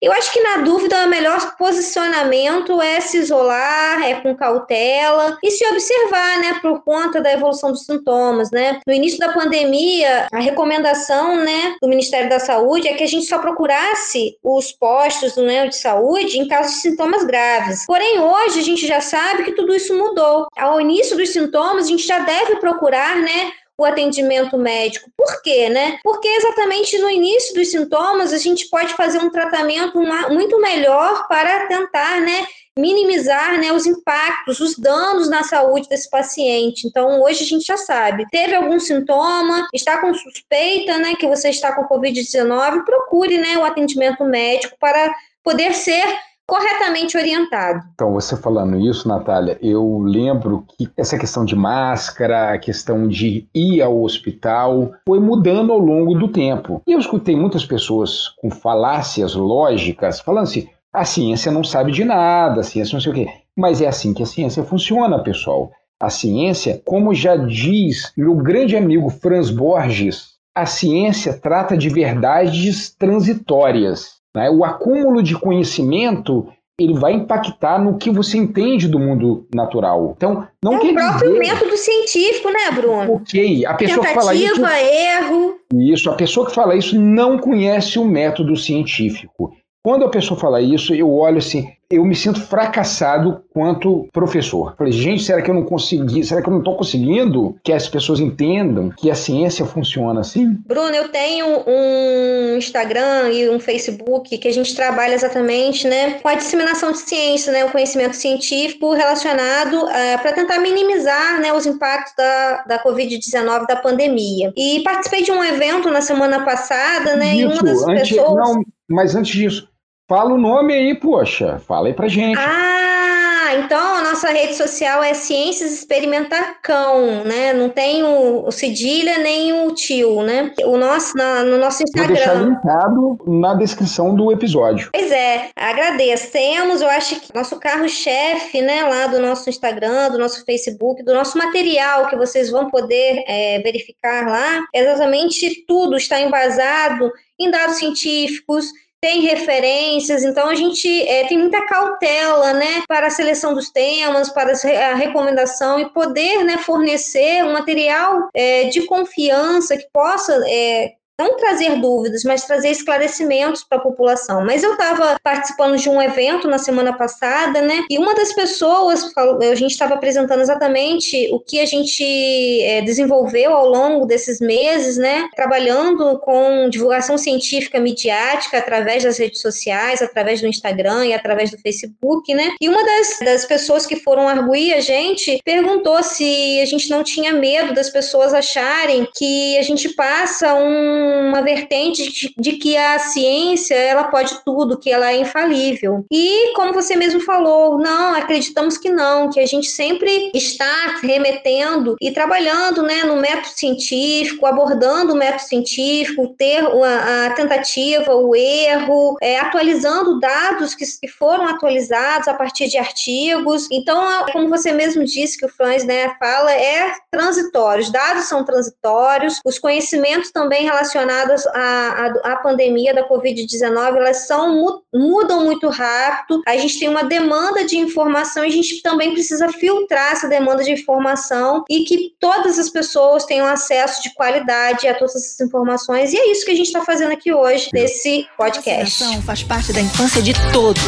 Eu 0.00 0.12
acho 0.12 0.32
que 0.32 0.40
na 0.40 0.58
dúvida 0.58 1.04
o 1.04 1.08
melhor 1.08 1.56
posicionamento 1.56 2.80
é 2.80 3.00
se 3.00 3.18
isolar, 3.18 4.00
é 4.02 4.20
com 4.20 4.36
cautela 4.36 5.36
e 5.42 5.50
se 5.50 5.66
observar, 5.66 6.38
né, 6.38 6.58
por 6.62 6.84
conta 6.84 7.20
da 7.20 7.32
evolução 7.32 7.72
dos 7.72 7.84
sintomas, 7.84 8.50
né? 8.52 8.80
No 8.86 8.92
início 8.92 9.18
da 9.18 9.32
pandemia, 9.32 10.28
a 10.32 10.38
recomendação, 10.38 11.36
né, 11.36 11.76
do 11.82 11.88
Ministério 11.88 12.28
da 12.30 12.38
Saúde 12.38 12.86
é 12.86 12.94
que 12.94 13.02
a 13.02 13.08
gente 13.08 13.26
só 13.26 13.38
procurasse 13.38 14.36
os 14.42 14.70
postos 14.70 15.36
né, 15.36 15.66
de 15.66 15.76
saúde 15.76 16.38
em 16.38 16.46
caso 16.46 16.74
de 16.74 16.80
sintomas 16.80 17.24
graves. 17.24 17.84
Porém, 17.84 18.20
hoje 18.20 18.60
a 18.60 18.62
gente 18.62 18.86
já 18.86 19.00
sabe 19.00 19.44
que 19.44 19.52
tudo 19.52 19.74
isso 19.74 19.96
mudou. 19.96 20.46
Ao 20.56 20.80
início 20.80 21.16
dos 21.16 21.30
sintomas, 21.30 21.86
a 21.86 21.88
gente 21.88 22.06
já 22.06 22.20
deve 22.20 22.56
procurar, 22.56 23.16
né, 23.16 23.50
o 23.78 23.84
atendimento 23.84 24.58
médico. 24.58 25.08
Por 25.16 25.40
quê, 25.40 25.68
né? 25.68 26.00
Porque 26.02 26.26
exatamente 26.26 26.98
no 26.98 27.08
início 27.08 27.54
dos 27.54 27.70
sintomas 27.70 28.32
a 28.32 28.38
gente 28.38 28.68
pode 28.68 28.92
fazer 28.94 29.18
um 29.18 29.30
tratamento 29.30 29.98
muito 30.30 30.60
melhor 30.60 31.28
para 31.28 31.66
tentar, 31.68 32.20
né, 32.20 32.44
minimizar 32.76 33.58
né, 33.60 33.72
os 33.72 33.86
impactos, 33.86 34.60
os 34.60 34.76
danos 34.76 35.28
na 35.28 35.42
saúde 35.42 35.88
desse 35.88 36.08
paciente. 36.08 36.86
Então, 36.86 37.20
hoje 37.22 37.42
a 37.42 37.46
gente 37.46 37.64
já 37.64 37.76
sabe. 37.76 38.26
Teve 38.30 38.54
algum 38.54 38.78
sintoma, 38.78 39.68
está 39.74 40.00
com 40.00 40.14
suspeita 40.14 40.96
né, 40.98 41.14
que 41.16 41.26
você 41.26 41.50
está 41.50 41.74
com 41.74 41.88
Covid-19, 41.88 42.84
procure 42.84 43.38
né, 43.38 43.58
o 43.58 43.64
atendimento 43.64 44.24
médico 44.24 44.76
para 44.78 45.12
poder 45.42 45.74
ser 45.74 46.04
corretamente 46.48 47.18
orientado. 47.18 47.80
Então, 47.94 48.14
você 48.14 48.34
falando 48.34 48.78
isso, 48.78 49.06
Natália, 49.06 49.58
eu 49.60 49.98
lembro 49.98 50.64
que 50.66 50.88
essa 50.96 51.18
questão 51.18 51.44
de 51.44 51.54
máscara, 51.54 52.54
a 52.54 52.58
questão 52.58 53.06
de 53.06 53.46
ir 53.54 53.82
ao 53.82 54.02
hospital, 54.02 54.92
foi 55.06 55.20
mudando 55.20 55.70
ao 55.70 55.78
longo 55.78 56.14
do 56.14 56.28
tempo. 56.28 56.80
E 56.86 56.92
eu 56.92 56.98
escutei 56.98 57.36
muitas 57.36 57.66
pessoas 57.66 58.30
com 58.40 58.50
falácias 58.50 59.34
lógicas 59.34 60.20
falando 60.20 60.44
assim: 60.44 60.66
a 60.90 61.04
ciência 61.04 61.52
não 61.52 61.62
sabe 61.62 61.92
de 61.92 62.02
nada, 62.02 62.62
a 62.62 62.64
ciência 62.64 62.94
não 62.94 63.00
sei 63.00 63.12
o 63.12 63.14
quê. 63.14 63.28
Mas 63.54 63.82
é 63.82 63.86
assim 63.86 64.14
que 64.14 64.22
a 64.22 64.26
ciência 64.26 64.64
funciona, 64.64 65.22
pessoal. 65.22 65.70
A 66.00 66.08
ciência, 66.08 66.80
como 66.84 67.14
já 67.14 67.36
diz 67.36 68.12
meu 68.16 68.34
grande 68.36 68.76
amigo 68.76 69.10
Franz 69.10 69.50
Borges, 69.50 70.38
a 70.54 70.64
ciência 70.64 71.34
trata 71.34 71.76
de 71.76 71.88
verdades 71.88 72.94
transitórias. 72.96 74.17
Né? 74.34 74.50
O 74.50 74.64
acúmulo 74.64 75.22
de 75.22 75.34
conhecimento 75.34 76.46
ele 76.80 76.94
vai 76.94 77.12
impactar 77.12 77.82
no 77.82 77.98
que 77.98 78.08
você 78.08 78.38
entende 78.38 78.86
do 78.86 79.00
mundo 79.00 79.48
natural. 79.52 80.14
Então, 80.16 80.46
não 80.62 80.74
é 80.74 80.78
quer 80.78 80.92
o 80.92 80.94
próprio 80.94 81.32
dizer... 81.32 81.38
método 81.40 81.76
científico, 81.76 82.50
né, 82.50 82.70
Bruno? 82.72 83.14
Ok, 83.14 83.66
a 83.66 83.74
pessoa 83.74 84.06
Tentativa, 84.06 84.20
que 84.20 84.26
fala 84.26 84.34
isso... 84.34 84.66
erro... 84.94 85.54
Isso, 85.74 86.10
a 86.10 86.14
pessoa 86.14 86.46
que 86.46 86.54
fala 86.54 86.76
isso 86.76 86.98
não 86.98 87.36
conhece 87.36 87.98
o 87.98 88.04
método 88.04 88.56
científico. 88.56 89.52
Quando 89.84 90.04
a 90.04 90.08
pessoa 90.08 90.38
fala 90.38 90.60
isso, 90.60 90.94
eu 90.94 91.12
olho 91.12 91.38
assim, 91.38 91.68
eu 91.90 92.04
me 92.04 92.14
sinto 92.14 92.40
fracassado 92.42 93.42
quanto 93.50 94.08
professor. 94.12 94.74
Falei, 94.76 94.92
gente, 94.92 95.22
será 95.22 95.40
que 95.40 95.50
eu 95.50 95.54
não 95.54 95.64
consegui? 95.64 96.22
Será 96.22 96.42
que 96.42 96.48
eu 96.48 96.52
não 96.52 96.58
estou 96.58 96.76
conseguindo 96.76 97.56
que 97.64 97.72
as 97.72 97.88
pessoas 97.88 98.20
entendam 98.20 98.90
que 98.90 99.10
a 99.10 99.14
ciência 99.14 99.64
funciona 99.64 100.20
assim? 100.20 100.58
Bruno, 100.66 100.94
eu 100.94 101.08
tenho 101.08 101.46
um 101.66 102.58
Instagram 102.58 103.30
e 103.30 103.48
um 103.48 103.58
Facebook 103.58 104.36
que 104.36 104.48
a 104.48 104.52
gente 104.52 104.76
trabalha 104.76 105.14
exatamente, 105.14 105.88
né, 105.88 106.18
com 106.20 106.28
a 106.28 106.34
disseminação 106.34 106.92
de 106.92 106.98
ciência, 106.98 107.52
né, 107.52 107.64
o 107.64 107.70
conhecimento 107.70 108.16
científico 108.16 108.92
relacionado 108.92 109.84
uh, 109.84 109.88
eh, 109.88 110.18
para 110.18 110.32
tentar 110.32 110.58
minimizar, 110.58 111.40
né, 111.40 111.52
os 111.54 111.64
impactos 111.64 112.12
da, 112.16 112.64
da 112.64 112.84
Covid-19, 112.84 113.66
da 113.66 113.76
pandemia. 113.76 114.52
E 114.54 114.82
participei 114.82 115.22
de 115.22 115.32
um 115.32 115.42
evento 115.42 115.90
na 115.90 116.02
semana 116.02 116.44
passada, 116.44 117.16
né, 117.16 117.34
Isso, 117.34 117.40
e 117.40 117.44
uma 117.46 117.62
das 117.62 117.88
antes, 117.88 118.08
pessoas... 118.10 118.34
Não, 118.34 118.62
mas 118.90 119.14
antes 119.14 119.32
disso, 119.32 119.68
Fala 120.08 120.32
o 120.32 120.38
nome 120.38 120.72
aí, 120.72 120.94
poxa. 120.94 121.60
Fala 121.68 121.88
aí 121.88 121.92
pra 121.92 122.08
gente. 122.08 122.38
Ah, 122.38 123.54
então 123.56 123.96
a 123.96 124.02
nossa 124.02 124.30
rede 124.30 124.54
social 124.54 125.02
é 125.02 125.12
Ciências 125.12 125.70
Experimentar 125.70 126.62
Cão, 126.62 127.24
né? 127.24 127.52
Não 127.52 127.68
tem 127.68 128.02
o, 128.02 128.46
o 128.46 128.50
cedilha 128.50 129.18
nem 129.18 129.52
o 129.52 129.74
tio, 129.74 130.22
né? 130.22 130.50
O 130.64 130.78
nosso, 130.78 131.14
na, 131.14 131.44
no 131.44 131.58
nosso 131.58 131.82
Instagram. 131.82 132.06
Vou 132.06 132.16
deixar 132.16 132.34
linkado 132.36 133.18
na 133.26 133.52
descrição 133.52 134.14
do 134.14 134.32
episódio. 134.32 134.88
Pois 134.94 135.12
é, 135.12 135.50
agradeço. 135.54 136.32
Temos, 136.32 136.80
eu 136.80 136.88
acho 136.88 137.20
que 137.20 137.34
nosso 137.34 137.60
carro-chefe, 137.60 138.62
né, 138.62 138.84
lá 138.84 139.08
do 139.08 139.20
nosso 139.20 139.50
Instagram, 139.50 140.10
do 140.10 140.18
nosso 140.18 140.42
Facebook, 140.46 141.02
do 141.02 141.12
nosso 141.12 141.36
material 141.36 142.08
que 142.08 142.16
vocês 142.16 142.50
vão 142.50 142.70
poder 142.70 143.24
é, 143.26 143.60
verificar 143.60 144.26
lá, 144.26 144.64
exatamente 144.74 145.66
tudo 145.66 145.98
está 145.98 146.18
embasado 146.18 147.12
em 147.38 147.50
dados 147.50 147.76
científicos, 147.76 148.72
tem 149.00 149.20
referências, 149.20 150.24
então 150.24 150.48
a 150.48 150.54
gente 150.54 150.88
é, 151.06 151.24
tem 151.26 151.38
muita 151.38 151.64
cautela, 151.66 152.52
né, 152.52 152.82
para 152.88 153.06
a 153.06 153.10
seleção 153.10 153.54
dos 153.54 153.70
temas, 153.70 154.28
para 154.30 154.52
a 154.52 154.94
recomendação 154.94 155.78
e 155.78 155.88
poder, 155.90 156.44
né, 156.44 156.58
fornecer 156.58 157.44
um 157.44 157.52
material 157.52 158.28
é, 158.34 158.64
de 158.64 158.86
confiança 158.86 159.76
que 159.76 159.86
possa 159.92 160.42
é, 160.48 160.94
não 161.18 161.36
trazer 161.36 161.80
dúvidas, 161.80 162.22
mas 162.22 162.44
trazer 162.44 162.70
esclarecimentos 162.70 163.64
para 163.64 163.78
a 163.78 163.80
população. 163.80 164.44
Mas 164.44 164.62
eu 164.62 164.72
estava 164.72 165.18
participando 165.22 165.76
de 165.76 165.88
um 165.88 166.00
evento 166.00 166.46
na 166.46 166.58
semana 166.58 166.92
passada, 166.92 167.60
né? 167.60 167.84
E 167.90 167.98
uma 167.98 168.14
das 168.14 168.32
pessoas, 168.32 169.12
a 169.16 169.54
gente 169.54 169.72
estava 169.72 169.94
apresentando 169.94 170.40
exatamente 170.40 171.28
o 171.32 171.40
que 171.40 171.60
a 171.60 171.66
gente 171.66 172.62
é, 172.62 172.82
desenvolveu 172.82 173.52
ao 173.52 173.68
longo 173.68 174.06
desses 174.06 174.40
meses, 174.40 174.96
né? 174.96 175.28
Trabalhando 175.34 176.18
com 176.20 176.68
divulgação 176.70 177.18
científica 177.18 177.80
midiática 177.80 178.58
através 178.58 179.02
das 179.02 179.18
redes 179.18 179.40
sociais, 179.40 180.00
através 180.00 180.40
do 180.40 180.46
Instagram 180.46 181.06
e 181.06 181.14
através 181.14 181.50
do 181.50 181.58
Facebook, 181.58 182.32
né? 182.32 182.54
E 182.60 182.68
uma 182.68 182.84
das, 182.84 183.18
das 183.24 183.44
pessoas 183.44 183.86
que 183.86 183.96
foram 183.96 184.28
arguir 184.28 184.74
a 184.74 184.80
gente 184.80 185.40
perguntou 185.44 186.00
se 186.02 186.60
a 186.60 186.64
gente 186.64 186.88
não 186.90 187.02
tinha 187.02 187.32
medo 187.32 187.74
das 187.74 187.90
pessoas 187.90 188.32
acharem 188.32 189.08
que 189.16 189.58
a 189.58 189.62
gente 189.62 189.88
passa 189.90 190.54
um 190.54 191.07
uma 191.28 191.42
vertente 191.42 192.32
de, 192.36 192.52
que 192.52 192.76
a 192.76 192.98
ciência 192.98 193.74
ela 193.74 194.04
pode 194.04 194.42
tudo, 194.44 194.78
que 194.78 194.90
ela 194.90 195.12
é 195.12 195.16
infalível. 195.18 196.04
E 196.10 196.52
como 196.54 196.72
você 196.72 196.96
mesmo 196.96 197.20
falou, 197.20 197.78
não, 197.78 198.14
acreditamos 198.14 198.76
que 198.76 198.90
não, 198.90 199.30
que 199.30 199.40
a 199.40 199.46
gente 199.46 199.68
sempre 199.68 200.30
está 200.34 200.98
remetendo 201.02 201.96
e 202.00 202.10
trabalhando 202.10 202.82
né, 202.82 203.04
no 203.04 203.16
método 203.16 203.48
científico, 203.48 204.46
abordando 204.46 205.12
o 205.12 205.16
método 205.16 205.42
científico, 205.42 206.34
ter 206.36 206.64
a, 206.64 207.26
a 207.26 207.30
tentativa, 207.34 208.14
o 208.14 208.34
erro, 208.34 209.16
é, 209.20 209.38
atualizando 209.38 210.18
dados 210.20 210.74
que, 210.74 210.84
que, 211.00 211.08
foram 211.08 211.46
atualizados 211.46 212.28
a 212.28 212.34
partir 212.34 212.68
de 212.68 212.78
artigos. 212.78 213.66
Então, 213.70 214.26
como 214.32 214.48
você 214.48 214.72
mesmo 214.72 215.04
disse 215.04 215.38
que 215.38 215.46
o 215.46 215.48
Franz 215.48 215.84
né, 215.84 216.14
fala, 216.18 216.52
é 216.52 216.92
transitório, 217.10 217.82
os 217.82 217.90
dados 217.90 218.24
são 218.24 218.44
transitórios, 218.44 219.40
os 219.44 219.58
conhecimentos 219.58 220.30
também 220.30 220.64
relacionados 220.64 220.97
relacionadas 220.98 221.46
à, 221.48 222.12
à, 222.24 222.32
à 222.32 222.36
pandemia 222.36 222.94
da 222.94 223.08
Covid-19, 223.08 223.96
elas 223.96 224.26
são, 224.26 224.82
mudam 224.92 225.44
muito 225.44 225.68
rápido, 225.68 226.42
a 226.46 226.56
gente 226.56 226.78
tem 226.78 226.88
uma 226.88 227.04
demanda 227.04 227.64
de 227.64 227.76
informação 227.76 228.44
e 228.44 228.48
a 228.48 228.52
gente 228.52 228.82
também 228.82 229.12
precisa 229.12 229.48
filtrar 229.48 230.12
essa 230.12 230.28
demanda 230.28 230.64
de 230.64 230.72
informação 230.72 231.64
e 231.68 231.84
que 231.84 232.14
todas 232.18 232.58
as 232.58 232.68
pessoas 232.68 233.24
tenham 233.24 233.46
acesso 233.46 234.02
de 234.02 234.12
qualidade 234.14 234.86
a 234.86 234.94
todas 234.94 235.14
essas 235.14 235.40
informações. 235.40 236.12
E 236.12 236.16
é 236.16 236.30
isso 236.30 236.44
que 236.44 236.50
a 236.50 236.56
gente 236.56 236.66
está 236.66 236.84
fazendo 236.84 237.12
aqui 237.12 237.32
hoje, 237.32 237.68
nesse 237.72 238.26
podcast. 238.36 239.04
A 239.04 239.22
faz 239.22 239.42
parte 239.42 239.72
da 239.72 239.80
infância 239.80 240.22
de 240.22 240.32
todos. 240.52 240.82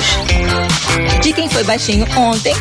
De 1.23 1.33
quem 1.33 1.49
foi 1.49 1.65
baixinho 1.65 2.07
ontem. 2.17 2.55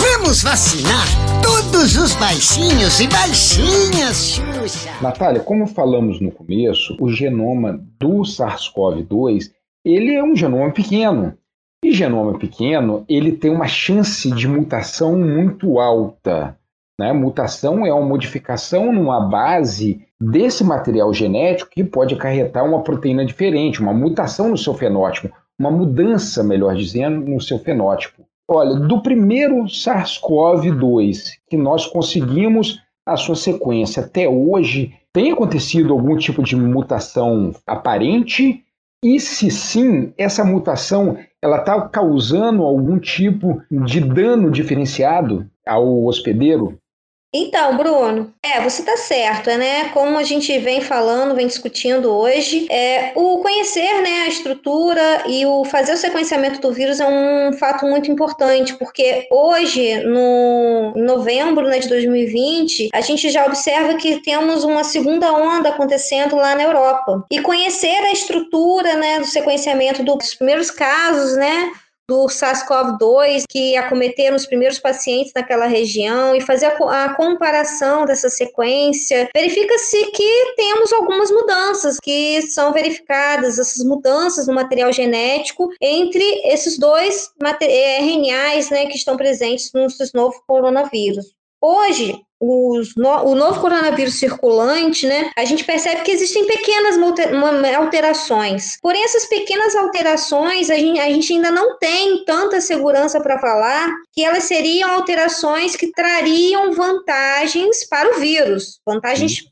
Vamos 0.00 0.42
vacinar 0.42 1.29
todos 1.50 1.96
os 1.96 2.14
baixinhos 2.14 3.00
e 3.00 3.08
baixinhas, 3.08 4.36
Xuxa. 4.36 4.88
Natália, 5.02 5.40
como 5.40 5.66
falamos 5.66 6.20
no 6.20 6.30
começo, 6.30 6.96
o 7.00 7.10
genoma 7.10 7.84
do 7.98 8.20
SARS-CoV-2 8.22 9.50
ele 9.84 10.14
é 10.14 10.22
um 10.22 10.36
genoma 10.36 10.70
pequeno. 10.70 11.34
E 11.84 11.90
genoma 11.90 12.38
pequeno, 12.38 13.04
ele 13.08 13.32
tem 13.32 13.50
uma 13.50 13.66
chance 13.66 14.30
de 14.30 14.46
mutação 14.46 15.18
muito 15.18 15.80
alta. 15.80 16.56
Né? 17.00 17.12
Mutação 17.12 17.84
é 17.84 17.92
uma 17.92 18.06
modificação 18.06 18.92
numa 18.92 19.18
base 19.18 20.06
desse 20.20 20.62
material 20.62 21.12
genético 21.12 21.72
que 21.72 21.82
pode 21.82 22.14
acarretar 22.14 22.64
uma 22.64 22.84
proteína 22.84 23.24
diferente, 23.24 23.80
uma 23.80 23.92
mutação 23.92 24.50
no 24.50 24.58
seu 24.58 24.74
fenótipo, 24.74 25.34
uma 25.58 25.70
mudança, 25.70 26.44
melhor 26.44 26.76
dizendo, 26.76 27.28
no 27.28 27.40
seu 27.40 27.58
fenótipo. 27.58 28.22
Olha, 28.52 28.74
do 28.74 29.00
primeiro 29.00 29.62
SARS-CoV-2 29.66 31.38
que 31.48 31.56
nós 31.56 31.86
conseguimos 31.86 32.82
a 33.06 33.16
sua 33.16 33.36
sequência 33.36 34.02
até 34.02 34.28
hoje, 34.28 34.92
tem 35.12 35.30
acontecido 35.30 35.92
algum 35.92 36.16
tipo 36.16 36.42
de 36.42 36.56
mutação 36.56 37.52
aparente? 37.64 38.64
E 39.04 39.20
se 39.20 39.52
sim, 39.52 40.12
essa 40.18 40.44
mutação 40.44 41.16
ela 41.40 41.58
está 41.58 41.80
causando 41.88 42.64
algum 42.64 42.98
tipo 42.98 43.62
de 43.70 44.00
dano 44.00 44.50
diferenciado 44.50 45.48
ao 45.64 46.04
hospedeiro? 46.04 46.76
Então, 47.32 47.76
Bruno, 47.76 48.34
é, 48.42 48.60
você 48.60 48.82
está 48.82 48.96
certo, 48.96 49.46
né? 49.50 49.90
Como 49.90 50.18
a 50.18 50.24
gente 50.24 50.58
vem 50.58 50.80
falando, 50.80 51.36
vem 51.36 51.46
discutindo 51.46 52.10
hoje, 52.10 52.66
é, 52.68 53.12
o 53.14 53.38
conhecer 53.38 54.02
né, 54.02 54.22
a 54.24 54.28
estrutura 54.28 55.22
e 55.28 55.46
o 55.46 55.64
fazer 55.64 55.92
o 55.92 55.96
sequenciamento 55.96 56.60
do 56.60 56.72
vírus 56.72 56.98
é 56.98 57.06
um 57.06 57.52
fato 57.52 57.86
muito 57.86 58.10
importante, 58.10 58.74
porque 58.74 59.28
hoje, 59.30 60.02
no 60.04 60.92
novembro 60.96 61.68
né, 61.68 61.78
de 61.78 61.88
2020, 61.88 62.88
a 62.92 63.00
gente 63.00 63.30
já 63.30 63.46
observa 63.46 63.94
que 63.94 64.20
temos 64.22 64.64
uma 64.64 64.82
segunda 64.82 65.32
onda 65.32 65.68
acontecendo 65.68 66.34
lá 66.34 66.56
na 66.56 66.64
Europa. 66.64 67.24
E 67.30 67.40
conhecer 67.40 67.96
a 68.06 68.12
estrutura 68.12 68.96
né, 68.96 69.20
do 69.20 69.26
sequenciamento 69.26 70.02
dos 70.02 70.34
primeiros 70.34 70.70
casos, 70.72 71.36
né? 71.36 71.70
Do 72.10 72.26
SARS-CoV-2 72.26 73.44
que 73.48 73.76
acometeram 73.76 74.34
os 74.34 74.44
primeiros 74.44 74.80
pacientes 74.80 75.32
naquela 75.32 75.66
região 75.66 76.34
e 76.34 76.40
fazer 76.40 76.66
a, 76.66 77.04
a 77.04 77.14
comparação 77.14 78.04
dessa 78.04 78.28
sequência, 78.28 79.28
verifica-se 79.32 80.10
que 80.10 80.54
temos 80.56 80.92
algumas 80.92 81.30
mudanças 81.30 81.98
que 82.02 82.42
são 82.42 82.72
verificadas, 82.72 83.60
essas 83.60 83.84
mudanças 83.84 84.48
no 84.48 84.54
material 84.54 84.92
genético 84.92 85.68
entre 85.80 86.24
esses 86.46 86.76
dois 86.76 87.30
RNAs 87.40 88.70
né, 88.70 88.86
que 88.86 88.96
estão 88.96 89.16
presentes 89.16 89.70
no 89.72 89.86
novo 90.12 90.42
coronavírus. 90.48 91.39
Hoje, 91.62 92.18
no, 92.40 93.24
o 93.24 93.34
novo 93.34 93.60
coronavírus 93.60 94.14
circulante, 94.18 95.06
né, 95.06 95.30
a 95.36 95.44
gente 95.44 95.62
percebe 95.62 96.02
que 96.02 96.10
existem 96.10 96.46
pequenas 96.46 96.96
alterações. 97.76 98.78
Porém, 98.80 99.04
essas 99.04 99.26
pequenas 99.26 99.76
alterações, 99.76 100.70
a 100.70 100.74
gente, 100.74 100.98
a 100.98 101.08
gente 101.10 101.32
ainda 101.34 101.50
não 101.50 101.78
tem 101.78 102.24
tanta 102.24 102.60
segurança 102.60 103.20
para 103.20 103.38
falar 103.38 103.90
que 104.12 104.24
elas 104.24 104.44
seriam 104.44 104.90
alterações 104.90 105.76
que 105.76 105.92
trariam 105.92 106.72
vantagens 106.72 107.86
para 107.88 108.16
o 108.16 108.20
vírus. 108.20 108.80
Vantagens 108.86 109.44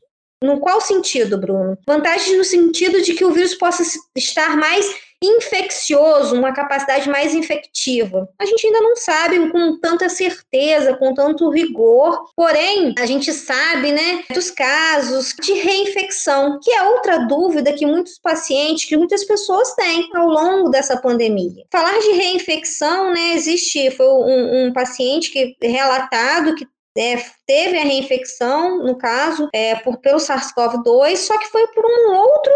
no 0.43 0.59
qual 0.59 0.79
sentido, 0.79 1.37
Bruno? 1.37 1.77
Vantagens 1.85 2.37
no 2.37 2.45
sentido 2.45 3.01
de 3.01 3.13
que 3.13 3.25
o 3.25 3.31
vírus 3.31 3.53
possa 3.55 3.83
estar 4.15 4.55
mais 4.55 4.89
infeccioso, 5.21 6.35
uma 6.35 6.53
capacidade 6.53 7.09
mais 7.09 7.33
infectiva. 7.33 8.29
A 8.39 8.45
gente 8.45 8.65
ainda 8.65 8.81
não 8.81 8.95
sabe 8.95 9.49
com 9.49 9.77
tanta 9.79 10.07
certeza, 10.07 10.95
com 10.95 11.13
tanto 11.13 11.49
rigor, 11.49 12.31
porém, 12.35 12.95
a 12.97 13.05
gente 13.05 13.33
sabe, 13.33 13.91
né, 13.91 14.23
dos 14.33 14.49
casos 14.49 15.35
de 15.41 15.53
reinfecção, 15.53 16.59
que 16.61 16.71
é 16.71 16.83
outra 16.83 17.19
dúvida 17.19 17.73
que 17.73 17.85
muitos 17.85 18.17
pacientes, 18.17 18.85
que 18.85 18.97
muitas 18.97 19.25
pessoas 19.25 19.73
têm 19.75 20.09
ao 20.15 20.27
longo 20.27 20.69
dessa 20.69 20.97
pandemia. 20.97 21.65
Falar 21.71 21.99
de 21.99 22.11
reinfecção, 22.11 23.13
né, 23.13 23.33
existe, 23.33 23.91
foi 23.91 24.07
um, 24.07 24.67
um 24.67 24.73
paciente 24.73 25.31
que 25.31 25.55
relatado 25.61 26.55
que 26.55 26.65
é, 26.97 27.17
teve 27.45 27.77
a 27.77 27.83
reinfecção, 27.83 28.83
no 28.83 28.97
caso, 28.97 29.47
é, 29.53 29.75
por, 29.75 29.97
pelo 29.97 30.17
SARS-CoV-2, 30.17 31.15
só 31.17 31.37
que 31.37 31.47
foi 31.47 31.65
por 31.67 31.85
um 31.85 32.15
outro 32.15 32.51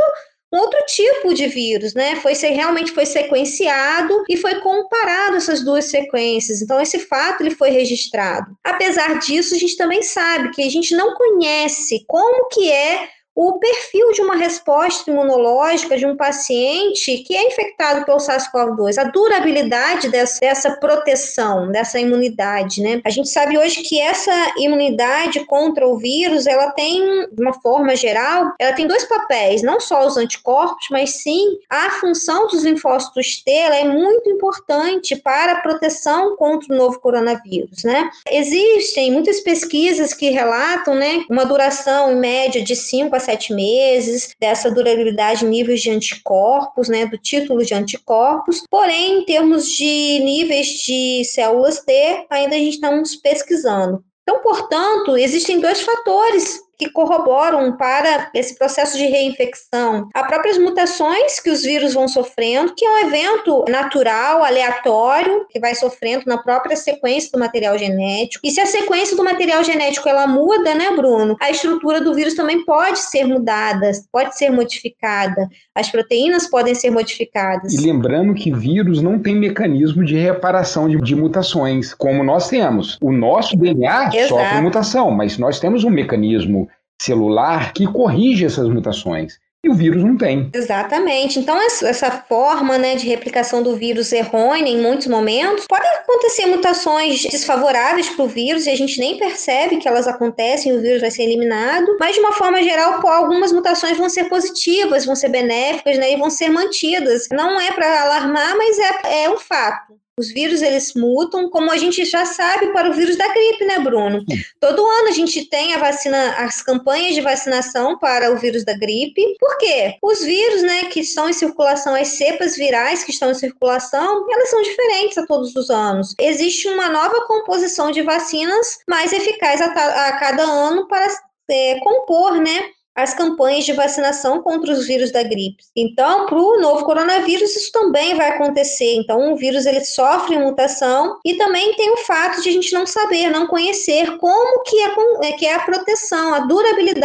outro 0.55 0.79
tipo 0.85 1.33
de 1.33 1.47
vírus, 1.47 1.93
né? 1.93 2.15
Foi 2.17 2.33
realmente 2.33 2.91
foi 2.91 3.05
sequenciado 3.05 4.23
e 4.29 4.37
foi 4.37 4.55
comparado 4.61 5.37
essas 5.37 5.63
duas 5.63 5.85
sequências. 5.85 6.61
Então 6.61 6.79
esse 6.79 6.99
fato 6.99 7.41
ele 7.41 7.51
foi 7.51 7.69
registrado. 7.69 8.55
Apesar 8.63 9.19
disso, 9.19 9.55
a 9.55 9.57
gente 9.57 9.77
também 9.77 10.01
sabe 10.01 10.51
que 10.51 10.61
a 10.61 10.69
gente 10.69 10.95
não 10.95 11.15
conhece 11.15 12.03
como 12.07 12.49
que 12.49 12.71
é 12.71 13.09
o 13.35 13.59
perfil 13.59 14.11
de 14.11 14.21
uma 14.21 14.35
resposta 14.35 15.09
imunológica 15.09 15.97
de 15.97 16.05
um 16.05 16.15
paciente 16.15 17.17
que 17.19 17.35
é 17.35 17.47
infectado 17.47 18.05
pelo 18.05 18.17
SARS-CoV-2, 18.17 18.97
a 18.97 19.05
durabilidade 19.05 20.09
dessa, 20.09 20.39
dessa 20.39 20.71
proteção, 20.77 21.71
dessa 21.71 21.99
imunidade, 21.99 22.81
né? 22.81 23.01
A 23.03 23.09
gente 23.09 23.29
sabe 23.29 23.57
hoje 23.57 23.81
que 23.81 23.99
essa 23.99 24.53
imunidade 24.57 25.45
contra 25.45 25.87
o 25.87 25.97
vírus, 25.97 26.45
ela 26.45 26.71
tem, 26.71 27.27
de 27.31 27.41
uma 27.41 27.53
forma 27.53 27.95
geral, 27.95 28.53
ela 28.59 28.73
tem 28.73 28.87
dois 28.87 29.03
papéis, 29.05 29.63
não 29.63 29.79
só 29.79 30.05
os 30.05 30.17
anticorpos, 30.17 30.87
mas 30.91 31.21
sim 31.21 31.57
a 31.69 31.89
função 31.91 32.47
dos 32.47 32.63
linfócitos 32.63 33.41
T, 33.43 33.51
ela 33.51 33.75
é 33.75 33.83
muito 33.83 34.29
importante 34.29 35.15
para 35.15 35.53
a 35.53 35.61
proteção 35.61 36.35
contra 36.35 36.73
o 36.73 36.77
novo 36.77 36.99
coronavírus, 36.99 37.83
né? 37.83 38.09
Existem 38.29 39.11
muitas 39.11 39.39
pesquisas 39.39 40.13
que 40.13 40.29
relatam, 40.29 40.95
né, 40.95 41.23
uma 41.29 41.45
duração 41.45 42.11
em 42.11 42.15
média 42.15 42.63
de 42.63 42.75
5 42.75 43.15
a 43.15 43.19
sete 43.23 43.53
meses, 43.53 44.35
dessa 44.39 44.69
durabilidade 44.69 45.45
níveis 45.45 45.81
de 45.81 45.89
anticorpos, 45.89 46.89
né, 46.89 47.05
do 47.05 47.17
título 47.17 47.63
de 47.65 47.73
anticorpos. 47.73 48.63
Porém, 48.69 49.19
em 49.19 49.25
termos 49.25 49.67
de 49.67 50.19
níveis 50.19 50.67
de 50.67 51.23
células 51.25 51.79
T, 51.79 52.25
ainda 52.29 52.55
a 52.55 52.59
gente 52.59 52.75
estamos 52.75 53.15
pesquisando. 53.15 54.03
Então, 54.23 54.41
portanto, 54.41 55.17
existem 55.17 55.59
dois 55.59 55.81
fatores 55.81 56.62
que 56.77 56.89
corroboram 56.89 57.77
para 57.77 58.29
esse 58.33 58.57
processo 58.57 58.97
de 58.97 59.05
reinfecção. 59.05 60.09
Há 60.13 60.23
próprias 60.23 60.57
mutações 60.57 61.39
que 61.39 61.49
os 61.49 61.63
vírus 61.63 61.93
vão 61.93 62.07
sofrendo, 62.07 62.73
que 62.75 62.85
é 62.85 62.91
um 62.91 63.07
evento 63.07 63.65
natural, 63.69 64.43
aleatório, 64.43 65.45
que 65.49 65.59
vai 65.59 65.75
sofrendo 65.75 66.23
na 66.25 66.37
própria 66.37 66.75
sequência 66.75 67.29
do 67.31 67.39
material 67.39 67.77
genético. 67.77 68.45
E 68.45 68.51
se 68.51 68.59
a 68.59 68.65
sequência 68.65 69.15
do 69.15 69.23
material 69.23 69.63
genético 69.63 70.09
ela 70.09 70.27
muda, 70.27 70.73
né, 70.73 70.91
Bruno? 70.95 71.35
A 71.39 71.49
estrutura 71.49 72.01
do 72.01 72.13
vírus 72.13 72.33
também 72.33 72.65
pode 72.65 72.99
ser 72.99 73.25
mudada, 73.25 73.91
pode 74.11 74.37
ser 74.37 74.49
modificada. 74.49 75.47
As 75.75 75.89
proteínas 75.89 76.49
podem 76.49 76.75
ser 76.75 76.89
modificadas. 76.89 77.73
E 77.73 77.77
lembrando 77.77 78.33
que 78.33 78.51
vírus 78.51 79.01
não 79.01 79.19
tem 79.19 79.35
mecanismo 79.35 80.03
de 80.03 80.15
reparação 80.15 80.87
de, 80.87 80.97
de 81.01 81.15
mutações, 81.15 81.93
como 81.93 82.23
nós 82.23 82.49
temos. 82.49 82.97
O 83.01 83.11
nosso 83.11 83.55
DNA 83.55 84.09
Exato. 84.13 84.27
sofre 84.27 84.61
mutação, 84.61 85.11
mas 85.11 85.37
nós 85.37 85.59
temos 85.59 85.83
um 85.83 85.89
mecanismo 85.89 86.67
celular 87.03 87.73
que 87.73 87.85
corrige 87.85 88.45
essas 88.45 88.67
mutações. 88.67 89.37
E 89.65 89.69
o 89.69 89.73
vírus 89.73 90.03
não 90.03 90.17
tem. 90.17 90.49
Exatamente. 90.53 91.39
Então, 91.39 91.57
essa 91.57 92.11
forma 92.11 92.77
né, 92.77 92.95
de 92.95 93.07
replicação 93.07 93.63
do 93.63 93.77
vírus 93.77 94.11
errônea, 94.11 94.69
em 94.69 94.81
muitos 94.81 95.07
momentos, 95.07 95.65
podem 95.69 95.89
acontecer 95.89 96.45
mutações 96.47 97.23
desfavoráveis 97.23 98.09
para 98.09 98.25
o 98.25 98.27
vírus 98.27 98.65
e 98.65 98.69
a 98.69 98.75
gente 98.75 98.99
nem 98.99 99.17
percebe 99.17 99.77
que 99.77 99.87
elas 99.87 100.05
acontecem 100.05 100.73
o 100.73 100.81
vírus 100.81 100.99
vai 100.99 101.09
ser 101.09 101.23
eliminado. 101.23 101.95
Mas, 101.97 102.15
de 102.15 102.19
uma 102.19 102.33
forma 102.33 102.61
geral, 102.61 103.07
algumas 103.07 103.53
mutações 103.53 103.97
vão 103.97 104.09
ser 104.09 104.25
positivas, 104.25 105.05
vão 105.05 105.15
ser 105.15 105.29
benéficas 105.29 105.97
né, 105.97 106.11
e 106.11 106.17
vão 106.17 106.29
ser 106.29 106.49
mantidas. 106.49 107.29
Não 107.31 107.57
é 107.61 107.71
para 107.71 108.01
alarmar, 108.01 108.57
mas 108.57 108.77
é, 108.77 109.23
é 109.23 109.29
um 109.29 109.37
fato. 109.37 109.93
Os 110.19 110.31
vírus 110.31 110.61
eles 110.61 110.93
mutam, 110.93 111.49
como 111.49 111.71
a 111.71 111.77
gente 111.77 112.05
já 112.05 112.23
sabe 112.23 112.71
para 112.71 112.87
o 112.87 112.93
vírus 112.93 113.17
da 113.17 113.27
gripe, 113.27 113.65
né, 113.65 113.79
Bruno? 113.79 114.23
Todo 114.59 114.85
ano 114.85 115.07
a 115.07 115.11
gente 115.11 115.45
tem 115.49 115.73
a 115.73 115.79
vacina, 115.79 116.35
as 116.37 116.61
campanhas 116.61 117.15
de 117.15 117.21
vacinação 117.21 117.97
para 117.97 118.31
o 118.31 118.37
vírus 118.37 118.63
da 118.63 118.77
gripe. 118.77 119.35
Por 119.39 119.57
quê? 119.57 119.97
Os 120.03 120.23
vírus, 120.23 120.61
né, 120.61 120.85
que 120.85 120.99
estão 120.99 121.27
em 121.27 121.33
circulação, 121.33 121.95
as 121.95 122.09
cepas 122.09 122.55
virais 122.55 123.03
que 123.03 123.09
estão 123.09 123.31
em 123.31 123.35
circulação, 123.35 124.27
elas 124.31 124.49
são 124.51 124.61
diferentes 124.61 125.17
a 125.17 125.25
todos 125.25 125.55
os 125.55 125.71
anos. 125.71 126.13
Existe 126.19 126.67
uma 126.67 126.89
nova 126.89 127.25
composição 127.25 127.89
de 127.89 128.03
vacinas 128.03 128.79
mais 128.87 129.11
eficaz 129.11 129.61
a, 129.61 129.65
a 129.65 130.19
cada 130.19 130.43
ano 130.43 130.87
para 130.87 131.07
é, 131.49 131.79
compor, 131.79 132.39
né, 132.39 132.69
as 132.95 133.13
campanhas 133.13 133.65
de 133.65 133.73
vacinação 133.73 134.41
contra 134.41 134.71
os 134.71 134.87
vírus 134.87 135.11
da 135.11 135.23
gripe. 135.23 135.63
Então, 135.75 136.25
para 136.25 136.37
o 136.37 136.59
novo 136.59 136.85
coronavírus, 136.85 137.55
isso 137.55 137.71
também 137.71 138.15
vai 138.15 138.29
acontecer. 138.29 138.95
Então, 138.95 139.33
o 139.33 139.35
vírus 139.35 139.65
ele 139.65 139.83
sofre 139.83 140.37
mutação 140.37 141.19
e 141.25 141.35
também 141.35 141.75
tem 141.75 141.91
o 141.91 141.97
fato 141.97 142.41
de 142.41 142.49
a 142.49 142.51
gente 142.51 142.73
não 142.73 142.85
saber, 142.85 143.29
não 143.29 143.47
conhecer 143.47 144.17
como 144.17 144.63
que 144.63 144.77
é, 144.79 144.93
é 145.23 145.31
que 145.33 145.45
é 145.45 145.55
a 145.55 145.59
proteção, 145.59 146.33
a 146.33 146.39
durabilidade 146.39 147.03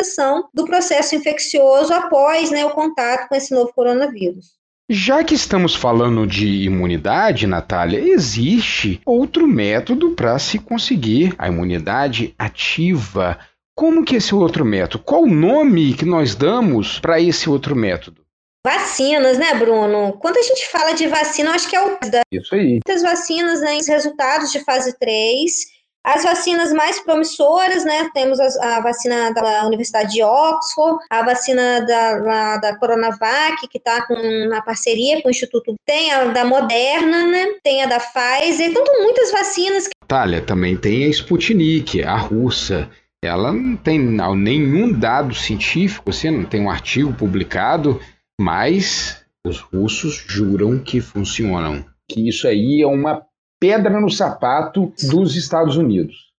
do 0.54 0.64
processo 0.64 1.14
infeccioso 1.14 1.92
após 1.92 2.50
né, 2.50 2.64
o 2.64 2.70
contato 2.70 3.28
com 3.28 3.34
esse 3.34 3.52
novo 3.52 3.72
coronavírus. 3.72 4.58
Já 4.90 5.22
que 5.22 5.34
estamos 5.34 5.74
falando 5.74 6.26
de 6.26 6.46
imunidade, 6.64 7.46
Natália, 7.46 8.00
existe 8.00 9.00
outro 9.04 9.46
método 9.46 10.12
para 10.12 10.38
se 10.38 10.58
conseguir 10.58 11.34
a 11.36 11.48
imunidade 11.48 12.34
ativa 12.38 13.38
como 13.78 14.04
que 14.04 14.16
é 14.16 14.18
esse 14.18 14.34
outro 14.34 14.64
método? 14.64 15.04
Qual 15.04 15.22
o 15.22 15.30
nome 15.30 15.94
que 15.94 16.04
nós 16.04 16.34
damos 16.34 16.98
para 16.98 17.20
esse 17.20 17.48
outro 17.48 17.76
método? 17.76 18.22
Vacinas, 18.66 19.38
né, 19.38 19.54
Bruno? 19.54 20.14
Quando 20.14 20.36
a 20.36 20.42
gente 20.42 20.66
fala 20.66 20.94
de 20.94 21.06
vacina, 21.06 21.50
eu 21.50 21.54
acho 21.54 21.70
que 21.70 21.76
é 21.76 21.84
o 21.84 21.96
da... 22.10 22.22
Isso 22.32 22.56
aí. 22.56 22.70
Muitas 22.70 23.02
vacinas, 23.02 23.60
né, 23.60 23.76
os 23.76 23.86
resultados 23.86 24.50
de 24.50 24.64
fase 24.64 24.98
3. 24.98 25.78
As 26.04 26.24
vacinas 26.24 26.72
mais 26.72 26.98
promissoras, 26.98 27.84
né? 27.84 28.10
Temos 28.12 28.40
a, 28.40 28.78
a 28.78 28.80
vacina 28.80 29.32
da 29.32 29.64
Universidade 29.66 30.12
de 30.12 30.24
Oxford, 30.24 30.98
a 31.08 31.22
vacina 31.22 31.80
da, 31.82 32.56
da 32.56 32.76
Coronavac, 32.78 33.68
que 33.68 33.78
está 33.78 34.04
com 34.06 34.14
uma 34.14 34.60
parceria 34.60 35.22
com 35.22 35.28
o 35.28 35.30
Instituto. 35.30 35.74
Tem 35.86 36.10
a 36.12 36.24
da 36.24 36.44
Moderna, 36.44 37.26
né? 37.28 37.46
Tem 37.62 37.84
a 37.84 37.86
da 37.86 38.00
Pfizer. 38.00 38.70
Então, 38.70 38.82
muitas 39.02 39.30
vacinas. 39.30 39.88
Natália, 40.02 40.40
também 40.40 40.76
tem 40.76 41.04
a 41.04 41.08
Sputnik, 41.08 42.02
a 42.02 42.16
russa 42.16 42.90
ela 43.22 43.52
não 43.52 43.76
tem 43.76 43.98
nenhum 43.98 44.92
dado 44.92 45.34
científico, 45.34 46.10
assim, 46.10 46.30
não 46.30 46.44
tem 46.44 46.62
um 46.62 46.70
artigo 46.70 47.12
publicado, 47.12 48.00
mas 48.40 49.24
os 49.44 49.58
russos 49.58 50.24
juram 50.26 50.78
que 50.78 51.00
funcionam. 51.00 51.84
Que 52.08 52.28
isso 52.28 52.46
aí 52.46 52.80
é 52.82 52.86
uma 52.86 53.22
pedra 53.60 54.00
no 54.00 54.10
sapato 54.10 54.92
dos 55.10 55.36
Estados 55.36 55.76
Unidos. 55.76 56.32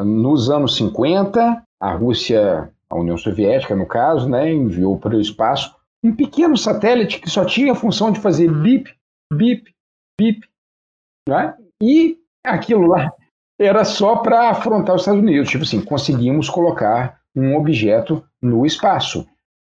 Nos 0.00 0.50
anos 0.50 0.76
50, 0.76 1.62
a 1.80 1.92
Rússia, 1.94 2.70
a 2.90 2.98
União 2.98 3.16
Soviética 3.16 3.76
no 3.76 3.86
caso, 3.86 4.28
né, 4.28 4.52
enviou 4.52 4.98
para 4.98 5.16
o 5.16 5.20
espaço 5.20 5.74
um 6.02 6.14
pequeno 6.14 6.56
satélite 6.56 7.20
que 7.20 7.30
só 7.30 7.44
tinha 7.44 7.72
a 7.72 7.76
função 7.76 8.10
de 8.10 8.20
fazer 8.20 8.50
bip, 8.50 8.92
bip, 9.32 9.72
bip, 10.20 10.46
né? 11.28 11.56
e 11.80 12.18
aquilo 12.44 12.86
lá 12.86 13.10
era 13.58 13.84
só 13.84 14.16
para 14.16 14.50
afrontar 14.50 14.94
os 14.94 15.02
Estados 15.02 15.20
Unidos. 15.20 15.48
Tipo 15.48 15.64
assim, 15.64 15.80
conseguimos 15.80 16.48
colocar 16.48 17.18
um 17.34 17.56
objeto 17.56 18.24
no 18.42 18.64
espaço. 18.64 19.26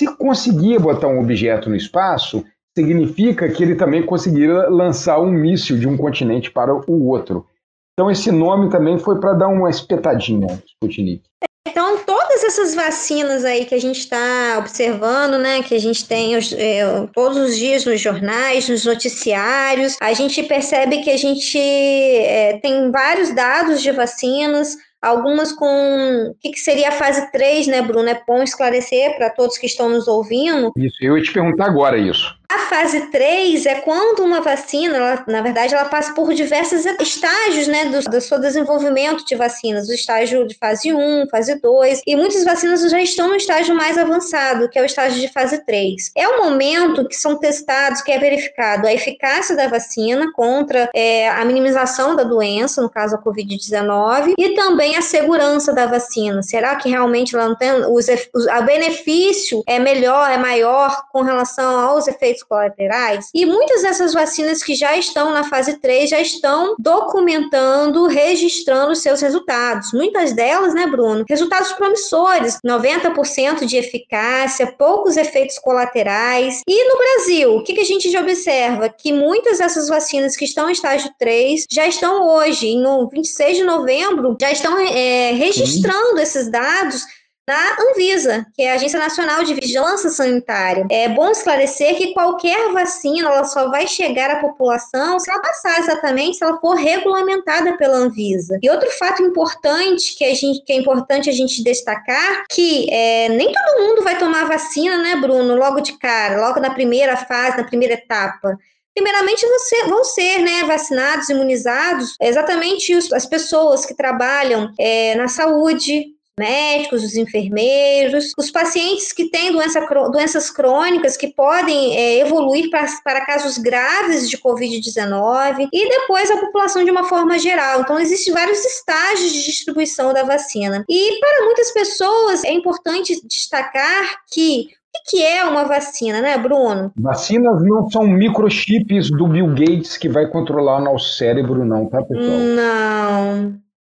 Se 0.01 0.15
conseguia 0.15 0.79
botar 0.79 1.07
um 1.07 1.19
objeto 1.19 1.69
no 1.69 1.75
espaço, 1.75 2.45
significa 2.77 3.49
que 3.49 3.63
ele 3.63 3.75
também 3.75 4.05
conseguiria 4.05 4.69
lançar 4.69 5.19
um 5.19 5.31
míssil 5.31 5.77
de 5.77 5.87
um 5.87 5.97
continente 5.97 6.51
para 6.51 6.73
o 6.73 7.07
outro. 7.07 7.45
Então 7.93 8.09
esse 8.09 8.31
nome 8.31 8.69
também 8.69 8.97
foi 8.97 9.19
para 9.19 9.33
dar 9.33 9.49
uma 9.49 9.69
espetadinha, 9.69 10.47
Sputnik. 10.65 11.23
Então, 11.69 11.99
todas 11.99 12.43
essas 12.43 12.73
vacinas 12.73 13.45
aí 13.45 13.65
que 13.65 13.75
a 13.75 13.79
gente 13.79 13.99
está 13.99 14.57
observando, 14.57 15.37
né, 15.37 15.61
que 15.61 15.75
a 15.75 15.79
gente 15.79 16.05
tem 16.07 16.35
é, 16.35 17.07
todos 17.13 17.37
os 17.37 17.57
dias 17.57 17.85
nos 17.85 18.01
jornais, 18.01 18.67
nos 18.67 18.85
noticiários, 18.85 19.95
a 20.01 20.13
gente 20.13 20.41
percebe 20.43 21.01
que 21.01 21.11
a 21.11 21.17
gente 21.17 21.57
é, 21.57 22.59
tem 22.61 22.91
vários 22.91 23.33
dados 23.33 23.81
de 23.81 23.91
vacinas, 23.91 24.75
algumas 25.01 25.51
com 25.51 26.29
o 26.31 26.35
que, 26.39 26.51
que, 26.51 26.59
seria 26.59 26.89
a 26.89 26.93
fase 26.93 27.31
3, 27.31 27.67
né, 27.67 27.81
Bruno? 27.81 28.09
É 28.09 28.21
bom 28.27 28.41
esclarecer 28.41 29.15
para 29.15 29.29
todos 29.29 29.57
que 29.57 29.67
estão 29.67 29.89
nos 29.89 30.07
ouvindo. 30.07 30.71
Isso, 30.75 30.97
eu 31.01 31.17
ia 31.17 31.23
te 31.23 31.31
perguntar 31.31 31.65
agora 31.65 31.97
isso. 31.97 32.38
A 32.51 32.57
fase 32.61 33.01
3 33.11 33.63
é 33.67 33.75
quando 33.75 34.23
uma 34.23 34.41
vacina, 34.41 34.97
ela, 34.97 35.23
na 35.27 35.39
verdade, 35.39 35.75
ela 35.75 35.85
passa 35.85 36.15
por 36.15 36.33
diversos 36.33 36.83
estágios, 36.99 37.67
né, 37.67 37.85
do, 37.85 38.09
do 38.09 38.19
seu 38.19 38.39
desenvolvimento 38.39 39.23
de 39.23 39.35
vacinas, 39.35 39.87
o 39.87 39.93
estágio 39.93 40.47
de 40.47 40.55
fase 40.57 40.91
1, 40.91 41.27
fase 41.29 41.61
2, 41.61 42.01
e 42.07 42.15
muitas 42.15 42.43
vacinas 42.43 42.81
já 42.89 42.99
estão 42.99 43.27
no 43.27 43.35
estágio 43.35 43.75
mais 43.75 43.99
avançado, 43.99 44.67
que 44.67 44.79
é 44.79 44.81
o 44.81 44.85
estágio 44.85 45.21
de 45.21 45.31
fase 45.31 45.63
3. 45.63 46.11
É 46.17 46.27
o 46.27 46.43
momento 46.43 47.07
que 47.07 47.15
são 47.15 47.37
testados, 47.37 48.01
que 48.01 48.11
é 48.11 48.17
verificado 48.17 48.87
a 48.87 48.93
eficácia 48.93 49.55
da 49.55 49.67
vacina 49.67 50.31
contra 50.33 50.89
é, 50.95 51.29
a 51.29 51.45
minimização 51.45 52.15
da 52.15 52.23
doença, 52.23 52.81
no 52.81 52.89
caso 52.89 53.15
a 53.15 53.21
Covid-19, 53.21 54.33
e 54.35 54.55
também 54.55 54.97
a 54.97 55.03
segurança 55.03 55.71
da 55.71 55.85
vacina. 55.85 56.41
Será 56.41 56.75
que 56.77 56.89
realmente 56.89 57.35
ela 57.35 57.47
não 57.47 57.55
tem, 57.55 57.69
os, 57.91 58.07
o 58.07 58.63
benefício 58.63 59.63
é 59.67 59.77
melhor, 59.77 60.31
é 60.31 60.37
maior 60.37 61.03
com 61.11 61.21
relação 61.21 61.79
aos 61.79 62.07
efeitos 62.07 62.38
efeitos 62.39 62.43
colaterais. 62.43 63.29
E 63.33 63.45
muitas 63.45 63.81
dessas 63.81 64.13
vacinas 64.13 64.63
que 64.63 64.75
já 64.75 64.97
estão 64.97 65.31
na 65.31 65.43
fase 65.43 65.77
3 65.79 66.09
já 66.09 66.19
estão 66.19 66.75
documentando, 66.79 68.07
registrando 68.07 68.95
seus 68.95 69.21
resultados. 69.21 69.91
Muitas 69.93 70.33
delas, 70.33 70.73
né, 70.73 70.87
Bruno? 70.87 71.25
Resultados 71.27 71.71
promissores, 71.73 72.57
90% 72.65 73.65
de 73.65 73.77
eficácia, 73.77 74.67
poucos 74.77 75.17
efeitos 75.17 75.57
colaterais. 75.59 76.61
E 76.67 76.89
no 76.89 76.97
Brasil, 76.97 77.55
o 77.55 77.63
que, 77.63 77.73
que 77.73 77.81
a 77.81 77.85
gente 77.85 78.09
já 78.09 78.21
observa? 78.21 78.89
Que 78.89 79.11
muitas 79.11 79.59
dessas 79.59 79.87
vacinas 79.87 80.35
que 80.35 80.45
estão 80.45 80.69
em 80.69 80.73
estágio 80.73 81.11
3 81.17 81.65
já 81.69 81.87
estão 81.87 82.27
hoje, 82.27 82.75
no 82.75 83.07
26 83.09 83.57
de 83.57 83.63
novembro, 83.63 84.37
já 84.39 84.51
estão 84.51 84.77
é, 84.79 85.31
registrando 85.31 86.19
esses 86.19 86.49
dados 86.49 87.03
da 87.49 87.77
Anvisa, 87.79 88.45
que 88.53 88.61
é 88.61 88.71
a 88.71 88.75
Agência 88.75 88.99
Nacional 88.99 89.43
de 89.43 89.55
Vigilância 89.55 90.11
Sanitária. 90.11 90.85
É 90.91 91.09
bom 91.09 91.31
esclarecer 91.31 91.95
que 91.97 92.13
qualquer 92.13 92.71
vacina 92.71 93.27
ela 93.27 93.43
só 93.43 93.71
vai 93.71 93.87
chegar 93.87 94.29
à 94.29 94.35
população 94.35 95.19
se 95.19 95.31
ela 95.31 95.41
passar 95.41 95.79
exatamente, 95.79 96.37
se 96.37 96.43
ela 96.43 96.59
for 96.59 96.75
regulamentada 96.75 97.75
pela 97.75 97.97
Anvisa. 97.97 98.59
E 98.61 98.69
outro 98.69 98.87
fato 98.91 99.23
importante 99.23 100.15
que, 100.15 100.25
a 100.25 100.35
gente, 100.35 100.63
que 100.63 100.71
é 100.71 100.75
importante 100.75 101.27
a 101.27 101.33
gente 101.33 101.63
destacar 101.63 102.45
que 102.51 102.87
é, 102.93 103.29
nem 103.29 103.51
todo 103.51 103.81
mundo 103.81 104.03
vai 104.03 104.19
tomar 104.19 104.47
vacina, 104.47 104.99
né, 104.99 105.15
Bruno, 105.15 105.55
logo 105.55 105.79
de 105.79 105.97
cara, 105.97 106.39
logo 106.39 106.59
na 106.59 106.69
primeira 106.69 107.17
fase, 107.17 107.57
na 107.57 107.63
primeira 107.63 107.95
etapa 107.95 108.59
primeiramente 108.93 109.45
vão 109.87 110.03
ser 110.03 110.39
né, 110.39 110.63
vacinados, 110.65 111.29
imunizados, 111.29 112.17
exatamente 112.19 112.93
as 113.13 113.25
pessoas 113.25 113.85
que 113.85 113.95
trabalham 113.95 114.73
é, 114.77 115.15
na 115.15 115.29
saúde, 115.29 116.18
médicos, 116.39 117.03
os 117.03 117.15
enfermeiros, 117.15 118.33
os 118.37 118.49
pacientes 118.49 119.11
que 119.11 119.29
têm 119.29 119.51
doença, 119.51 119.79
doenças 120.11 120.49
crônicas 120.49 121.17
que 121.17 121.27
podem 121.27 121.95
é, 121.95 122.19
evoluir 122.19 122.69
pra, 122.69 122.85
para 123.03 123.25
casos 123.25 123.57
graves 123.57 124.29
de 124.29 124.37
Covid-19 124.37 125.67
e 125.71 125.89
depois 125.89 126.31
a 126.31 126.37
população 126.37 126.83
de 126.83 126.91
uma 126.91 127.03
forma 127.03 127.37
geral. 127.37 127.81
Então, 127.81 127.99
existem 127.99 128.33
vários 128.33 128.63
estágios 128.63 129.33
de 129.33 129.43
distribuição 129.43 130.13
da 130.13 130.23
vacina. 130.23 130.83
E 130.89 131.19
para 131.19 131.45
muitas 131.45 131.71
pessoas 131.71 132.43
é 132.43 132.53
importante 132.53 133.19
destacar 133.27 134.21
que 134.31 134.69
o 134.89 135.09
que 135.09 135.23
é 135.23 135.43
uma 135.45 135.65
vacina, 135.65 136.19
né, 136.19 136.37
Bruno? 136.37 136.91
Vacinas 136.97 137.61
não 137.63 137.89
são 137.91 138.07
microchips 138.07 139.11
do 139.11 139.27
Bill 139.27 139.47
Gates 139.49 139.97
que 139.97 140.09
vai 140.09 140.27
controlar 140.27 140.77
o 140.77 140.83
nosso 140.83 141.15
cérebro, 141.15 141.63
não, 141.63 141.87
tá, 141.87 142.01
pessoal? 142.01 142.39
Não. 142.39 143.38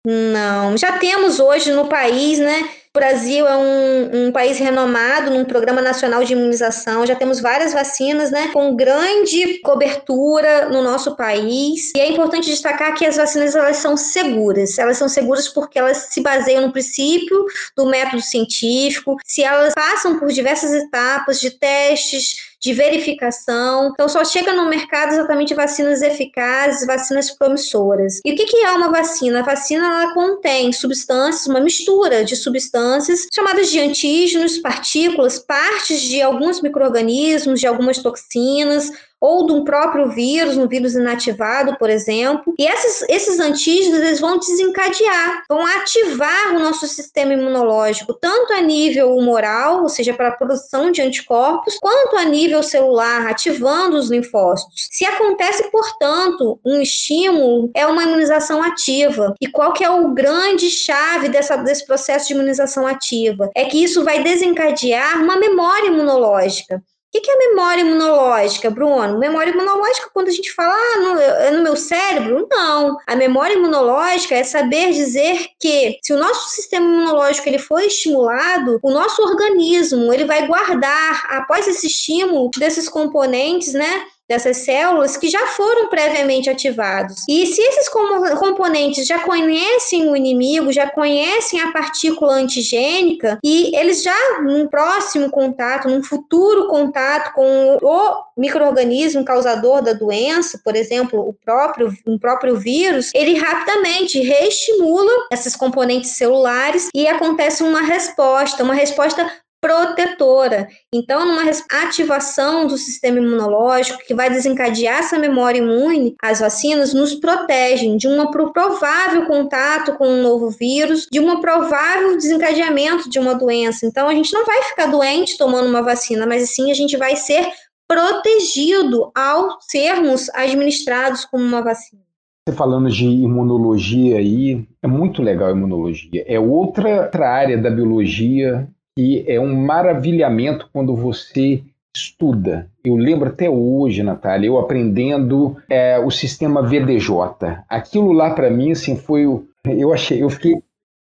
Não, 0.09 0.77
já 0.77 0.99
temos 0.99 1.41
hoje 1.41 1.73
no 1.73 1.89
país, 1.89 2.39
né? 2.39 2.69
O 2.95 2.99
Brasil 2.99 3.45
é 3.45 3.57
um, 3.57 4.29
um, 4.29 4.33
país 4.33 4.57
renomado 4.57 5.33
num 5.33 5.45
programa 5.45 5.83
nacional 5.83 6.23
de 6.23 6.33
imunização. 6.33 7.05
Já 7.05 7.17
temos 7.17 7.41
várias 7.41 7.73
vacinas, 7.73 8.31
né, 8.31 8.51
com 8.53 8.77
grande 8.77 9.59
cobertura 9.63 10.69
no 10.69 10.81
nosso 10.81 11.17
país. 11.17 11.91
E 11.97 12.01
é 12.01 12.09
importante 12.09 12.49
destacar 12.49 12.95
que 12.95 13.05
as 13.05 13.17
vacinas 13.17 13.57
elas 13.57 13.79
são 13.79 13.97
seguras. 13.97 14.79
Elas 14.79 14.97
são 14.97 15.09
seguras 15.09 15.49
porque 15.49 15.77
elas 15.77 16.07
se 16.11 16.21
baseiam 16.21 16.63
no 16.63 16.73
princípio 16.73 17.45
do 17.77 17.87
método 17.87 18.23
científico. 18.23 19.17
Se 19.25 19.43
elas 19.43 19.75
passam 19.75 20.21
por 20.21 20.29
diversas 20.29 20.73
etapas 20.73 21.41
de 21.41 21.51
testes 21.51 22.56
de 22.67 22.73
verificação. 22.73 23.91
Então, 23.93 24.09
só 24.09 24.25
chega 24.25 24.53
no 24.53 24.69
mercado 24.69 25.13
exatamente 25.13 25.55
vacinas 25.55 26.03
eficazes, 26.03 26.85
vacinas 26.85 27.31
promissoras. 27.31 28.21
E 28.25 28.33
o 28.33 28.35
que, 28.35 28.57
é 28.57 28.73
uma 28.73 28.91
vacina? 28.91 29.39
A 29.39 29.45
vacina 29.45 29.87
ela 29.87 30.15
contém 30.15 30.73
substâncias, 30.73 31.47
uma 31.47 31.61
mistura 31.61 32.25
de 32.25 32.35
substâncias 32.35 33.29
chamadas 33.33 33.71
de 33.71 33.79
antígenos, 33.79 34.59
partículas, 34.59 35.39
partes 35.39 36.01
de 36.01 36.21
alguns 36.21 36.61
micro-organismos, 36.61 37.61
de 37.61 37.69
algumas 37.69 37.99
toxinas, 37.99 38.91
ou 39.21 39.47
de 39.47 39.53
um 39.53 39.65
próprio 39.65 40.09
vírus, 40.11 40.57
um 40.57 40.69
vírus 40.69 40.95
inativado, 40.95 41.77
por 41.79 41.91
exemplo. 41.91 42.55
E 42.59 42.67
esses, 42.67 43.05
esses 43.09 43.41
antígenos 43.41 44.01
eles 44.01 44.21
vão 44.21 44.39
desencadear, 44.39 45.43
vão 45.49 45.65
ativar 45.65 46.55
o 46.55 46.59
nosso 46.59 46.87
sistema 46.87 47.33
imunológico, 47.33 48.15
tanto 48.15 48.53
a 48.53 48.61
nível 48.61 49.17
humoral, 49.17 49.83
ou 49.83 49.89
seja, 49.89 50.15
para 50.15 50.29
a 50.29 50.37
produção 50.37 50.91
de 50.91 51.03
anticorpos, 51.03 51.79
quanto 51.81 52.17
a 52.17 52.25
nível 52.25 52.63
celular, 52.63 53.27
ativando 53.27 53.97
os 53.97 54.11
linfócitos. 54.11 54.89
Se 54.91 55.05
acontece, 55.05 55.71
portanto, 55.71 56.61
um 56.65 56.81
estímulo, 56.81 57.71
é 57.75 57.87
uma 57.87 58.03
imunização 58.03 58.63
ativa. 58.63 59.35
E 59.41 59.47
qual 59.47 59.73
que 59.73 59.85
é 59.85 59.91
o 59.91 60.13
grande 60.13 60.71
chave 60.71 61.29
dessa, 61.29 61.57
desse 61.57 61.87
processo 61.87 62.29
de 62.29 62.35
imunização 62.35 62.87
ativa? 62.87 63.51
É 63.55 63.65
que 63.65 63.83
isso 63.83 64.05
vai 64.05 64.23
desencadear 64.23 65.23
uma 65.23 65.37
memória 65.37 65.89
imunológica. 65.89 66.83
O 67.17 67.21
que 67.21 67.31
é 67.31 67.49
memória 67.49 67.81
imunológica, 67.81 68.71
Bruno? 68.71 69.19
Memória 69.19 69.51
imunológica, 69.51 70.11
quando 70.13 70.29
a 70.29 70.33
gente 70.33 70.53
fala, 70.53 70.75
ah, 70.75 71.01
no, 71.01 71.21
é 71.21 71.51
no 71.51 71.63
meu 71.63 71.75
cérebro? 71.75 72.47
Não. 72.51 72.99
A 73.07 73.17
memória 73.17 73.55
imunológica 73.55 74.35
é 74.35 74.45
saber 74.45 74.93
dizer 74.93 75.47
que 75.59 75.99
se 76.03 76.13
o 76.13 76.19
nosso 76.19 76.51
sistema 76.51 76.87
imunológico 76.87 77.49
ele 77.49 77.59
foi 77.59 77.87
estimulado, 77.87 78.79
o 78.83 78.91
nosso 78.91 79.23
organismo 79.23 80.13
ele 80.13 80.27
vai 80.27 80.47
guardar, 80.47 81.27
após 81.31 81.67
esse 81.67 81.87
estímulo, 81.87 82.51
desses 82.59 82.87
componentes, 82.89 83.73
né? 83.73 84.05
Dessas 84.29 84.59
células 84.59 85.17
que 85.17 85.29
já 85.29 85.47
foram 85.49 85.89
previamente 85.89 86.51
ativados. 86.51 87.23
E 87.29 87.47
se 87.47 87.61
esses 87.61 87.89
componentes 87.89 89.07
já 89.07 89.21
conhecem 89.21 90.11
o 90.11 90.17
inimigo, 90.17 90.73
já 90.73 90.89
conhecem 90.91 91.61
a 91.61 91.73
partícula 91.73 92.35
antigênica 92.35 93.39
e 93.45 93.75
eles 93.77 94.03
já 94.03 94.41
num 94.43 94.67
próximo 94.67 95.31
contato, 95.31 95.89
num 95.89 96.03
futuro 96.03 96.69
contato 96.69 97.33
com 97.35 97.79
o 97.81 98.25
microorganismo 98.37 99.25
causador 99.25 99.83
da 99.83 99.93
doença, 99.93 100.61
por 100.63 100.77
exemplo, 100.77 101.21
o 101.21 101.33
próprio 101.33 101.93
um 102.07 102.19
próprio 102.19 102.57
vírus, 102.57 103.11
ele 103.15 103.39
rapidamente 103.39 104.21
reestimula 104.21 105.27
esses 105.33 105.57
componentes 105.57 106.11
celulares 106.11 106.89
e 106.95 107.07
acontece 107.07 107.63
uma 107.63 107.83
resposta, 107.83 108.63
uma 108.63 108.75
resposta 108.75 109.31
protetora. 109.67 110.69
Então, 110.95 111.27
numa 111.27 111.43
ativação 111.83 112.69
do 112.69 112.79
sistema 112.79 113.19
imunológico 113.19 113.99
que 114.07 114.15
vai 114.15 114.31
desencadear 114.31 115.01
essa 115.01 115.19
memória 115.19 115.59
imune, 115.59 116.15
as 116.23 116.39
vacinas 116.39 116.95
nos 116.95 117.17
protegem 117.17 117.97
de 117.97 118.07
um 118.07 118.31
provável 118.31 119.27
contato 119.27 119.95
com 119.97 120.07
um 120.07 120.23
novo 120.23 120.51
vírus, 120.51 121.09
de 121.11 121.19
um 121.19 121.41
provável 121.41 122.17
desencadeamento 122.17 123.11
de 123.11 123.19
uma 123.19 123.35
doença. 123.35 123.85
Então, 123.85 124.09
a 124.09 124.15
gente 124.15 124.33
não 124.33 124.47
vai 124.47 124.63
ficar 124.63 124.87
doente 124.87 125.37
tomando 125.37 125.69
uma 125.69 125.83
vacina, 125.83 126.25
mas 126.27 126.49
sim 126.51 126.71
a 126.71 126.75
gente 126.75 126.97
vai 126.97 127.17
ser 127.17 127.49
protegido 127.89 129.11
ao 129.17 129.59
sermos 129.63 130.31
administrados 130.31 131.25
como 131.25 131.43
uma 131.43 131.63
vacina. 131.63 132.03
Você 132.49 132.55
falando 132.55 132.89
de 132.89 133.05
imunologia 133.05 134.19
aí, 134.19 134.65
é 134.81 134.87
muito 134.87 135.21
legal 135.21 135.49
a 135.49 135.53
imunologia. 135.53 136.25
É 136.29 136.39
outra, 136.39 137.03
outra 137.03 137.29
área 137.29 137.59
da 137.59 137.69
biologia 137.69 138.69
e 138.99 139.25
é 139.27 139.39
um 139.39 139.55
maravilhamento 139.55 140.69
quando 140.73 140.95
você 140.97 141.63
estuda. 141.95 142.71
Eu 142.85 142.97
lembro 142.97 143.29
até 143.29 143.49
hoje, 143.49 144.03
Natália, 144.03 144.49
eu 144.49 144.59
aprendendo 144.59 145.57
é, 145.69 145.99
o 145.99 146.11
sistema 146.11 146.63
VDJ. 146.63 147.65
Aquilo 147.69 148.13
lá 148.13 148.35
para 148.35 148.51
mim 148.51 148.73
assim 148.73 148.97
foi 148.97 149.27
o 149.27 149.47
eu 149.65 149.93
achei, 149.93 150.23
eu 150.23 150.31
fiquei 150.31 150.55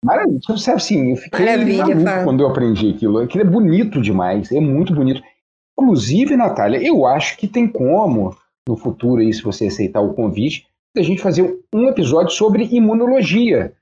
maravilhoso, 0.04 0.40
tipo, 0.40 0.58
sabe 0.58 0.76
assim, 0.78 1.10
eu 1.10 1.16
fiquei 1.16 1.44
Maravilha, 1.44 2.24
quando 2.24 2.42
eu 2.42 2.48
aprendi 2.48 2.90
aquilo. 2.90 3.18
Aquilo 3.18 3.44
é 3.44 3.46
bonito 3.46 4.00
demais, 4.00 4.50
é 4.50 4.60
muito 4.60 4.94
bonito. 4.94 5.22
Inclusive, 5.78 6.36
Natália, 6.36 6.78
eu 6.82 7.06
acho 7.06 7.36
que 7.36 7.48
tem 7.48 7.66
como 7.68 8.34
no 8.66 8.76
futuro 8.76 9.20
aí, 9.20 9.32
se 9.32 9.42
você 9.42 9.66
aceitar 9.66 10.00
o 10.00 10.14
convite, 10.14 10.66
a 10.96 11.02
gente 11.02 11.20
fazer 11.20 11.58
um 11.74 11.88
episódio 11.88 12.30
sobre 12.30 12.68
imunologia 12.70 13.72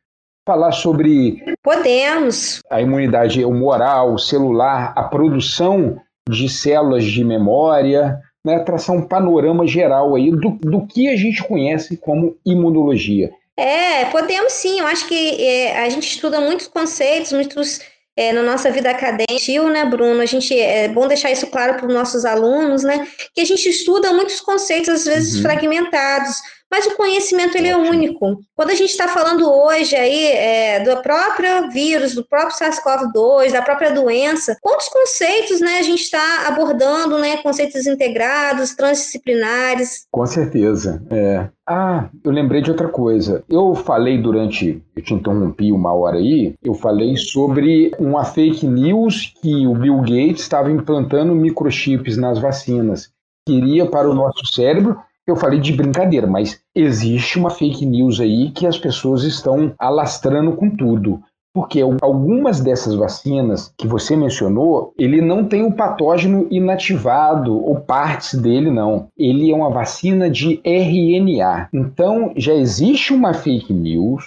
falar 0.46 0.72
sobre. 0.72 1.42
Podemos. 1.62 2.60
A 2.70 2.80
imunidade 2.80 3.44
humoral, 3.44 4.18
celular, 4.18 4.92
a 4.96 5.04
produção 5.04 5.96
de 6.28 6.48
células 6.48 7.04
de 7.04 7.24
memória, 7.24 8.18
né, 8.44 8.58
traçar 8.60 8.94
um 8.94 9.06
panorama 9.06 9.66
geral 9.66 10.14
aí 10.14 10.30
do, 10.30 10.58
do 10.60 10.86
que 10.86 11.08
a 11.08 11.16
gente 11.16 11.42
conhece 11.44 11.96
como 11.96 12.36
imunologia. 12.44 13.30
É, 13.56 14.04
podemos 14.06 14.52
sim. 14.52 14.80
Eu 14.80 14.86
acho 14.86 15.06
que 15.06 15.44
é, 15.44 15.84
a 15.84 15.88
gente 15.88 16.08
estuda 16.08 16.40
muitos 16.40 16.66
conceitos, 16.66 17.32
muitos 17.32 17.80
é, 18.16 18.32
na 18.32 18.42
nossa 18.42 18.70
vida 18.70 18.90
acadêmica, 18.90 19.70
né, 19.70 19.84
Bruno? 19.84 20.20
A 20.20 20.26
gente 20.26 20.58
é 20.58 20.88
bom 20.88 21.06
deixar 21.06 21.30
isso 21.30 21.46
claro 21.48 21.74
para 21.74 21.86
os 21.86 21.94
nossos 21.94 22.24
alunos, 22.24 22.82
né? 22.82 23.06
Que 23.34 23.40
a 23.40 23.44
gente 23.44 23.68
estuda 23.68 24.12
muitos 24.12 24.40
conceitos 24.40 24.88
às 24.88 25.04
vezes 25.04 25.36
uhum. 25.36 25.42
fragmentados 25.42 26.36
mas 26.72 26.86
o 26.86 26.96
conhecimento 26.96 27.54
ele 27.54 27.68
é 27.68 27.76
único. 27.76 28.40
Quando 28.56 28.70
a 28.70 28.74
gente 28.74 28.88
está 28.88 29.06
falando 29.06 29.46
hoje 29.46 29.94
aí 29.94 30.24
é, 30.28 30.80
do 30.80 31.02
próprio 31.02 31.70
vírus, 31.70 32.14
do 32.14 32.24
próprio 32.24 32.56
SARS-CoV-2, 32.56 33.52
da 33.52 33.60
própria 33.60 33.92
doença, 33.92 34.56
quantos 34.62 34.88
conceitos 34.88 35.60
né, 35.60 35.80
a 35.80 35.82
gente 35.82 36.00
está 36.00 36.48
abordando, 36.48 37.18
né, 37.18 37.36
conceitos 37.42 37.86
integrados, 37.86 38.74
transdisciplinares? 38.74 40.06
Com 40.10 40.24
certeza. 40.24 41.02
É. 41.10 41.46
Ah, 41.68 42.08
eu 42.24 42.32
lembrei 42.32 42.62
de 42.62 42.70
outra 42.70 42.88
coisa. 42.88 43.44
Eu 43.50 43.74
falei 43.74 44.16
durante, 44.16 44.82
eu 44.96 45.02
te 45.02 45.12
interrompi 45.12 45.70
uma 45.70 45.92
hora 45.92 46.16
aí, 46.16 46.54
eu 46.62 46.72
falei 46.72 47.18
sobre 47.18 47.92
uma 47.98 48.24
fake 48.24 48.66
news 48.66 49.34
que 49.42 49.66
o 49.66 49.74
Bill 49.74 49.98
Gates 49.98 50.40
estava 50.40 50.70
implantando 50.70 51.34
microchips 51.34 52.16
nas 52.16 52.38
vacinas. 52.38 53.10
que 53.46 53.52
iria 53.52 53.84
para 53.84 54.08
o 54.08 54.14
nosso 54.14 54.46
cérebro. 54.46 54.96
Eu 55.26 55.36
falei 55.36 55.60
de 55.60 55.72
brincadeira, 55.72 56.26
mas 56.26 56.60
existe 56.74 57.38
uma 57.38 57.50
fake 57.50 57.86
news 57.86 58.20
aí 58.20 58.50
que 58.50 58.66
as 58.66 58.76
pessoas 58.76 59.22
estão 59.22 59.72
alastrando 59.78 60.52
com 60.52 60.68
tudo. 60.68 61.22
Porque 61.54 61.80
algumas 62.00 62.60
dessas 62.60 62.94
vacinas 62.94 63.72
que 63.76 63.86
você 63.86 64.16
mencionou, 64.16 64.94
ele 64.98 65.20
não 65.20 65.44
tem 65.44 65.62
o 65.64 65.74
patógeno 65.74 66.48
inativado 66.50 67.54
ou 67.54 67.78
partes 67.78 68.34
dele, 68.40 68.70
não. 68.70 69.08
Ele 69.16 69.50
é 69.50 69.54
uma 69.54 69.70
vacina 69.70 70.30
de 70.30 70.60
RNA. 70.64 71.68
Então 71.72 72.32
já 72.36 72.54
existe 72.54 73.12
uma 73.12 73.34
fake 73.34 73.72
news. 73.72 74.24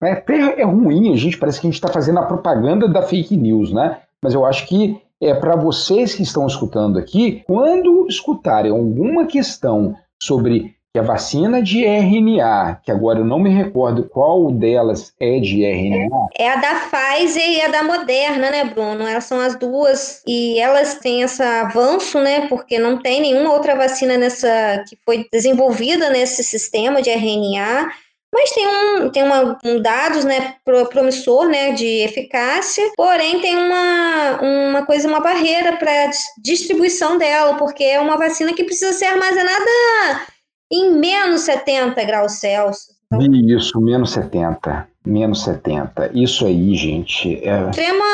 Né? 0.00 0.12
Até 0.12 0.60
é 0.60 0.64
ruim, 0.64 1.12
a 1.12 1.16
gente 1.16 1.36
parece 1.36 1.60
que 1.60 1.66
a 1.66 1.70
gente 1.70 1.74
está 1.78 1.88
fazendo 1.88 2.20
a 2.20 2.26
propaganda 2.26 2.88
da 2.88 3.02
fake 3.02 3.36
news, 3.36 3.72
né? 3.72 3.98
Mas 4.22 4.32
eu 4.32 4.46
acho 4.46 4.66
que 4.66 5.02
é 5.20 5.34
para 5.34 5.56
vocês 5.56 6.14
que 6.14 6.22
estão 6.22 6.46
escutando 6.46 6.98
aqui, 6.98 7.42
quando 7.46 8.06
escutarem 8.08 8.70
alguma 8.70 9.26
questão 9.26 9.96
sobre 10.22 10.74
que 10.92 10.98
a 10.98 11.02
vacina 11.02 11.62
de 11.62 11.84
RNA, 11.84 12.80
que 12.82 12.90
agora 12.90 13.20
eu 13.20 13.24
não 13.24 13.38
me 13.38 13.48
recordo 13.48 14.08
qual 14.08 14.50
delas 14.50 15.14
é 15.20 15.38
de 15.38 15.64
RNA. 15.64 16.08
É 16.36 16.50
a 16.50 16.56
da 16.56 16.74
Pfizer 16.74 17.48
e 17.48 17.62
a 17.62 17.68
da 17.68 17.84
Moderna, 17.84 18.50
né, 18.50 18.64
Bruno? 18.64 19.06
Elas 19.06 19.24
são 19.24 19.38
as 19.38 19.54
duas 19.56 20.20
e 20.26 20.58
elas 20.58 20.96
têm 20.96 21.22
esse 21.22 21.40
avanço, 21.42 22.18
né? 22.18 22.48
Porque 22.48 22.76
não 22.76 23.00
tem 23.00 23.20
nenhuma 23.20 23.52
outra 23.52 23.76
vacina 23.76 24.18
nessa 24.18 24.84
que 24.88 24.98
foi 25.04 25.28
desenvolvida 25.32 26.10
nesse 26.10 26.42
sistema 26.42 27.00
de 27.00 27.10
RNA. 27.10 27.88
Mas 28.32 28.50
tem 28.50 28.66
um, 28.66 29.10
tem 29.10 29.22
uma, 29.24 29.58
um 29.64 29.82
dados 29.82 30.24
né, 30.24 30.54
promissor 30.64 31.48
né, 31.48 31.72
de 31.72 32.04
eficácia, 32.04 32.84
porém 32.96 33.40
tem 33.40 33.56
uma, 33.56 34.40
uma 34.40 34.86
coisa, 34.86 35.08
uma 35.08 35.20
barreira 35.20 35.76
para 35.76 36.10
distribuição 36.40 37.18
dela, 37.18 37.54
porque 37.56 37.82
é 37.82 38.00
uma 38.00 38.16
vacina 38.16 38.52
que 38.52 38.64
precisa 38.64 38.92
ser 38.92 39.06
armazenada 39.06 40.26
em 40.72 40.92
menos 40.92 41.40
70 41.40 42.04
graus 42.04 42.32
Celsius. 42.34 43.00
Então, 43.12 43.34
Isso, 43.34 43.80
menos 43.80 44.12
70. 44.12 44.88
Menos 45.04 45.42
70. 45.42 46.12
Isso 46.14 46.46
aí, 46.46 46.74
gente. 46.76 47.42
É... 47.42 47.68
Extrema 47.68 48.04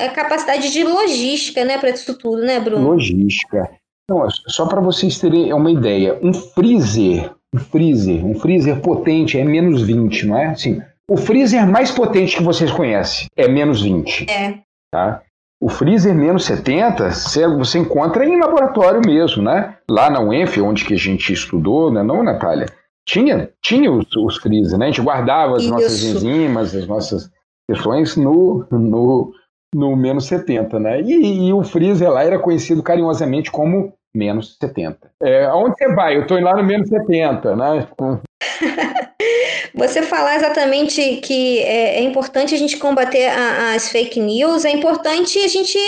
é, 0.00 0.08
capacidade 0.08 0.72
de 0.72 0.82
logística, 0.82 1.64
né, 1.64 1.78
para 1.78 1.90
isso 1.90 2.18
tudo, 2.18 2.42
né, 2.42 2.58
Bruno? 2.58 2.90
Logística. 2.90 3.70
Não, 4.10 4.28
só 4.48 4.66
para 4.66 4.80
vocês 4.80 5.20
terem 5.20 5.52
uma 5.52 5.70
ideia, 5.70 6.18
um 6.20 6.34
freezer, 6.34 7.30
um 7.54 7.58
freezer, 7.58 8.24
um 8.24 8.34
freezer 8.34 8.80
potente 8.80 9.38
é 9.38 9.44
menos 9.44 9.82
20, 9.82 10.26
não 10.26 10.36
é? 10.36 10.46
Assim, 10.46 10.80
o 11.08 11.16
freezer 11.16 11.66
mais 11.66 11.90
potente 11.90 12.36
que 12.36 12.42
vocês 12.42 12.70
conhecem 12.70 13.26
é 13.36 13.48
menos 13.48 13.82
20. 13.82 14.30
É. 14.30 14.60
Tá? 14.92 15.22
O 15.60 15.68
freezer 15.68 16.14
menos 16.14 16.44
70 16.44 17.10
você 17.58 17.78
encontra 17.78 18.24
em 18.24 18.38
laboratório 18.38 19.02
mesmo, 19.04 19.42
né? 19.42 19.76
Lá 19.90 20.08
na 20.08 20.20
UENF, 20.20 20.58
onde 20.60 20.84
que 20.84 20.94
a 20.94 20.96
gente 20.98 21.32
estudou, 21.32 21.92
né? 21.92 22.02
não, 22.02 22.22
Natália? 22.22 22.66
Tinha, 23.06 23.50
tinha 23.62 23.90
os, 23.90 24.06
os 24.16 24.36
freezer, 24.36 24.78
né? 24.78 24.86
A 24.86 24.88
gente 24.88 25.02
guardava 25.02 25.56
as 25.56 25.62
Isso. 25.62 25.72
nossas 25.72 26.02
enzimas, 26.02 26.74
as 26.74 26.86
nossas 26.86 27.30
questões 27.68 28.16
no, 28.16 28.66
no, 28.70 29.32
no 29.74 29.96
menos 29.96 30.26
70, 30.26 30.78
né? 30.78 31.02
E, 31.02 31.48
e, 31.48 31.52
o 31.52 31.62
freezer 31.62 32.10
lá 32.10 32.22
era 32.22 32.38
conhecido 32.38 32.82
carinhosamente 32.82 33.50
como 33.50 33.92
menos 34.14 34.56
70. 34.60 35.10
É, 35.22 35.44
aonde 35.44 35.76
você 35.76 35.94
vai? 35.94 36.16
Eu 36.16 36.22
estou 36.22 36.40
lá 36.40 36.56
no 36.56 36.64
menos 36.64 36.88
70, 36.88 37.56
né? 37.56 37.88
Você 39.74 40.02
falar 40.02 40.36
exatamente 40.36 41.16
que 41.16 41.60
é, 41.60 41.98
é 41.98 42.02
importante 42.02 42.54
a 42.54 42.58
gente 42.58 42.76
combater 42.76 43.28
a, 43.28 43.74
as 43.74 43.88
fake 43.88 44.20
news, 44.20 44.64
é 44.64 44.70
importante 44.70 45.38
a 45.38 45.48
gente 45.48 45.78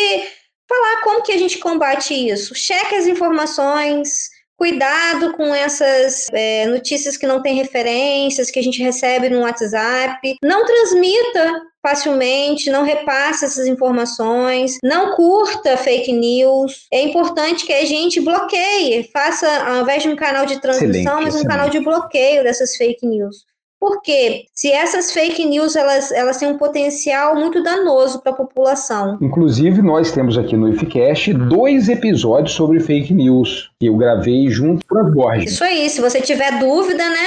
falar 0.69 1.03
como 1.03 1.23
que 1.23 1.33
a 1.33 1.39
gente 1.39 1.59
combate 1.59 2.15
isso. 2.15 2.55
Cheque 2.55 2.95
as 2.95 3.07
informações, 3.07 4.31
cuidado 4.57 5.33
com 5.35 5.55
essas 5.55 6.27
é, 6.33 6.67
notícias 6.67 7.17
que 7.17 7.27
não 7.27 7.43
têm 7.43 7.57
referências, 7.57 8.51
que 8.51 8.59
a 8.59 8.63
gente 8.63 8.83
recebe 8.83 9.29
no 9.29 9.41
WhatsApp. 9.41 10.37
Não 10.43 10.65
transmita 10.65 11.63
facilmente, 11.83 12.71
não 12.71 12.85
repasse 12.85 13.45
essas 13.45 13.67
informações, 13.67 14.79
não 14.83 15.15
curta 15.17 15.77
fake 15.77 16.13
news. 16.13 16.87
É 16.93 17.03
importante 17.03 17.67
que 17.67 17.73
a 17.73 17.85
gente 17.85 18.21
bloqueie, 18.21 19.11
faça, 19.13 19.49
ao 19.67 19.83
invés 19.83 20.03
de 20.03 20.09
um 20.09 20.17
canal 20.17 20.47
de 20.47 20.61
transmissão, 20.61 21.17
mas 21.17 21.35
um 21.35 21.39
excelente. 21.39 21.49
canal 21.49 21.69
de 21.69 21.81
bloqueio 21.81 22.45
dessas 22.45 22.77
fake 22.77 23.07
news. 23.07 23.45
Porque 23.83 24.45
se 24.55 24.71
essas 24.71 25.11
fake 25.11 25.45
news 25.45 25.75
elas, 25.75 26.13
elas 26.13 26.37
têm 26.37 26.47
um 26.47 26.57
potencial 26.57 27.35
muito 27.35 27.61
danoso 27.65 28.23
para 28.23 28.31
a 28.31 28.37
população. 28.37 29.19
Inclusive, 29.21 29.83
nós 29.83 30.13
temos 30.13 30.39
aqui 30.39 30.57
no 30.57 30.69
IFCast 30.69 31.35
dois 31.35 31.89
episódios 31.89 32.55
sobre 32.55 32.79
fake 32.79 33.13
news 33.13 33.73
que 33.81 33.87
eu 33.87 33.97
gravei 33.97 34.49
junto 34.49 34.87
com 34.87 34.99
as 34.99 35.13
Borges. 35.13 35.53
Isso 35.55 35.65
aí, 35.65 35.91
se 35.91 36.01
você 36.01 36.21
tiver 36.21 36.61
dúvida, 36.61 37.11
né? 37.11 37.27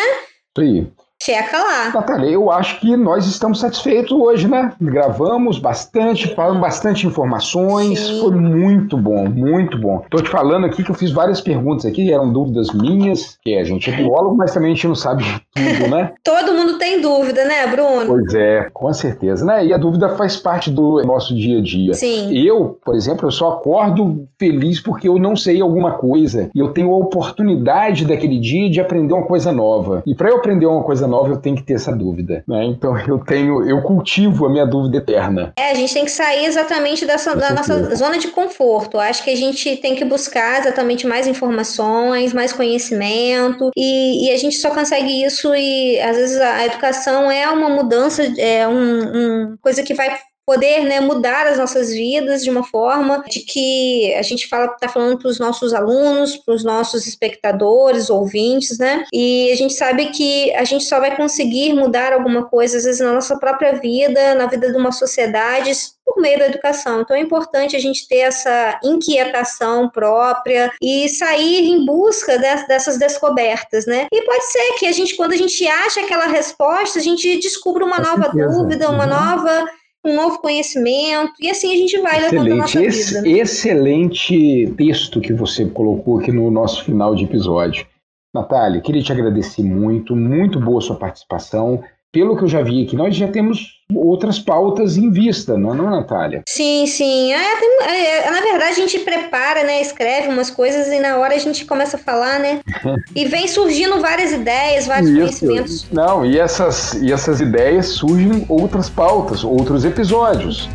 Isso 0.58 0.62
aí. 0.62 0.88
Checa 1.24 1.58
lá. 1.58 1.92
Natália, 1.94 2.30
eu 2.30 2.52
acho 2.52 2.80
que 2.80 2.96
nós 2.96 3.26
estamos 3.26 3.60
satisfeitos 3.60 4.12
hoje, 4.12 4.48
né? 4.48 4.74
Gravamos 4.80 5.58
bastante, 5.58 6.28
falamos 6.36 6.62
bastante 6.62 7.08
informações. 7.08 8.00
Sim. 8.00 8.20
Foi 8.20 8.32
muito 8.32 8.98
bom, 8.98 9.28
muito 9.28 9.78
bom. 9.78 10.04
Tô 10.10 10.22
te 10.22 10.30
falando 10.30 10.66
aqui 10.66 10.84
que 10.84 10.92
eu 10.92 10.96
fiz 10.96 11.12
várias 11.12 11.42
perguntas 11.42 11.86
aqui, 11.86 12.12
eram 12.12 12.32
dúvidas 12.32 12.72
minhas, 12.74 13.38
que 13.42 13.56
a 13.56 13.64
gente 13.64 13.90
é 13.90 13.96
biólogo, 13.96 14.36
mas 14.36 14.54
também 14.54 14.72
a 14.72 14.76
gente 14.76 14.88
não 14.88 14.96
sabe 14.96 15.24
de 15.24 15.42
tudo, 15.54 15.90
né? 15.90 16.14
Todo 16.24 16.54
mundo 16.54 16.78
tem 16.78 17.02
dúvida, 17.02 17.46
né, 17.46 17.66
Bruno? 17.68 18.06
Pois 18.06 18.34
é, 18.36 18.70
com 18.74 18.94
certeza, 18.94 19.46
né? 19.46 19.66
E 19.66 19.74
a 19.74 19.78
dúvida 19.78 20.10
faz 20.10 20.36
parte 20.36 20.70
do 20.70 21.02
nosso 21.04 21.34
dia 21.34 21.60
a 21.60 21.62
dia. 21.62 21.94
Sim. 21.94 22.38
Eu, 22.38 22.78
por 22.84 22.94
exemplo, 22.94 23.26
eu 23.28 23.32
só 23.32 23.54
acordo 23.54 24.28
feliz 24.38 24.80
porque 24.80 25.08
eu 25.08 25.18
não 25.18 25.36
sei 25.36 25.62
alguma 25.62 25.94
coisa 25.94 26.50
e 26.54 26.60
eu 26.60 26.70
tenho 26.70 26.92
a 26.94 26.98
oportunidade 26.98 28.06
daquele 28.06 28.40
dia 28.40 28.70
de 28.70 28.82
aprender 28.82 29.14
uma 29.14 29.26
coisa 29.26 29.52
nova. 29.52 30.04
E 30.06 30.14
para 30.14 30.30
eu 30.30 30.38
aprender 30.38 30.66
uma 30.66 30.84
coisa 30.84 31.05
nova, 31.08 31.30
eu 31.30 31.38
tenho 31.38 31.56
que 31.56 31.64
ter 31.64 31.74
essa 31.74 31.96
dúvida, 31.96 32.44
né? 32.48 32.66
Então 32.66 32.98
eu 33.08 33.20
tenho, 33.20 33.68
eu 33.68 33.82
cultivo 33.82 34.46
a 34.46 34.50
minha 34.50 34.66
dúvida 34.66 34.98
eterna. 34.98 35.54
É, 35.58 35.72
a 35.72 35.74
gente 35.74 35.94
tem 35.94 36.06
que 36.06 36.12
sair 36.12 36.46
exatamente 36.46 37.06
dessa, 37.06 37.36
da 37.36 37.54
nossa 37.54 37.96
zona 37.96 38.18
de 38.18 38.30
conforto. 38.30 38.98
Acho 38.98 39.24
que 39.24 39.32
a 39.32 39.36
gente 39.36 39.78
tem 39.78 39.96
que 39.96 40.06
buscar 40.06 40.60
exatamente 40.60 41.08
mais 41.08 41.28
informações, 41.28 42.34
mais 42.34 42.54
conhecimento, 42.54 43.72
e, 43.76 44.28
e 44.28 44.32
a 44.32 44.38
gente 44.38 44.56
só 44.56 44.70
consegue 44.70 45.24
isso 45.24 45.54
e 45.56 46.00
às 46.00 46.18
vezes 46.18 46.40
a 46.40 46.66
educação 46.66 47.30
é 47.30 47.50
uma 47.50 47.70
mudança, 47.70 48.24
é 48.38 48.68
um, 48.68 48.74
um 48.74 49.58
coisa 49.62 49.84
que 49.84 49.94
vai 49.94 50.18
poder 50.46 50.82
né, 50.86 51.00
mudar 51.00 51.48
as 51.48 51.58
nossas 51.58 51.90
vidas 51.90 52.44
de 52.44 52.50
uma 52.50 52.64
forma 52.64 53.24
de 53.28 53.40
que 53.40 54.14
a 54.14 54.22
gente 54.22 54.48
fala 54.48 54.66
está 54.66 54.88
falando 54.88 55.18
para 55.18 55.28
os 55.28 55.40
nossos 55.40 55.74
alunos, 55.74 56.38
para 56.38 56.54
os 56.54 56.64
nossos 56.64 57.08
espectadores, 57.08 58.10
ouvintes, 58.10 58.78
né? 58.78 59.04
E 59.12 59.52
a 59.52 59.56
gente 59.56 59.74
sabe 59.74 60.08
que 60.08 60.54
a 60.54 60.64
gente 60.64 60.86
só 60.86 61.00
vai 61.00 61.16
conseguir 61.16 61.74
mudar 61.74 62.14
alguma 62.14 62.46
coisa 62.46 62.78
às 62.78 62.84
vezes 62.84 63.02
na 63.02 63.14
nossa 63.14 63.38
própria 63.38 63.74
vida, 63.74 64.36
na 64.36 64.46
vida 64.46 64.72
de 64.72 64.78
uma 64.78 64.92
sociedade 64.92 65.72
por 66.06 66.22
meio 66.22 66.38
da 66.38 66.46
educação. 66.46 67.02
Então 67.02 67.16
é 67.16 67.20
importante 67.20 67.76
a 67.76 67.80
gente 67.80 68.08
ter 68.08 68.20
essa 68.20 68.80
inquietação 68.84 69.90
própria 69.90 70.72
e 70.80 71.10
sair 71.10 71.68
em 71.68 71.84
busca 71.84 72.38
dessas 72.38 72.98
descobertas, 72.98 73.88
né? 73.88 74.08
E 74.14 74.22
pode 74.22 74.52
ser 74.52 74.74
que 74.80 74.86
a 74.86 74.92
gente, 74.92 75.16
quando 75.16 75.34
a 75.34 75.38
gente 75.38 75.68
acha 75.68 76.02
aquela 76.02 76.28
resposta, 76.28 77.00
a 77.00 77.02
gente 77.02 77.40
descubra 77.40 77.84
uma 77.84 77.98
Com 77.98 78.04
nova 78.04 78.24
certeza. 78.24 78.50
dúvida, 78.50 78.90
uma 78.90 79.06
uhum. 79.06 79.10
nova 79.10 79.66
um 80.06 80.16
novo 80.16 80.40
conhecimento, 80.40 81.34
e 81.42 81.50
assim 81.50 81.74
a 81.74 81.78
gente 81.78 82.00
vai 82.00 82.22
levando 82.22 82.54
a 82.54 82.56
nossa 82.56 82.80
vida. 82.80 83.28
Excelente 83.28 84.72
texto 84.78 85.20
que 85.20 85.34
você 85.34 85.66
colocou 85.66 86.20
aqui 86.20 86.32
no 86.32 86.52
nosso 86.52 86.86
final 86.86 87.16
de 87.16 87.24
episódio. 87.24 87.88
Natália, 88.34 88.82
queria 88.82 89.02
te 89.02 89.12
agradecer 89.12 89.64
muito, 89.64 90.16
muito 90.16 90.60
boa 90.60 90.82
sua 90.82 90.98
participação 90.98 91.84
pelo 92.16 92.38
que 92.38 92.46
eu 92.46 92.48
já 92.48 92.62
vi 92.62 92.86
aqui, 92.86 92.96
nós 92.96 93.14
já 93.14 93.28
temos 93.28 93.76
outras 93.94 94.40
pautas 94.40 94.96
em 94.96 95.12
vista, 95.12 95.58
não 95.58 95.74
é, 95.74 95.76
não, 95.76 95.90
Natália? 95.90 96.44
Sim, 96.48 96.88
sim. 96.88 97.34
É, 97.34 97.58
tem, 97.58 97.90
é, 97.90 98.32
na 98.32 98.40
verdade, 98.40 98.72
a 98.72 98.88
gente 98.88 99.00
prepara, 99.00 99.64
né? 99.64 99.82
Escreve 99.82 100.30
umas 100.30 100.50
coisas 100.50 100.88
e 100.88 101.00
na 101.02 101.18
hora 101.18 101.36
a 101.36 101.38
gente 101.38 101.66
começa 101.66 101.98
a 101.98 102.00
falar, 102.00 102.40
né? 102.40 102.62
e 103.14 103.26
vem 103.26 103.50
surgindo 103.50 104.00
várias 104.00 104.32
ideias, 104.32 104.88
vários 104.88 105.10
Isso. 105.10 105.20
conhecimentos. 105.20 105.88
Não, 105.92 106.26
e 106.26 106.40
essas, 106.40 106.94
e 106.94 107.12
essas 107.12 107.42
ideias 107.42 107.88
surgem 107.88 108.46
outras 108.48 108.90
pautas, 108.90 109.44
outros 109.44 109.84
episódios. 109.84 110.70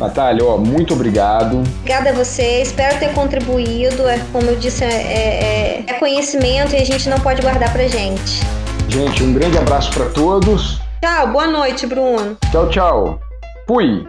Natália, 0.00 0.46
ó, 0.46 0.56
muito 0.56 0.94
obrigado. 0.94 1.58
Obrigada 1.80 2.08
a 2.08 2.12
você, 2.14 2.62
espero 2.62 2.98
ter 2.98 3.12
contribuído. 3.12 4.08
É, 4.08 4.18
como 4.32 4.46
eu 4.46 4.56
disse, 4.56 4.82
é, 4.82 4.88
é, 4.88 5.84
é 5.86 5.92
conhecimento 5.98 6.74
e 6.74 6.78
a 6.78 6.84
gente 6.84 7.06
não 7.10 7.20
pode 7.20 7.42
guardar 7.42 7.70
pra 7.70 7.86
gente. 7.86 8.40
Gente, 8.88 9.22
um 9.22 9.34
grande 9.34 9.58
abraço 9.58 9.92
para 9.92 10.06
todos. 10.06 10.85
Tchau, 11.06 11.28
boa 11.28 11.46
noite, 11.46 11.86
Bruno. 11.86 12.36
Tchau, 12.50 12.68
tchau. 12.68 13.20
Fui. 13.68 14.04